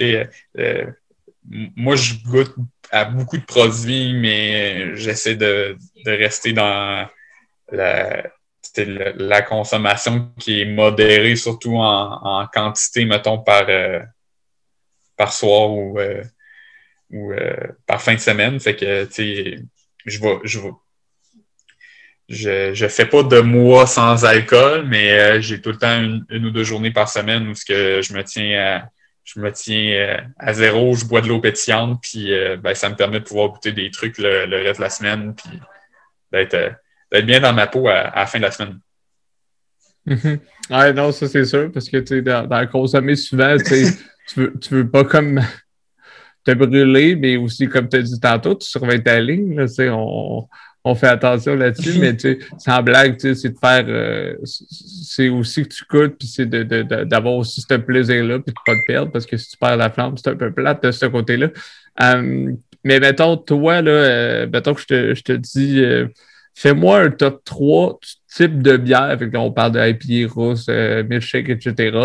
euh, 0.00 0.86
moi 1.76 1.96
je 1.96 2.14
goûte 2.24 2.54
à 2.90 3.04
beaucoup 3.04 3.36
de 3.36 3.44
produits 3.44 4.14
mais 4.14 4.96
j'essaie 4.96 5.36
de, 5.36 5.76
de 6.04 6.10
rester 6.10 6.52
dans 6.52 7.08
la 7.72 8.24
la 8.76 9.42
consommation 9.42 10.30
qui 10.38 10.60
est 10.60 10.64
modérée 10.64 11.34
surtout 11.34 11.76
en, 11.76 12.42
en 12.42 12.46
quantité 12.46 13.04
mettons 13.04 13.38
par 13.38 13.66
euh, 13.68 14.00
par 15.16 15.32
soir 15.32 15.70
ou 15.70 15.98
euh, 15.98 16.22
ou 17.10 17.32
par 17.86 18.02
fin 18.02 18.14
de 18.14 18.20
semaine. 18.20 18.60
Fait 18.60 18.76
que 18.76 19.04
tu 19.06 19.12
sais 19.12 19.58
je 20.04 20.20
vais 20.20 20.38
je 20.44 20.60
je 22.28 22.74
je 22.74 22.88
fais 22.88 23.06
pas 23.06 23.22
de 23.22 23.40
mois 23.40 23.86
sans 23.86 24.24
alcool, 24.24 24.86
mais 24.86 25.18
euh, 25.18 25.40
j'ai 25.40 25.60
tout 25.60 25.70
le 25.70 25.78
temps 25.78 26.00
une, 26.00 26.46
ou 26.46 26.50
deux 26.50 26.64
journées 26.64 26.90
par 26.90 27.08
semaine 27.08 27.48
où 27.48 27.54
ce 27.54 27.64
que 27.64 28.02
je 28.02 28.12
me 28.12 28.22
tiens 28.22 28.60
à, 28.60 28.88
je 29.24 29.40
me 29.40 29.50
tiens 29.50 29.92
euh, 29.92 30.16
à 30.38 30.52
zéro, 30.52 30.94
je 30.94 31.06
bois 31.06 31.22
de 31.22 31.28
l'eau 31.28 31.40
pétillante, 31.40 32.00
puis 32.02 32.32
euh, 32.32 32.56
ben, 32.56 32.74
ça 32.74 32.90
me 32.90 32.96
permet 32.96 33.20
de 33.20 33.24
pouvoir 33.24 33.48
goûter 33.48 33.72
des 33.72 33.90
trucs 33.90 34.18
le, 34.18 34.44
reste 34.62 34.78
de 34.78 34.84
la 34.84 34.90
semaine, 34.90 35.34
puis 35.34 35.58
d'être 36.30 36.74
bien 37.24 37.40
dans 37.40 37.54
ma 37.54 37.66
peau 37.66 37.88
à, 37.88 38.12
la 38.14 38.26
fin 38.26 38.38
de 38.38 38.44
la 38.44 38.50
semaine. 38.50 38.78
Mm-hmm. 40.06 40.38
Ouais, 40.70 40.92
non, 40.92 41.12
ça 41.12 41.28
c'est 41.28 41.46
sûr, 41.46 41.72
parce 41.72 41.88
que 41.88 41.96
tu 41.96 42.22
dans, 42.22 42.46
dans 42.46 42.66
consommer 42.66 43.16
souvent, 43.16 43.56
tu 44.28 44.40
veux, 44.40 44.58
tu 44.58 44.74
veux 44.74 44.90
pas 44.90 45.04
comme 45.04 45.42
te 46.44 46.52
brûler, 46.52 47.16
mais 47.16 47.36
aussi, 47.36 47.68
comme 47.68 47.88
tu 47.88 47.96
as 47.96 48.02
dit 48.02 48.20
tantôt, 48.20 48.54
tu 48.54 48.68
surveilles 48.68 49.02
ta 49.02 49.20
ligne. 49.20 49.56
Là, 49.56 49.66
on, 49.94 50.46
on 50.84 50.94
fait 50.94 51.08
attention 51.08 51.54
là-dessus, 51.54 51.98
mais 51.98 52.16
tu 52.16 52.20
sais, 52.20 52.38
sans 52.58 52.82
blague, 52.82 53.16
tu 53.16 53.28
sais, 53.28 53.34
c'est 53.34 53.50
de 53.50 53.58
faire, 53.58 53.84
euh, 53.88 54.36
c'est 54.44 55.28
aussi 55.28 55.64
que 55.64 55.68
tu 55.68 55.84
coûtes, 55.84 56.16
puis 56.18 56.28
c'est 56.28 56.46
d'avoir 56.48 57.34
de, 57.34 57.40
aussi 57.40 57.60
ce 57.60 57.74
plaisir-là, 57.74 58.38
puis 58.38 58.54
de 58.54 58.60
pas 58.64 58.78
te 58.78 58.84
perdre, 58.86 59.12
parce 59.12 59.26
que 59.26 59.36
si 59.36 59.50
tu 59.50 59.56
perds 59.56 59.76
la 59.76 59.90
flamme, 59.90 60.16
c'est 60.16 60.30
un 60.30 60.36
peu 60.36 60.52
plate 60.52 60.82
de 60.82 60.90
ce 60.90 61.06
côté-là. 61.06 61.48
Euh, 62.02 62.52
mais 62.84 63.00
mettons, 63.00 63.36
toi, 63.36 63.82
là, 63.82 63.90
euh, 63.90 64.46
mettons 64.52 64.74
que 64.74 64.80
je 64.80 64.86
te, 64.86 65.14
je 65.14 65.22
te 65.22 65.32
dis, 65.32 65.82
fais-moi 66.54 67.00
un 67.00 67.10
top 67.10 67.42
3 67.44 67.98
type 68.34 68.62
de 68.62 68.76
bière, 68.76 69.02
avec 69.02 69.36
on 69.36 69.52
parle 69.52 69.72
de 69.72 69.80
IPA, 69.80 70.32
rousse, 70.32 70.68
milkshake, 70.68 71.48
etc. 71.48 71.96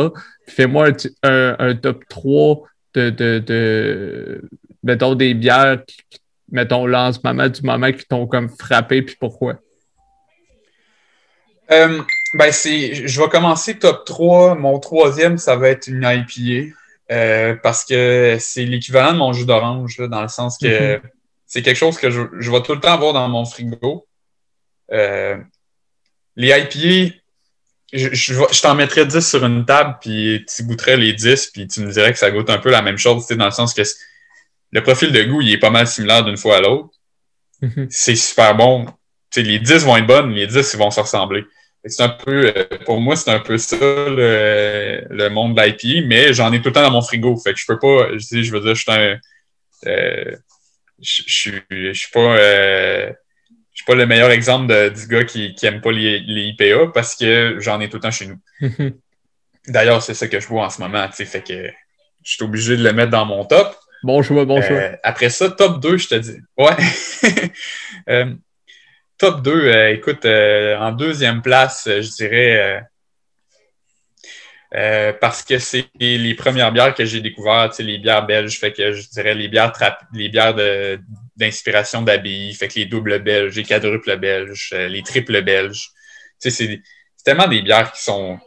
Fais-moi 0.47 0.89
un, 1.21 1.55
un, 1.59 1.75
top 1.75 2.03
3 2.09 2.63
de, 2.95 3.09
de, 3.11 3.39
de, 3.39 4.41
mettons, 4.83 5.15
des 5.15 5.33
bières 5.35 5.83
qui, 5.85 6.19
mettons, 6.53 6.85
là, 6.85 7.07
en 7.07 7.11
ce 7.11 7.19
moment, 7.21 7.49
du 7.49 7.61
moment 7.63 7.91
qui 7.91 8.05
t'ont 8.05 8.27
comme 8.27 8.47
frappé, 8.47 9.01
puis 9.01 9.17
pourquoi? 9.19 9.55
Euh, 11.71 12.01
ben, 12.35 12.51
c'est, 12.51 13.07
je 13.07 13.21
vais 13.21 13.27
commencer 13.27 13.77
top 13.77 14.05
3. 14.05 14.55
Mon 14.55 14.79
troisième, 14.79 15.37
ça 15.37 15.55
va 15.55 15.69
être 15.69 15.87
une 15.87 16.03
IPA. 16.05 16.73
Euh, 17.11 17.55
parce 17.61 17.83
que 17.83 18.37
c'est 18.39 18.63
l'équivalent 18.63 19.11
de 19.11 19.17
mon 19.17 19.33
jus 19.33 19.45
d'orange, 19.45 19.97
dans 19.97 20.21
le 20.21 20.29
sens 20.29 20.57
que 20.57 20.95
mm-hmm. 20.95 21.01
c'est 21.45 21.61
quelque 21.61 21.77
chose 21.77 21.97
que 21.97 22.09
je, 22.09 22.21
je, 22.39 22.49
vais 22.49 22.61
tout 22.61 22.73
le 22.73 22.79
temps 22.79 22.93
avoir 22.93 23.13
dans 23.13 23.27
mon 23.27 23.45
frigo. 23.45 24.07
Euh, 24.91 25.37
les 26.35 26.49
IPA, 26.49 27.15
je, 27.91 28.13
je, 28.13 28.61
t'en 28.61 28.75
mettrais 28.75 29.05
10 29.05 29.19
sur 29.19 29.43
une 29.45 29.65
table, 29.65 29.97
puis 30.01 30.45
tu 30.47 30.63
goûterais 30.63 30.97
les 30.97 31.13
10, 31.13 31.47
puis 31.47 31.67
tu 31.67 31.81
me 31.81 31.91
dirais 31.91 32.13
que 32.13 32.19
ça 32.19 32.31
goûte 32.31 32.49
un 32.49 32.57
peu 32.57 32.69
la 32.71 32.81
même 32.81 32.97
chose, 32.97 33.27
dans 33.27 33.45
le 33.45 33.51
sens 33.51 33.73
que 33.73 33.83
le 34.73 34.81
profil 34.81 35.11
de 35.11 35.23
goût, 35.23 35.41
il 35.41 35.51
est 35.51 35.59
pas 35.59 35.69
mal 35.69 35.87
similaire 35.87 36.25
d'une 36.25 36.37
fois 36.37 36.57
à 36.57 36.61
l'autre. 36.61 36.89
Mhm. 37.61 37.87
C'est 37.89 38.15
super 38.15 38.55
bon. 38.55 38.85
les 39.35 39.59
10 39.59 39.85
vont 39.85 39.97
être 39.97 40.07
bonnes, 40.07 40.31
les 40.31 40.47
10 40.47 40.73
ils 40.73 40.79
vont 40.79 40.91
se 40.91 40.99
ressembler. 40.99 41.45
C'est 41.85 42.01
un 42.01 42.09
peu, 42.09 42.53
euh, 42.55 42.65
pour 42.85 42.99
moi, 42.99 43.15
c'est 43.15 43.29
un 43.29 43.39
peu 43.39 43.57
ça 43.57 43.75
le, 43.79 45.27
monde 45.29 45.55
de 45.55 45.61
l'IP, 45.61 46.05
mais 46.07 46.33
j'en 46.33 46.51
ai 46.53 46.61
tout 46.61 46.69
le 46.69 46.73
temps 46.73 46.81
dans 46.81 46.91
mon 46.91 47.01
frigo. 47.01 47.37
Fait 47.37 47.53
que 47.53 47.59
je 47.59 47.65
peux 47.67 47.77
pas, 47.77 48.17
je, 48.17 48.41
je 48.41 48.51
veux 48.51 48.61
dire, 48.61 48.73
je 48.73 48.81
suis 48.81 48.91
un, 48.91 49.19
euh, 49.85 50.35
je, 51.01 51.21
je, 51.27 51.93
suis 51.93 52.11
pas, 52.11 52.37
euh, 52.37 53.11
suis 53.73 53.85
pas 53.85 53.95
le 53.95 54.05
meilleur 54.05 54.31
exemple 54.31 54.91
du 54.91 55.07
gars 55.07 55.25
qui, 55.25 55.53
qui 55.55 55.65
aime 55.65 55.81
pas 55.81 55.91
les, 55.91 56.23
IPA 56.25 56.87
parce 56.93 57.15
que 57.15 57.57
j'en 57.59 57.79
ai 57.79 57.89
tout 57.89 57.97
le 57.97 58.01
temps 58.01 58.11
chez 58.11 58.27
nous. 58.27 58.39
D'ailleurs, 59.67 60.01
c'est 60.01 60.13
ça 60.13 60.27
que 60.27 60.39
je 60.39 60.47
vois 60.47 60.65
en 60.65 60.69
ce 60.69 60.81
moment, 60.81 61.07
tu 61.09 61.17
sais, 61.17 61.25
fait 61.25 61.43
que 61.43 61.67
je 62.23 62.31
suis 62.31 62.43
obligé 62.43 62.77
de 62.77 62.83
le 62.83 62.93
mettre 62.93 63.11
dans 63.11 63.25
mon 63.25 63.45
top. 63.45 63.75
Bon 64.03 64.21
choix, 64.21 64.43
bon 64.43 64.61
choix. 64.61 64.75
Euh, 64.75 64.95
après 65.01 65.29
ça, 65.29 65.49
top 65.49 65.81
2, 65.81 65.97
je 65.97 66.07
te 66.09 66.15
dis. 66.15 66.37
Ouais. 66.57 66.75
Euh, 68.09 68.33
top 69.17 69.41
2, 69.43 69.51
euh, 69.51 69.93
écoute, 69.93 70.25
en 70.25 70.91
deuxième 70.91 71.41
place, 71.41 71.83
je 71.85 72.15
dirais 72.15 72.81
parce 75.21 75.43
que 75.43 75.57
c'est 75.57 75.85
les 75.99 76.33
premières 76.33 76.73
bières 76.73 76.93
que 76.93 77.05
j'ai 77.05 77.21
découvertes, 77.21 77.79
les 77.79 77.99
bières 77.99 78.25
belges, 78.25 78.59
fait 78.59 78.73
que 78.73 78.91
je 78.91 79.07
dirais 79.09 79.35
les 79.35 79.47
bières 79.47 79.71
les 80.13 80.27
bières 80.27 80.53
d'inspiration 81.37 82.01
d'abbaye, 82.01 82.53
fait 82.55 82.67
que 82.67 82.79
les 82.79 82.87
doubles 82.87 83.19
belges, 83.19 83.55
les 83.55 83.63
quadruples 83.63 84.17
belges, 84.17 84.73
les 84.73 85.03
triples 85.03 85.41
belges. 85.43 85.91
C'est 86.39 86.81
tellement 87.23 87.47
des 87.47 87.61
bières 87.61 87.93
qui 87.93 88.03
sont 88.03 88.37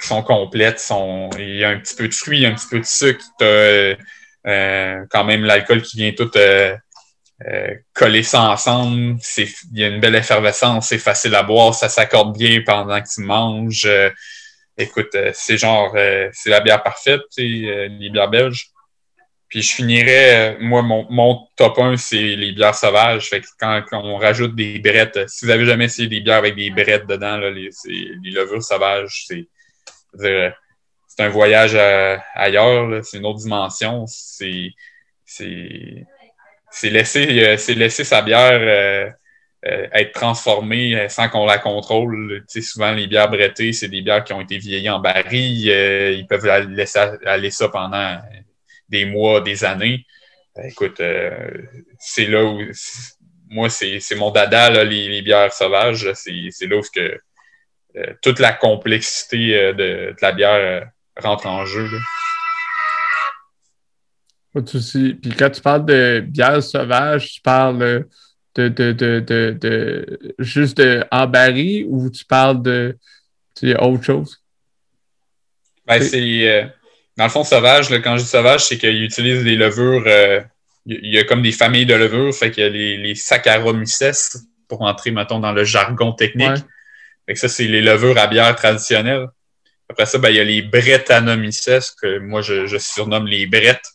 qui 0.00 0.08
sont 0.08 0.22
complètes. 0.22 0.80
Sont, 0.80 1.28
il 1.38 1.56
y 1.56 1.64
a 1.64 1.68
un 1.68 1.78
petit 1.78 1.94
peu 1.94 2.08
de 2.08 2.14
fruits, 2.14 2.46
un 2.46 2.54
petit 2.54 2.68
peu 2.70 2.80
de 2.80 2.86
sucre. 2.86 3.24
Euh, 4.46 5.06
quand 5.10 5.24
même 5.24 5.44
l'alcool 5.44 5.80
qui 5.80 5.96
vient 5.96 6.12
tout 6.12 6.30
euh, 6.36 6.76
euh, 7.46 7.74
coller 7.94 8.22
ça 8.22 8.42
ensemble. 8.42 9.16
Il 9.38 9.78
y 9.78 9.84
a 9.84 9.88
une 9.88 10.00
belle 10.00 10.16
effervescence, 10.16 10.88
c'est 10.88 10.98
facile 10.98 11.34
à 11.34 11.42
boire, 11.42 11.74
ça 11.74 11.88
s'accorde 11.88 12.36
bien 12.36 12.62
pendant 12.64 13.00
que 13.00 13.08
tu 13.08 13.22
manges. 13.22 13.88
écoute, 14.76 15.16
c'est 15.32 15.56
genre, 15.56 15.96
c'est 16.32 16.50
la 16.50 16.60
bière 16.60 16.82
parfaite, 16.82 17.22
les 17.36 18.10
bières 18.10 18.30
belges. 18.30 18.68
Puis 19.48 19.62
je 19.62 19.72
finirais, 19.72 20.56
moi, 20.58 20.82
mon, 20.82 21.06
mon 21.10 21.46
top 21.56 21.78
1, 21.78 21.96
c'est 21.96 22.16
les 22.16 22.52
bières 22.52 22.74
sauvages. 22.74 23.28
Fait 23.28 23.40
que 23.40 23.46
quand, 23.58 23.82
on 23.92 24.16
rajoute 24.16 24.54
des 24.56 24.80
brettes, 24.80 25.28
si 25.28 25.44
vous 25.44 25.50
avez 25.52 25.64
jamais 25.64 25.84
essayé 25.84 26.08
des 26.08 26.20
bières 26.20 26.38
avec 26.38 26.56
des 26.56 26.70
brettes 26.70 27.06
dedans, 27.06 27.36
là, 27.36 27.50
les, 27.50 27.70
les 27.86 28.30
levures 28.30 28.62
sauvages, 28.62 29.26
c'est 29.28 29.48
c'est 31.16 31.22
un 31.22 31.28
voyage 31.28 31.76
ailleurs, 32.34 33.04
c'est 33.04 33.18
une 33.18 33.26
autre 33.26 33.38
dimension. 33.38 34.04
C'est 34.06 34.72
laisser, 36.82 37.26
euh, 37.44 37.74
laisser 37.74 38.04
sa 38.04 38.22
bière 38.22 38.60
euh, 38.60 39.10
euh, 39.66 39.86
être 39.92 40.12
transformée 40.12 41.08
sans 41.08 41.28
qu'on 41.28 41.46
la 41.46 41.58
contrôle. 41.58 42.44
souvent, 42.48 42.92
les 42.92 43.06
bières 43.06 43.30
brettées, 43.30 43.72
c'est 43.72 43.88
des 43.88 44.02
bières 44.02 44.24
qui 44.24 44.32
ont 44.32 44.40
été 44.40 44.58
vieillies 44.58 44.90
en 44.90 45.00
baril. 45.00 45.68
ils 45.68 46.26
peuvent 46.28 46.46
laisser 46.68 46.98
aller 46.98 47.50
ça 47.50 47.68
pendant 47.68 48.18
des 48.88 49.04
mois, 49.06 49.40
des 49.40 49.64
années. 49.64 50.04
écoute, 50.64 51.00
c'est 51.98 52.26
là 52.26 52.44
où 52.44 52.60
moi, 53.48 53.68
c'est 53.70 54.16
mon 54.16 54.30
dada, 54.30 54.84
les, 54.84 55.22
bières 55.22 55.52
sauvages. 55.52 56.12
C'est 56.14 56.66
là 56.66 56.76
où 56.76 56.82
que, 56.94 57.18
toute 58.20 58.40
la 58.40 58.52
complexité 58.52 59.72
de, 59.72 60.14
la 60.20 60.32
bière 60.32 60.90
rentre 61.16 61.46
en 61.46 61.64
jeu. 61.66 61.88
Pas 64.52 64.60
de 64.60 65.14
Puis 65.14 65.34
quand 65.36 65.50
tu 65.50 65.60
parles 65.60 65.84
de 65.86 66.20
bière 66.26 66.62
sauvage, 66.62 67.32
tu 67.32 67.40
parles 67.40 68.06
de, 68.54 68.68
de, 68.68 68.92
de, 68.92 69.20
de, 69.20 70.34
juste 70.38 70.76
de 70.76 71.04
en 71.10 71.26
baril 71.26 71.86
ou 71.88 72.10
tu 72.10 72.24
parles 72.24 72.62
de 72.62 72.96
autre 73.80 74.04
chose? 74.04 74.42
Ben, 75.86 76.02
c'est. 76.02 76.48
Euh, 76.48 76.66
dans 77.16 77.24
le 77.24 77.30
fond, 77.30 77.44
sauvage, 77.44 77.88
quand 78.02 78.16
je 78.16 78.22
dis 78.22 78.28
sauvage, 78.28 78.64
c'est 78.64 78.78
qu'il 78.78 79.02
utilise 79.02 79.44
des 79.44 79.56
levures. 79.56 80.04
Euh, 80.06 80.40
il 80.86 81.14
y 81.14 81.18
a 81.18 81.24
comme 81.24 81.42
des 81.42 81.52
familles 81.52 81.86
de 81.86 81.94
levures, 81.94 82.34
fait 82.34 82.50
qu'il 82.50 82.62
y 82.62 82.66
a 82.66 82.70
les, 82.70 82.96
les 82.98 83.14
Saccharomyces, 83.14 84.36
pour 84.68 84.82
entrer, 84.82 85.10
mettons, 85.12 85.38
dans 85.38 85.52
le 85.52 85.64
jargon 85.64 86.12
technique. 86.12 86.62
Fait 87.26 87.34
que 87.34 87.40
ça, 87.40 87.48
c'est 87.48 87.66
les 87.66 87.80
levures 87.80 88.18
à 88.18 88.26
bière 88.26 88.54
traditionnelles. 88.54 89.28
Après 89.88 90.06
ça, 90.06 90.18
ben, 90.18 90.30
il 90.30 90.36
y 90.36 90.40
a 90.40 90.44
les 90.44 90.62
Brettanomyces, 90.62 91.94
que 92.00 92.18
moi, 92.18 92.42
je, 92.42 92.78
surnomme 92.78 93.26
les 93.26 93.46
Brettes. 93.46 93.86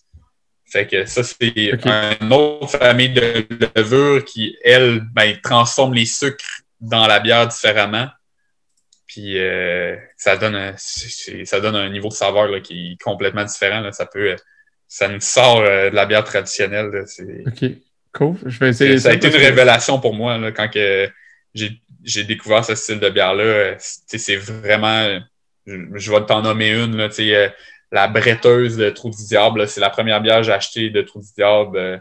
Fait 0.66 0.86
que 0.86 1.06
ça, 1.06 1.24
c'est 1.24 1.52
une 1.56 2.34
autre 2.34 2.78
famille 2.78 3.10
de 3.10 3.46
levures 3.76 4.24
qui, 4.24 4.56
elle, 4.64 5.02
ben, 5.14 5.36
transforme 5.42 5.94
les 5.94 6.06
sucres 6.06 6.64
dans 6.80 7.08
la 7.08 7.20
bière 7.20 7.48
différemment. 7.48 8.08
Puis 9.08 9.40
euh, 9.40 9.96
ça, 10.18 10.38
donne 10.38 10.56
un, 10.56 10.74
ça 10.78 11.60
donne 11.60 11.76
un 11.76 11.90
niveau 11.90 12.10
de 12.10 12.14
saveur 12.14 12.48
là, 12.48 12.60
qui 12.60 12.92
est 12.92 13.04
complètement 13.04 13.44
différent. 13.44 13.92
Ça 13.92 14.06
peut. 14.06 14.36
Ça 14.88 15.08
nous 15.08 15.20
sort 15.20 15.60
euh, 15.60 15.90
de 15.90 15.96
la 15.96 16.06
bière 16.06 16.24
traditionnelle. 16.24 17.06
OK. 17.48 17.72
Cool. 18.14 18.38
Je 18.46 18.60
vais 18.60 18.70
essayer 18.70 18.98
ça. 19.00 19.10
a 19.10 19.14
été 19.14 19.28
une 19.28 19.36
révélation 19.36 20.00
pour 20.00 20.14
moi 20.14 20.38
là, 20.38 20.52
quand 20.52 20.68
que 20.70 21.10
j'ai 21.54 22.24
découvert 22.24 22.64
ce 22.64 22.76
style 22.76 23.00
de 23.00 23.10
bière-là. 23.10 23.76
C'est 23.80 24.36
vraiment 24.36 25.20
je, 25.96 26.12
vais 26.12 26.26
t'en 26.26 26.42
nommer 26.42 26.72
une, 26.72 26.96
là, 26.98 27.10
euh, 27.20 27.50
la 27.92 28.08
bretteuse 28.08 28.78
de 28.78 28.90
Trou 28.90 29.10
du 29.10 29.26
Diable. 29.26 29.68
C'est 29.68 29.82
la 29.82 29.90
première 29.90 30.22
bière 30.22 30.38
que 30.38 30.44
j'ai 30.44 30.52
achetée 30.52 30.90
de 30.90 31.02
Trou 31.02 31.20
du 31.20 31.28
Diable 31.36 31.78
euh, 31.78 31.98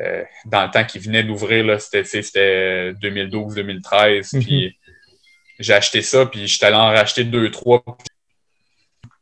euh, 0.00 0.22
dans 0.46 0.64
le 0.64 0.70
temps 0.70 0.84
qui 0.84 0.98
venait 0.98 1.22
d'ouvrir. 1.22 1.80
C'était 1.80 2.92
2012-2013. 2.92 4.44
Puis 4.44 4.76
j'ai 5.58 5.74
acheté 5.74 6.02
ça, 6.02 6.26
puis 6.26 6.46
j'étais 6.46 6.66
allé 6.66 6.76
en 6.76 6.88
racheter 6.88 7.24
deux, 7.24 7.50
trois. 7.50 7.82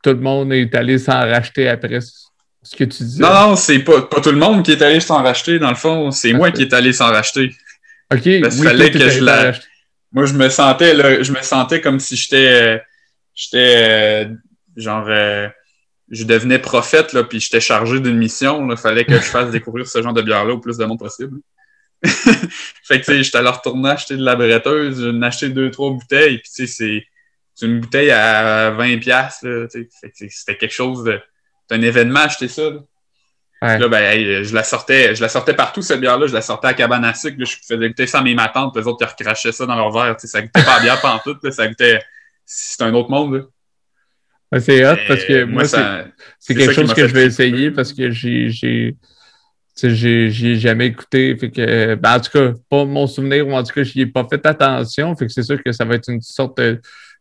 Tout 0.03 0.11
le 0.11 0.21
monde 0.21 0.53
est 0.53 0.75
allé 0.75 0.99
s'en 0.99 1.21
racheter 1.21 1.69
après 1.69 2.01
ce 2.01 2.77
que 2.77 2.85
tu 2.85 3.05
dis. 3.05 3.21
Non, 3.21 3.33
non, 3.33 3.57
c'est 3.57 3.81
pas, 3.81 4.03
pas 4.03 4.21
tout 4.21 4.33
le 4.33 4.39
monde 4.39 4.65
qui 4.65 4.73
est 4.73 4.83
allé 4.83 5.01
s'en 5.01 5.23
racheter, 5.23 5.59
dans 5.59 5.69
le 5.69 5.77
fond. 5.77 6.11
C'est 6.11 6.33
moi 6.33 6.51
qui 6.51 6.63
est 6.63 6.73
allé 6.73 6.93
s'en 6.93 7.07
racheter. 7.07 7.55
OK. 8.13 8.23
fallait 8.65 8.91
que 8.91 9.09
je 9.09 9.21
la... 9.21 9.53
Moi, 10.11 10.27
je 10.27 10.35
me 10.35 10.51
sentais 10.51 10.93
là, 10.93 11.23
je 11.23 11.33
me 11.33 11.41
sentais 11.41 11.81
comme 11.81 11.99
si 11.99 12.17
j'étais 12.17 12.83
j'étais 13.35 14.27
euh, 14.29 14.35
genre 14.77 15.07
euh, 15.09 15.49
je 16.11 16.25
devenais 16.25 16.59
prophète 16.59 17.13
là, 17.13 17.25
puis 17.25 17.41
j'étais 17.41 17.61
chargé 17.61 18.01
d'une 18.01 18.17
mission. 18.17 18.71
Il 18.71 18.77
fallait 18.77 19.05
que 19.05 19.15
je 19.15 19.21
fasse 19.21 19.51
découvrir 19.53 19.87
ce 19.87 20.03
genre 20.03 20.13
de 20.13 20.23
bière-là 20.23 20.55
au 20.55 20.59
plus 20.59 20.77
de 20.77 20.85
monde 20.85 20.99
possible. 20.99 21.39
fait 22.05 23.01
que 23.01 23.05
tu 23.05 23.05
sais, 23.05 23.23
j'étais 23.23 23.39
allé 23.39 23.49
retourner 23.49 23.91
acheter 23.91 24.17
de 24.17 24.25
la 24.25 24.35
bretteuse, 24.35 25.05
j'en 25.05 25.23
acheté 25.23 25.51
deux, 25.51 25.71
trois 25.71 25.91
bouteilles, 25.91 26.39
puis 26.39 26.51
tu 26.53 26.67
sais, 26.67 27.07
c'est 27.55 27.67
une 27.67 27.81
bouteille 27.81 28.11
à 28.11 28.73
20$. 28.73 29.69
C'était 30.29 30.57
quelque 30.57 30.73
chose 30.73 31.05
de. 31.05 31.21
C'est 31.69 31.77
un 31.77 31.83
événement 31.83 32.21
acheter 32.21 32.49
ça. 32.49 32.71
Là. 32.71 32.81
Là, 33.63 33.89
ben, 33.89 34.43
je 34.43 34.55
la 34.55 34.65
sortais, 34.65 35.15
je 35.15 35.23
la 35.23 35.29
sortais 35.29 35.55
partout, 35.55 35.83
cette 35.83 36.01
bière-là. 36.01 36.27
Je 36.27 36.35
la 36.35 36.43
sortais 36.43 36.67
à 36.67 36.75
cabane 36.75 37.05
à 37.05 37.15
sucre. 37.15 37.37
je 37.39 37.57
faisais 37.65 37.89
goûter 37.89 38.09
ça 38.09 38.19
à 38.19 38.23
mes 38.23 38.35
matantes. 38.35 38.77
Les 38.77 38.85
autres, 38.89 39.07
ils 39.07 39.09
recrachaient 39.09 39.53
ça 39.53 39.67
dans 39.67 39.77
leur 39.77 39.93
verre. 39.93 40.17
Ça 40.19 40.43
goûtait 40.43 40.65
pas 40.65 40.81
bien 40.81 40.97
pantoute. 40.97 41.45
Là, 41.45 41.53
ça 41.53 41.69
goûtais 41.69 42.01
c'est 42.55 42.83
un 42.83 42.93
autre 42.93 43.11
monde. 43.11 43.49
c'est 44.59 44.85
hot 44.85 44.97
parce 45.09 45.25
que 45.25 45.45
moi, 45.45 45.65
c'est 45.65 46.55
quelque 46.55 46.73
chose 46.73 46.93
que 46.93 47.09
je 47.09 47.15
vais 47.15 47.27
essayer 47.27 47.71
parce 47.71 47.93
que 47.93 48.11
j'ai 48.11 48.51
j'ai 49.83 50.57
jamais 50.57 50.89
écouté. 50.89 51.37
Fait 51.39 51.51
que, 51.51 51.95
ben, 51.95 52.17
en 52.17 52.21
tout 52.21 52.31
cas, 52.31 52.53
pas 52.69 52.85
mon 52.85 53.07
souvenir, 53.07 53.49
ou 53.49 53.53
en 53.53 53.63
tout 53.63 53.73
cas, 53.73 53.83
j'y 53.83 54.03
ai 54.03 54.07
pas 54.07 54.27
fait 54.29 54.45
attention. 54.45 55.17
Fait 55.17 55.27
que 55.27 55.33
c'est 55.33 55.43
sûr 55.43 55.63
que 55.63 55.73
ça 55.73 55.87
va 55.87 55.95
être 55.95 56.11
une 56.11 56.21
sorte 56.21 56.59
de, 56.59 56.81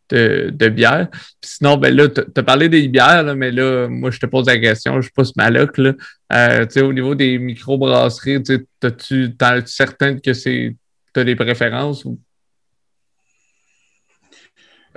de, 0.10 0.68
bière. 0.68 1.08
sinon, 1.42 1.78
ben 1.78 1.96
là, 1.96 2.10
tu 2.10 2.22
as 2.36 2.44
parlé 2.44 2.68
des 2.68 2.90
bières, 2.90 3.34
mais 3.36 3.52
là, 3.52 3.88
moi, 3.88 4.12
je 4.12 4.20
te 4.20 4.26
pose 4.26 4.48
la 4.48 4.58
question, 4.58 5.00
je 5.00 5.10
pousse 5.16 5.34
ma 5.38 5.50
loc. 5.50 5.78
Là. 5.78 5.94
Euh, 6.34 6.66
au 6.84 6.92
niveau 6.92 7.16
des 7.16 7.40
microbrasseries, 7.40 8.44
tu 8.44 8.56
es 8.56 9.66
certain 9.66 10.18
que 10.18 10.32
tu 10.32 10.78
as 11.16 11.24
des 11.24 11.36
préférences 11.38 12.04
ou 12.04 12.20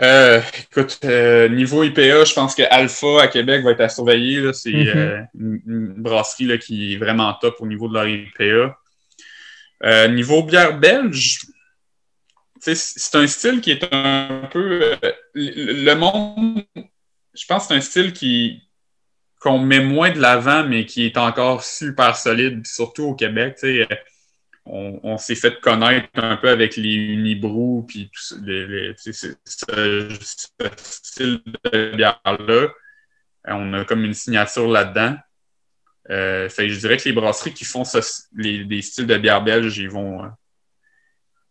euh, 0.02 0.40
écoute, 0.70 0.98
euh, 1.04 1.48
niveau 1.48 1.84
IPA, 1.84 2.24
je 2.24 2.34
pense 2.34 2.54
que 2.54 2.62
Alpha 2.68 3.22
à 3.22 3.28
Québec 3.28 3.62
va 3.64 3.72
être 3.72 3.80
à 3.80 3.88
surveiller. 3.88 4.52
C'est 4.52 4.72
mhm. 4.72 4.88
euh, 4.96 5.22
une, 5.34 5.94
brasserie 5.96 6.58
qui 6.58 6.94
est 6.94 6.96
vraiment 6.96 7.32
top 7.34 7.56
au 7.60 7.66
niveau 7.66 7.88
de 7.88 7.94
leur 7.94 8.08
IPA. 8.08 8.76
niveau 10.08 10.42
bière 10.42 10.78
belge, 10.78 11.42
c'est 12.60 13.14
un 13.14 13.26
style 13.26 13.60
qui 13.60 13.70
est 13.70 13.86
un 13.92 14.48
peu. 14.50 14.96
le 15.34 15.94
monde, 15.94 16.64
je 17.34 17.46
pense 17.46 17.62
que 17.62 17.68
c'est 17.68 17.74
un 17.74 17.80
style 17.80 18.12
qui 18.12 18.62
qu'on 19.40 19.58
met 19.58 19.80
moins 19.80 20.10
de 20.10 20.18
l'avant, 20.18 20.66
mais 20.66 20.86
qui 20.86 21.04
est 21.04 21.18
encore 21.18 21.62
super 21.62 22.16
solide, 22.16 22.66
surtout 22.66 23.04
au 23.04 23.14
Québec 23.14 23.58
on, 24.66 25.18
s'est 25.18 25.34
fait 25.34 25.60
connaître 25.60 26.08
un 26.14 26.36
peu 26.36 26.48
avec 26.48 26.76
les 26.76 26.94
Unibrew, 26.94 27.84
puis 27.86 28.10
tout 28.10 28.36
les, 28.44 28.94
ce, 28.96 29.34
style 30.76 31.42
de 31.72 31.96
bière-là. 31.96 32.68
On 33.46 33.74
a 33.74 33.84
comme 33.84 34.04
une 34.04 34.14
signature 34.14 34.68
là-dedans. 34.68 35.16
Euh, 36.10 36.48
fait 36.48 36.68
je 36.68 36.78
dirais 36.78 36.96
que 36.96 37.04
les 37.04 37.12
brasseries 37.12 37.52
qui 37.52 37.64
font 37.64 37.82
les, 38.36 38.64
des 38.64 38.82
styles 38.82 39.06
de 39.06 39.16
bière 39.16 39.42
belge, 39.42 39.78
ils 39.78 39.90
vont, 39.90 40.24
euh, 40.24 40.28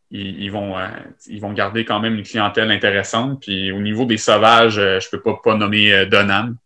ils, 0.10 0.52
vont, 0.52 0.78
euh, 0.78 0.88
ils 1.28 1.42
vont 1.42 1.54
garder 1.54 1.86
quand 1.86 2.00
même 2.00 2.16
une 2.16 2.24
clientèle 2.24 2.72
intéressante. 2.72 3.42
Puis 3.42 3.72
au 3.72 3.80
niveau 3.80 4.06
des 4.06 4.18
sauvages, 4.18 4.76
je 4.76 5.10
peux 5.10 5.22
pas, 5.22 5.40
pas 5.44 5.56
nommer 5.56 6.06
Donham. 6.08 6.58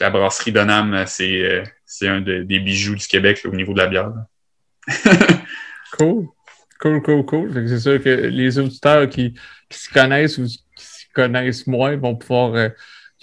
La 0.00 0.10
brasserie 0.10 0.52
Donham, 0.52 1.04
c'est 1.06 1.62
un 2.02 2.20
des 2.20 2.60
bijoux 2.60 2.94
du 2.94 3.06
Québec 3.06 3.40
au 3.46 3.54
niveau 3.54 3.72
de 3.72 3.78
la 3.78 3.86
bière. 3.86 4.12
cool. 5.98 6.28
Cool, 6.80 7.02
cool, 7.02 7.24
cool. 7.24 7.68
C'est 7.68 7.80
sûr 7.80 8.02
que 8.02 8.08
les 8.08 8.58
auditeurs 8.58 9.08
qui, 9.08 9.34
qui 9.68 9.78
se 9.78 9.92
connaissent 9.92 10.38
ou 10.38 10.44
qui 10.44 10.84
se 10.84 11.04
connaissent 11.12 11.66
moins 11.66 11.96
vont 11.96 12.14
pouvoir, 12.14 12.54
euh, 12.54 12.68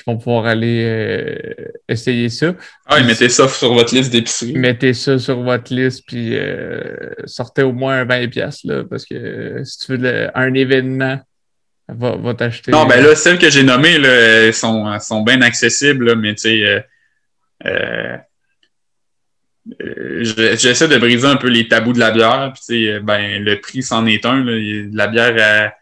vont 0.06 0.18
pouvoir 0.18 0.46
aller 0.46 0.84
euh, 0.84 1.66
essayer 1.88 2.28
ça. 2.30 2.54
Ah, 2.86 3.02
mettez 3.02 3.30
ça 3.30 3.48
sur 3.48 3.74
votre 3.74 3.96
liste 3.96 4.12
d'épicerie. 4.12 4.54
Mettez 4.58 4.94
ça 4.94 5.18
sur 5.18 5.42
votre 5.42 5.74
liste, 5.74 6.04
puis 6.06 6.38
euh, 6.38 7.12
sortez 7.26 7.64
au 7.64 7.72
moins 7.72 8.02
un 8.02 8.06
20$, 8.06 8.60
là, 8.66 8.84
parce 8.84 9.06
que 9.06 9.62
si 9.64 9.80
tu 9.80 9.96
veux 9.96 10.38
un 10.38 10.54
événement, 10.54 11.20
va, 11.88 12.16
va 12.18 12.34
t'acheter. 12.34 12.72
Non, 12.72 12.86
ben 12.86 13.02
là, 13.02 13.16
celles 13.16 13.40
que 13.40 13.50
j'ai 13.50 13.64
nommées, 13.64 14.00
là, 14.00 14.52
sont, 14.52 15.00
sont 15.00 15.22
bien 15.22 15.42
accessibles, 15.42 16.08
là, 16.08 16.16
mais 16.16 16.36
tu 16.36 16.42
sais, 16.42 16.84
euh, 17.66 18.18
j'essaie 19.80 20.88
de 20.88 20.98
briser 20.98 21.28
un 21.28 21.38
peu 21.38 21.48
les 21.48 21.68
tabous 21.68 21.94
de 21.94 22.00
la 22.00 22.12
bière. 22.12 22.54
Puis, 22.68 22.90
ben, 23.02 23.44
le 23.44 23.60
prix, 23.60 23.84
c'en 23.84 24.06
est 24.06 24.26
un. 24.26 24.44
Là. 24.44 24.52
Il 24.54 24.76
y 24.76 24.80
a 24.80 24.84
de 24.88 24.98
la 24.98 25.08
bière 25.08 25.74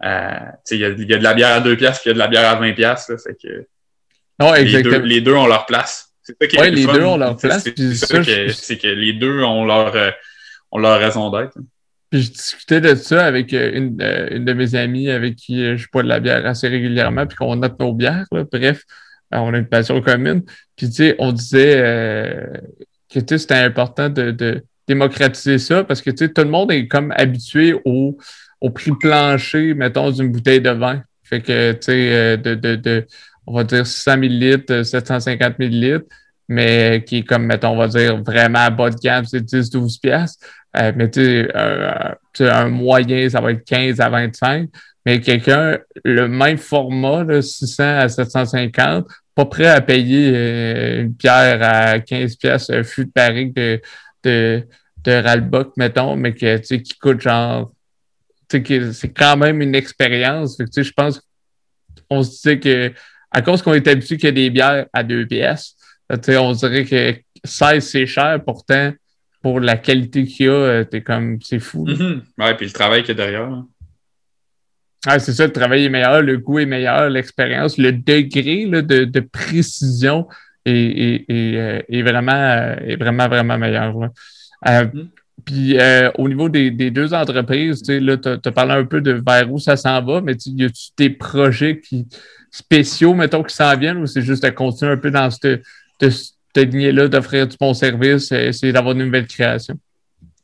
à. 0.00 0.52
il, 0.70 0.78
y 0.78 0.84
a, 0.84 0.88
il 0.88 1.10
y, 1.10 1.14
a, 1.14 1.18
de 1.18 1.24
la 1.24 1.34
bière 1.34 1.56
à 1.56 1.60
2 1.60 1.76
piastres, 1.76 2.02
puis 2.02 2.10
il 2.10 2.12
y 2.12 2.12
a 2.12 2.14
de 2.14 2.18
la 2.18 2.28
bière 2.28 2.48
à 2.48 2.54
20 2.56 2.72
piastres. 2.72 3.12
Fait 3.20 3.34
que 3.34 3.66
les, 4.62 4.82
deux, 4.82 5.00
les, 5.00 5.20
deux, 5.20 5.34
ont 5.34 5.46
leur 5.46 5.66
place. 5.66 6.12
C'est 6.22 6.36
ça 6.38 6.46
qui 6.46 6.56
est 6.56 6.70
les 6.70 6.86
deux 6.86 7.04
ont 7.04 7.16
leur 7.16 7.36
place. 7.36 7.64
C'est 7.64 8.78
que, 8.78 8.86
les 8.86 9.12
deux 9.12 9.42
ont 9.42 9.64
leur, 9.64 9.94
euh, 9.96 10.10
ont 10.70 10.78
leur 10.78 10.98
raison 10.98 11.30
d'être. 11.30 11.58
Puis 12.10 12.22
je 12.22 12.30
discutais 12.30 12.80
de 12.80 12.94
ça 12.94 13.26
avec 13.26 13.52
euh, 13.52 13.70
une, 13.74 14.00
une, 14.30 14.44
de 14.44 14.52
mes 14.52 14.74
amies 14.74 15.10
avec 15.10 15.36
qui 15.36 15.76
je 15.76 15.86
bois 15.92 16.02
de 16.02 16.08
la 16.08 16.20
bière 16.20 16.46
assez 16.46 16.68
régulièrement, 16.68 17.26
puis 17.26 17.36
qu'on 17.36 17.56
note 17.56 17.78
nos 17.80 17.92
bières. 17.92 18.26
Bref, 18.30 18.84
on 19.32 19.52
a 19.52 19.58
une 19.58 19.68
passion 19.68 20.00
commune. 20.00 20.42
Puis, 20.76 20.88
tu 20.88 20.94
sais, 20.94 21.16
on 21.18 21.32
disait 21.32 22.46
que 23.12 23.36
c'était 23.36 23.54
important 23.54 24.08
de, 24.08 24.62
démocratiser 24.86 25.58
ça 25.58 25.84
parce 25.84 26.00
que 26.00 26.10
tout 26.10 26.42
le 26.42 26.48
monde 26.48 26.72
est 26.72 26.88
comme 26.88 27.12
habitué 27.14 27.74
au, 27.84 28.16
au 28.62 28.70
prix 28.70 28.92
plancher, 28.98 29.74
mettons, 29.74 30.10
d'une 30.10 30.32
bouteille 30.32 30.62
de 30.62 30.70
vin. 30.70 31.02
Fait 31.24 31.42
que, 31.42 31.72
tu 31.72 31.78
sais, 31.82 32.10
euh, 32.14 32.36
de, 32.38 32.54
de, 32.54 33.06
on 33.46 33.54
va 33.54 33.64
dire 33.64 33.86
600 33.86 34.16
millilitres, 34.16 34.86
750 34.86 35.58
millilitres, 35.58 36.06
mais 36.48 37.04
qui 37.06 37.18
est 37.18 37.22
comme, 37.22 37.44
mettons, 37.44 37.72
on 37.72 37.76
va 37.76 37.88
dire 37.88 38.16
vraiment 38.22 38.70
bas 38.70 38.88
de 38.88 38.96
gamme, 38.96 39.26
c'est 39.26 39.44
10-12 39.44 40.00
piastres. 40.00 40.46
Euh, 40.76 40.92
mais 40.96 41.10
tu 41.10 41.46
sais, 42.34 42.50
un 42.50 42.68
moyen, 42.68 43.28
ça 43.28 43.40
va 43.40 43.52
être 43.52 43.64
15 43.64 44.00
à 44.00 44.08
25. 44.08 44.68
Mais 45.04 45.20
quelqu'un, 45.20 45.78
le 46.04 46.28
même 46.28 46.58
format, 46.58 47.24
là, 47.24 47.42
600 47.42 47.82
à 47.82 48.08
750, 48.08 49.06
pas 49.38 49.46
prêt 49.46 49.68
à 49.68 49.80
payer 49.80 50.32
euh, 50.34 51.02
une 51.02 51.14
pierre 51.14 51.62
à 51.62 52.00
15 52.00 52.34
pièces 52.34 52.70
un 52.70 52.82
fût 52.82 53.04
de 53.04 53.12
barrique 53.14 53.54
de, 53.54 53.80
de, 54.24 54.66
de 55.04 55.70
mettons, 55.76 56.16
mais 56.16 56.34
que, 56.34 56.56
qui 56.56 56.98
coûte 56.98 57.20
genre... 57.20 57.72
C'est 58.50 59.14
quand 59.16 59.36
même 59.36 59.62
une 59.62 59.76
expérience. 59.76 60.58
Je 60.58 60.90
pense 60.90 61.22
qu'on 62.10 62.24
se 62.24 62.30
disait 62.30 62.58
que 62.58 62.92
à 63.30 63.42
cause 63.42 63.62
qu'on 63.62 63.74
est 63.74 63.86
habitué 63.86 64.16
qu'il 64.16 64.24
y 64.24 64.28
a 64.28 64.32
des 64.32 64.50
bières 64.50 64.86
à 64.92 65.04
deux 65.04 65.24
pièces, 65.24 65.76
on 66.10 66.52
dirait 66.52 66.84
que 66.84 67.14
16, 67.44 67.86
c'est 67.86 68.06
cher, 68.06 68.42
pourtant, 68.44 68.92
pour 69.40 69.60
la 69.60 69.76
qualité 69.76 70.24
qu'il 70.24 70.46
y 70.46 70.48
a, 70.48 70.52
euh, 70.52 70.84
comme, 71.06 71.38
c'est 71.42 71.60
fou. 71.60 71.86
Mm-hmm. 71.86 72.22
Ouais, 72.38 72.56
puis 72.56 72.66
le 72.66 72.72
travail 72.72 73.02
qu'il 73.04 73.16
y 73.16 73.20
a 73.20 73.24
derrière. 73.24 73.62
Ah, 75.06 75.18
c'est 75.18 75.32
ça, 75.32 75.46
le 75.46 75.52
travail 75.52 75.84
est 75.84 75.88
meilleur, 75.88 76.22
le 76.22 76.38
goût 76.38 76.58
est 76.58 76.66
meilleur, 76.66 77.08
l'expérience, 77.08 77.78
le 77.78 77.92
degré 77.92 78.66
de, 78.66 79.20
précision 79.20 80.26
est, 80.64 81.24
euh, 81.30 82.02
vraiment, 82.02 82.32
euh, 82.32 82.74
est 82.84 82.96
vraiment, 82.96 83.28
vraiment 83.28 83.58
meilleur. 83.58 83.94
Euh, 84.66 84.84
mm. 84.84 85.08
Puis 85.44 85.78
au 86.16 86.28
niveau 86.28 86.48
des, 86.48 86.70
deux 86.90 87.14
entreprises, 87.14 87.82
tu 87.82 88.10
as, 88.10 88.50
parlé 88.50 88.72
un 88.72 88.84
peu 88.84 89.00
de 89.00 89.22
vers 89.24 89.50
où 89.50 89.58
ça 89.58 89.76
s'en 89.76 90.02
va, 90.02 90.20
mais 90.20 90.34
y 90.46 90.64
a-tu 90.64 90.90
des 90.96 91.10
projets 91.10 91.80
qui, 91.80 92.06
spéciaux, 92.50 93.14
mettons, 93.14 93.44
qui 93.44 93.54
s'en 93.54 93.74
viennent 93.76 93.98
ou 93.98 94.06
c'est 94.06 94.22
juste 94.22 94.42
de 94.42 94.50
continuer 94.50 94.92
un 94.92 94.96
peu 94.96 95.10
dans 95.10 95.30
cette, 95.30 95.62
lignée-là, 96.56 97.06
d'offrir 97.06 97.46
du 97.46 97.56
bon 97.58 97.72
service, 97.72 98.32
essayer 98.32 98.72
d'avoir 98.72 98.94
une 98.94 99.04
nouvelle 99.04 99.28
création? 99.28 99.78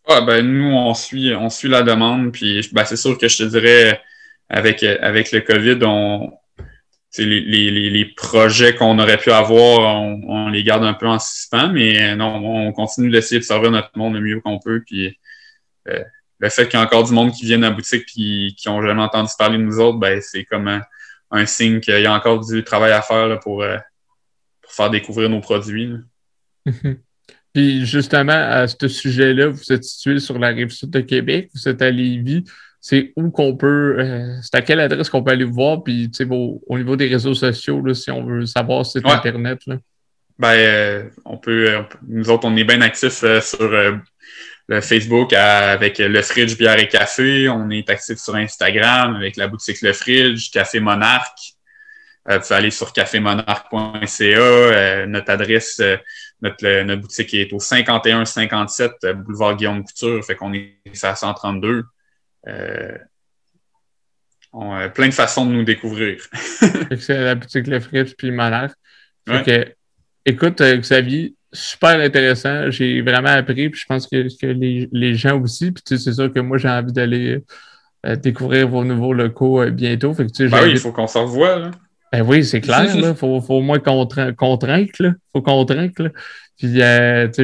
Ah, 0.08 0.20
ben, 0.20 0.46
nous, 0.46 0.72
on 0.72 0.94
suit, 0.94 1.34
on 1.34 1.50
suit 1.50 1.68
la 1.68 1.82
demande, 1.82 2.32
puis 2.32 2.66
ben, 2.72 2.84
c'est 2.84 2.96
sûr 2.96 3.18
que 3.18 3.26
je 3.26 3.38
te 3.38 3.42
dirais 3.44 4.00
avec, 4.48 4.82
avec 4.82 5.32
le 5.32 5.40
COVID, 5.40 5.78
on, 5.82 6.32
les, 7.22 7.90
les, 7.90 8.04
projets 8.04 8.74
qu'on 8.74 8.98
aurait 8.98 9.18
pu 9.18 9.30
avoir, 9.30 10.02
on, 10.02 10.48
les 10.48 10.64
garde 10.64 10.84
un 10.84 10.94
peu 10.94 11.06
en 11.06 11.18
suspens, 11.18 11.68
mais 11.68 12.16
non, 12.16 12.36
on 12.44 12.72
continue 12.72 13.10
d'essayer 13.10 13.38
de 13.38 13.44
servir 13.44 13.70
notre 13.70 13.90
monde 13.96 14.14
le 14.14 14.20
mieux 14.20 14.40
qu'on 14.40 14.58
peut. 14.58 14.82
Puis 14.84 15.18
euh, 15.88 16.02
le 16.38 16.48
fait 16.48 16.68
qu'il 16.68 16.78
y 16.78 16.82
a 16.82 16.84
encore 16.84 17.04
du 17.04 17.12
monde 17.12 17.32
qui 17.32 17.44
vient 17.44 17.62
à 17.62 17.68
la 17.68 17.70
boutique 17.70 18.02
et 18.16 18.52
qui 18.56 18.62
n'ont 18.66 18.82
jamais 18.82 19.02
entendu 19.02 19.30
parler 19.38 19.58
de 19.58 19.62
nous 19.62 19.78
autres, 19.78 19.98
ben, 19.98 20.20
c'est 20.20 20.44
comme 20.44 20.68
un, 21.30 21.46
signe 21.46 21.80
qu'il 21.80 21.98
y 22.00 22.06
a 22.06 22.12
encore 22.12 22.44
du 22.44 22.62
travail 22.62 22.92
à 22.92 23.02
faire 23.02 23.40
pour, 23.40 23.62
euh, 23.62 23.76
pour 24.62 24.72
faire 24.72 24.90
découvrir 24.90 25.28
nos 25.28 25.40
produits. 25.40 25.92
Puis 27.52 27.86
justement, 27.86 28.32
à 28.32 28.66
ce 28.66 28.88
sujet-là, 28.88 29.48
vous 29.48 29.72
êtes 29.72 29.84
situé 29.84 30.18
sur 30.18 30.38
la 30.38 30.48
rive 30.48 30.70
sud 30.70 30.90
de 30.90 31.00
Québec, 31.00 31.50
vous 31.54 31.68
êtes 31.68 31.82
à 31.82 31.90
Lévis 31.90 32.44
c'est 32.86 33.14
où 33.16 33.30
qu'on 33.30 33.56
peut, 33.56 33.96
euh, 33.98 34.36
c'est 34.42 34.56
à 34.56 34.60
quelle 34.60 34.78
adresse 34.78 35.08
qu'on 35.08 35.22
peut 35.22 35.30
aller 35.30 35.46
voir, 35.46 35.82
puis 35.82 36.10
au, 36.28 36.62
au 36.66 36.76
niveau 36.76 36.96
des 36.96 37.08
réseaux 37.08 37.32
sociaux, 37.32 37.80
là, 37.80 37.94
si 37.94 38.10
on 38.10 38.26
veut 38.26 38.44
savoir 38.44 38.84
c'est 38.84 39.02
Internet. 39.06 39.60
Là. 39.66 39.76
Ben, 40.38 40.52
euh, 40.52 41.08
on, 41.24 41.38
peut, 41.38 41.78
nous 42.06 42.28
autres, 42.28 42.46
on 42.46 42.54
est 42.56 42.64
bien 42.64 42.82
actifs 42.82 43.24
euh, 43.24 43.40
sur 43.40 43.70
le 44.68 44.80
Facebook 44.82 45.32
avec 45.32 45.96
le 45.96 46.20
Fridge 46.20 46.58
Bière 46.58 46.78
et 46.78 46.86
Café. 46.86 47.48
On 47.48 47.70
est 47.70 47.88
actifs 47.88 48.18
sur 48.18 48.34
Instagram 48.34 49.16
avec 49.16 49.38
la 49.38 49.48
boutique 49.48 49.80
Le 49.80 49.94
Fridge, 49.94 50.50
Café 50.50 50.78
Monarque. 50.78 51.54
vous 52.28 52.38
pouvez 52.38 52.54
aller 52.54 52.70
sur 52.70 52.92
cafémonarque.ca. 52.92 55.06
notre 55.06 55.30
adresse, 55.30 55.80
notre, 56.42 56.82
notre 56.82 57.00
boutique 57.00 57.32
est 57.32 57.50
au 57.54 57.60
5157 57.60 58.92
boulevard 59.24 59.56
Guillaume 59.56 59.82
Couture, 59.84 60.22
fait 60.22 60.36
qu'on 60.36 60.52
est 60.52 60.76
à 61.02 61.14
132. 61.14 61.84
Euh, 62.48 62.96
ont 64.52 64.74
euh, 64.76 64.88
plein 64.88 65.08
de 65.08 65.14
façons 65.14 65.46
de 65.46 65.52
nous 65.52 65.64
découvrir. 65.64 66.22
c'est 66.98 67.18
la 67.18 67.34
boutique 67.34 67.66
Le 67.66 67.80
Fritz 67.80 68.14
puis 68.14 68.30
Malheur. 68.30 68.70
écoute, 70.24 70.60
euh, 70.60 70.76
Xavier, 70.76 71.34
super 71.52 71.98
intéressant. 72.00 72.70
J'ai 72.70 73.00
vraiment 73.02 73.30
appris, 73.30 73.70
puis 73.70 73.80
je 73.80 73.86
pense 73.86 74.06
que, 74.06 74.28
les, 74.46 75.14
gens 75.14 75.40
aussi. 75.40 75.72
Puis 75.72 75.82
c'est 75.98 76.12
sûr 76.12 76.32
que 76.32 76.40
moi, 76.40 76.58
j'ai 76.58 76.68
envie 76.68 76.92
d'aller 76.92 77.42
découvrir 78.22 78.68
vos 78.68 78.84
nouveaux 78.84 79.14
locaux 79.14 79.64
bientôt. 79.70 80.12
Fait 80.14 80.26
que, 80.26 80.48
ben 80.48 80.64
oui, 80.64 80.72
il 80.72 80.78
faut 80.78 80.92
qu'on 80.92 81.06
s'en 81.06 81.24
revoie. 81.24 81.70
Ben 82.12 82.22
oui, 82.22 82.44
c'est 82.44 82.60
clair. 82.60 82.86
Il 82.94 83.14
faut, 83.16 83.42
au 83.48 83.60
moins 83.60 83.80
contraindre. 83.80 84.30
Il 85.00 85.14
faut 85.32 85.42
contraindre. 85.42 85.90
Puis 86.56 86.78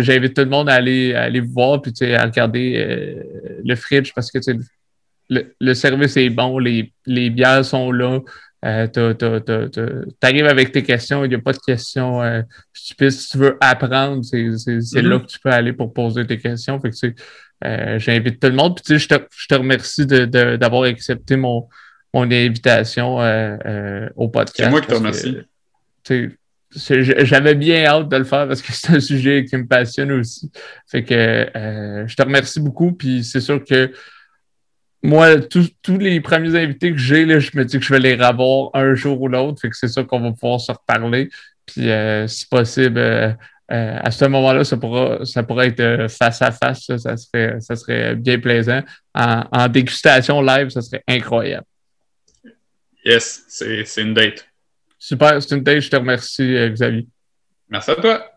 j'invite 0.03 0.35
tout 0.35 0.43
le 0.43 0.49
monde 0.49 0.69
à 0.69 0.75
aller, 0.75 1.13
aller 1.15 1.41
vous 1.41 1.53
voir 1.53 1.83
puis 1.83 1.93
à 2.15 2.25
regarder 2.25 3.17
le 3.65 3.75
fridge 3.75 4.13
parce 4.15 4.31
que 4.31 4.39
le, 5.31 5.75
service 5.75 6.17
est 6.17 6.31
bon, 6.31 6.59
les, 6.59 6.93
bières 7.07 7.65
sont 7.65 7.93
là. 7.93 8.21
Euh, 8.65 8.87
tu 8.87 9.07
arrives 10.23 10.47
avec 10.47 10.73
tes 10.73 10.83
questions, 10.83 11.25
il 11.25 11.29
n'y 11.29 11.35
a 11.35 11.39
pas 11.39 11.53
de 11.53 11.59
questions 11.59 12.23
euh, 12.23 12.43
stupides. 12.73 13.11
Si 13.11 13.31
tu 13.31 13.39
veux 13.39 13.57
apprendre, 13.61 14.23
c'est 14.23 14.37
mm-hmm. 14.37 15.01
là 15.01 15.19
que 15.21 15.27
tu 15.27 15.39
peux 15.39 15.51
aller 15.51 15.73
pour 15.73 15.93
poser 15.93 16.27
tes 16.27 16.39
questions. 16.39 16.79
Fait 16.81 16.91
que, 16.91 17.15
euh, 17.65 17.99
j'invite 17.99 18.41
tout 18.41 18.49
le 18.49 18.55
monde. 18.55 18.79
Puis, 18.85 18.99
je, 18.99 19.09
te, 19.09 19.15
je 19.35 19.47
te 19.47 19.55
remercie 19.55 20.07
d'avoir 20.07 20.83
accepté 20.83 21.37
mon, 21.37 21.69
mon 22.13 22.31
invitation 22.31 23.19
au 24.17 24.29
podcast. 24.29 24.65
C'est 24.65 24.71
moi 24.71 24.81
qui 24.81 24.89
te 24.89 24.95
remercie. 24.95 25.39
J'avais 26.73 27.55
bien 27.55 27.85
hâte 27.85 28.09
de 28.09 28.17
le 28.17 28.25
faire 28.25 28.47
parce 28.47 28.63
que 28.63 28.73
c'est 28.73 28.95
un 28.95 29.01
sujet 29.01 29.45
qui 29.45 29.57
me 29.57 29.67
passionne 29.67 30.13
aussi. 30.13 30.51
Fait 30.87 31.05
que 31.05 31.15
je 32.07 32.15
te 32.15 32.23
remercie 32.23 32.61
beaucoup. 32.61 32.93
Puis 32.93 33.25
c'est 33.25 33.41
sûr 33.41 33.65
que 33.65 33.91
moi, 35.03 35.37
tous 35.39 35.99
les 35.99 36.21
premiers 36.21 36.59
invités 36.61 36.93
que 36.93 36.99
j'ai, 36.99 37.41
je 37.41 37.57
me 37.57 37.65
dis 37.65 37.79
que 37.79 37.85
je 37.85 37.93
vais 37.93 38.01
les 38.01 38.15
revoir 38.15 38.71
un 38.75 38.95
jour 38.95 39.21
ou 39.21 39.29
l'autre. 39.29 39.61
Fait 39.61 39.71
que 39.71 39.77
c'est 39.77 39.89
sûr 39.89 40.07
qu'on 40.07 40.21
va 40.21 40.33
pouvoir 40.33 40.61
se 40.61 40.73
reparler. 40.73 41.31
Puis, 41.65 41.89
euh, 41.91 42.27
si 42.27 42.47
possible, 42.47 42.99
euh, 42.99 43.33
euh, 43.73 43.99
à 43.99 44.11
ce 44.11 44.25
moment-là, 44.27 44.65
ça 44.65 44.77
pourra, 44.77 45.25
ça 45.25 45.43
pourra 45.43 45.67
être 45.67 46.09
face 46.09 46.43
à 46.43 46.51
face. 46.51 46.85
Ça, 46.99 47.17
serait, 47.17 47.61
ça 47.61 47.77
serait 47.77 48.15
bien 48.15 48.39
plaisant. 48.39 48.83
En, 49.15 49.69
dégustation 49.69 50.43
live, 50.43 50.69
ça 50.69 50.83
serait 50.83 51.03
incroyable. 51.09 51.67
Yes, 53.05 53.45
c'est 53.49 54.03
une 54.03 54.13
date. 54.13 54.47
Super, 54.99 55.43
c'est 55.43 55.57
une 55.57 55.63
date. 55.63 55.81
Je 55.81 55.91
te 55.91 55.97
remercie, 55.97 56.57
Xavier. 56.73 57.07
Merci 57.71 57.91
à 57.93 57.95
toi. 57.95 58.30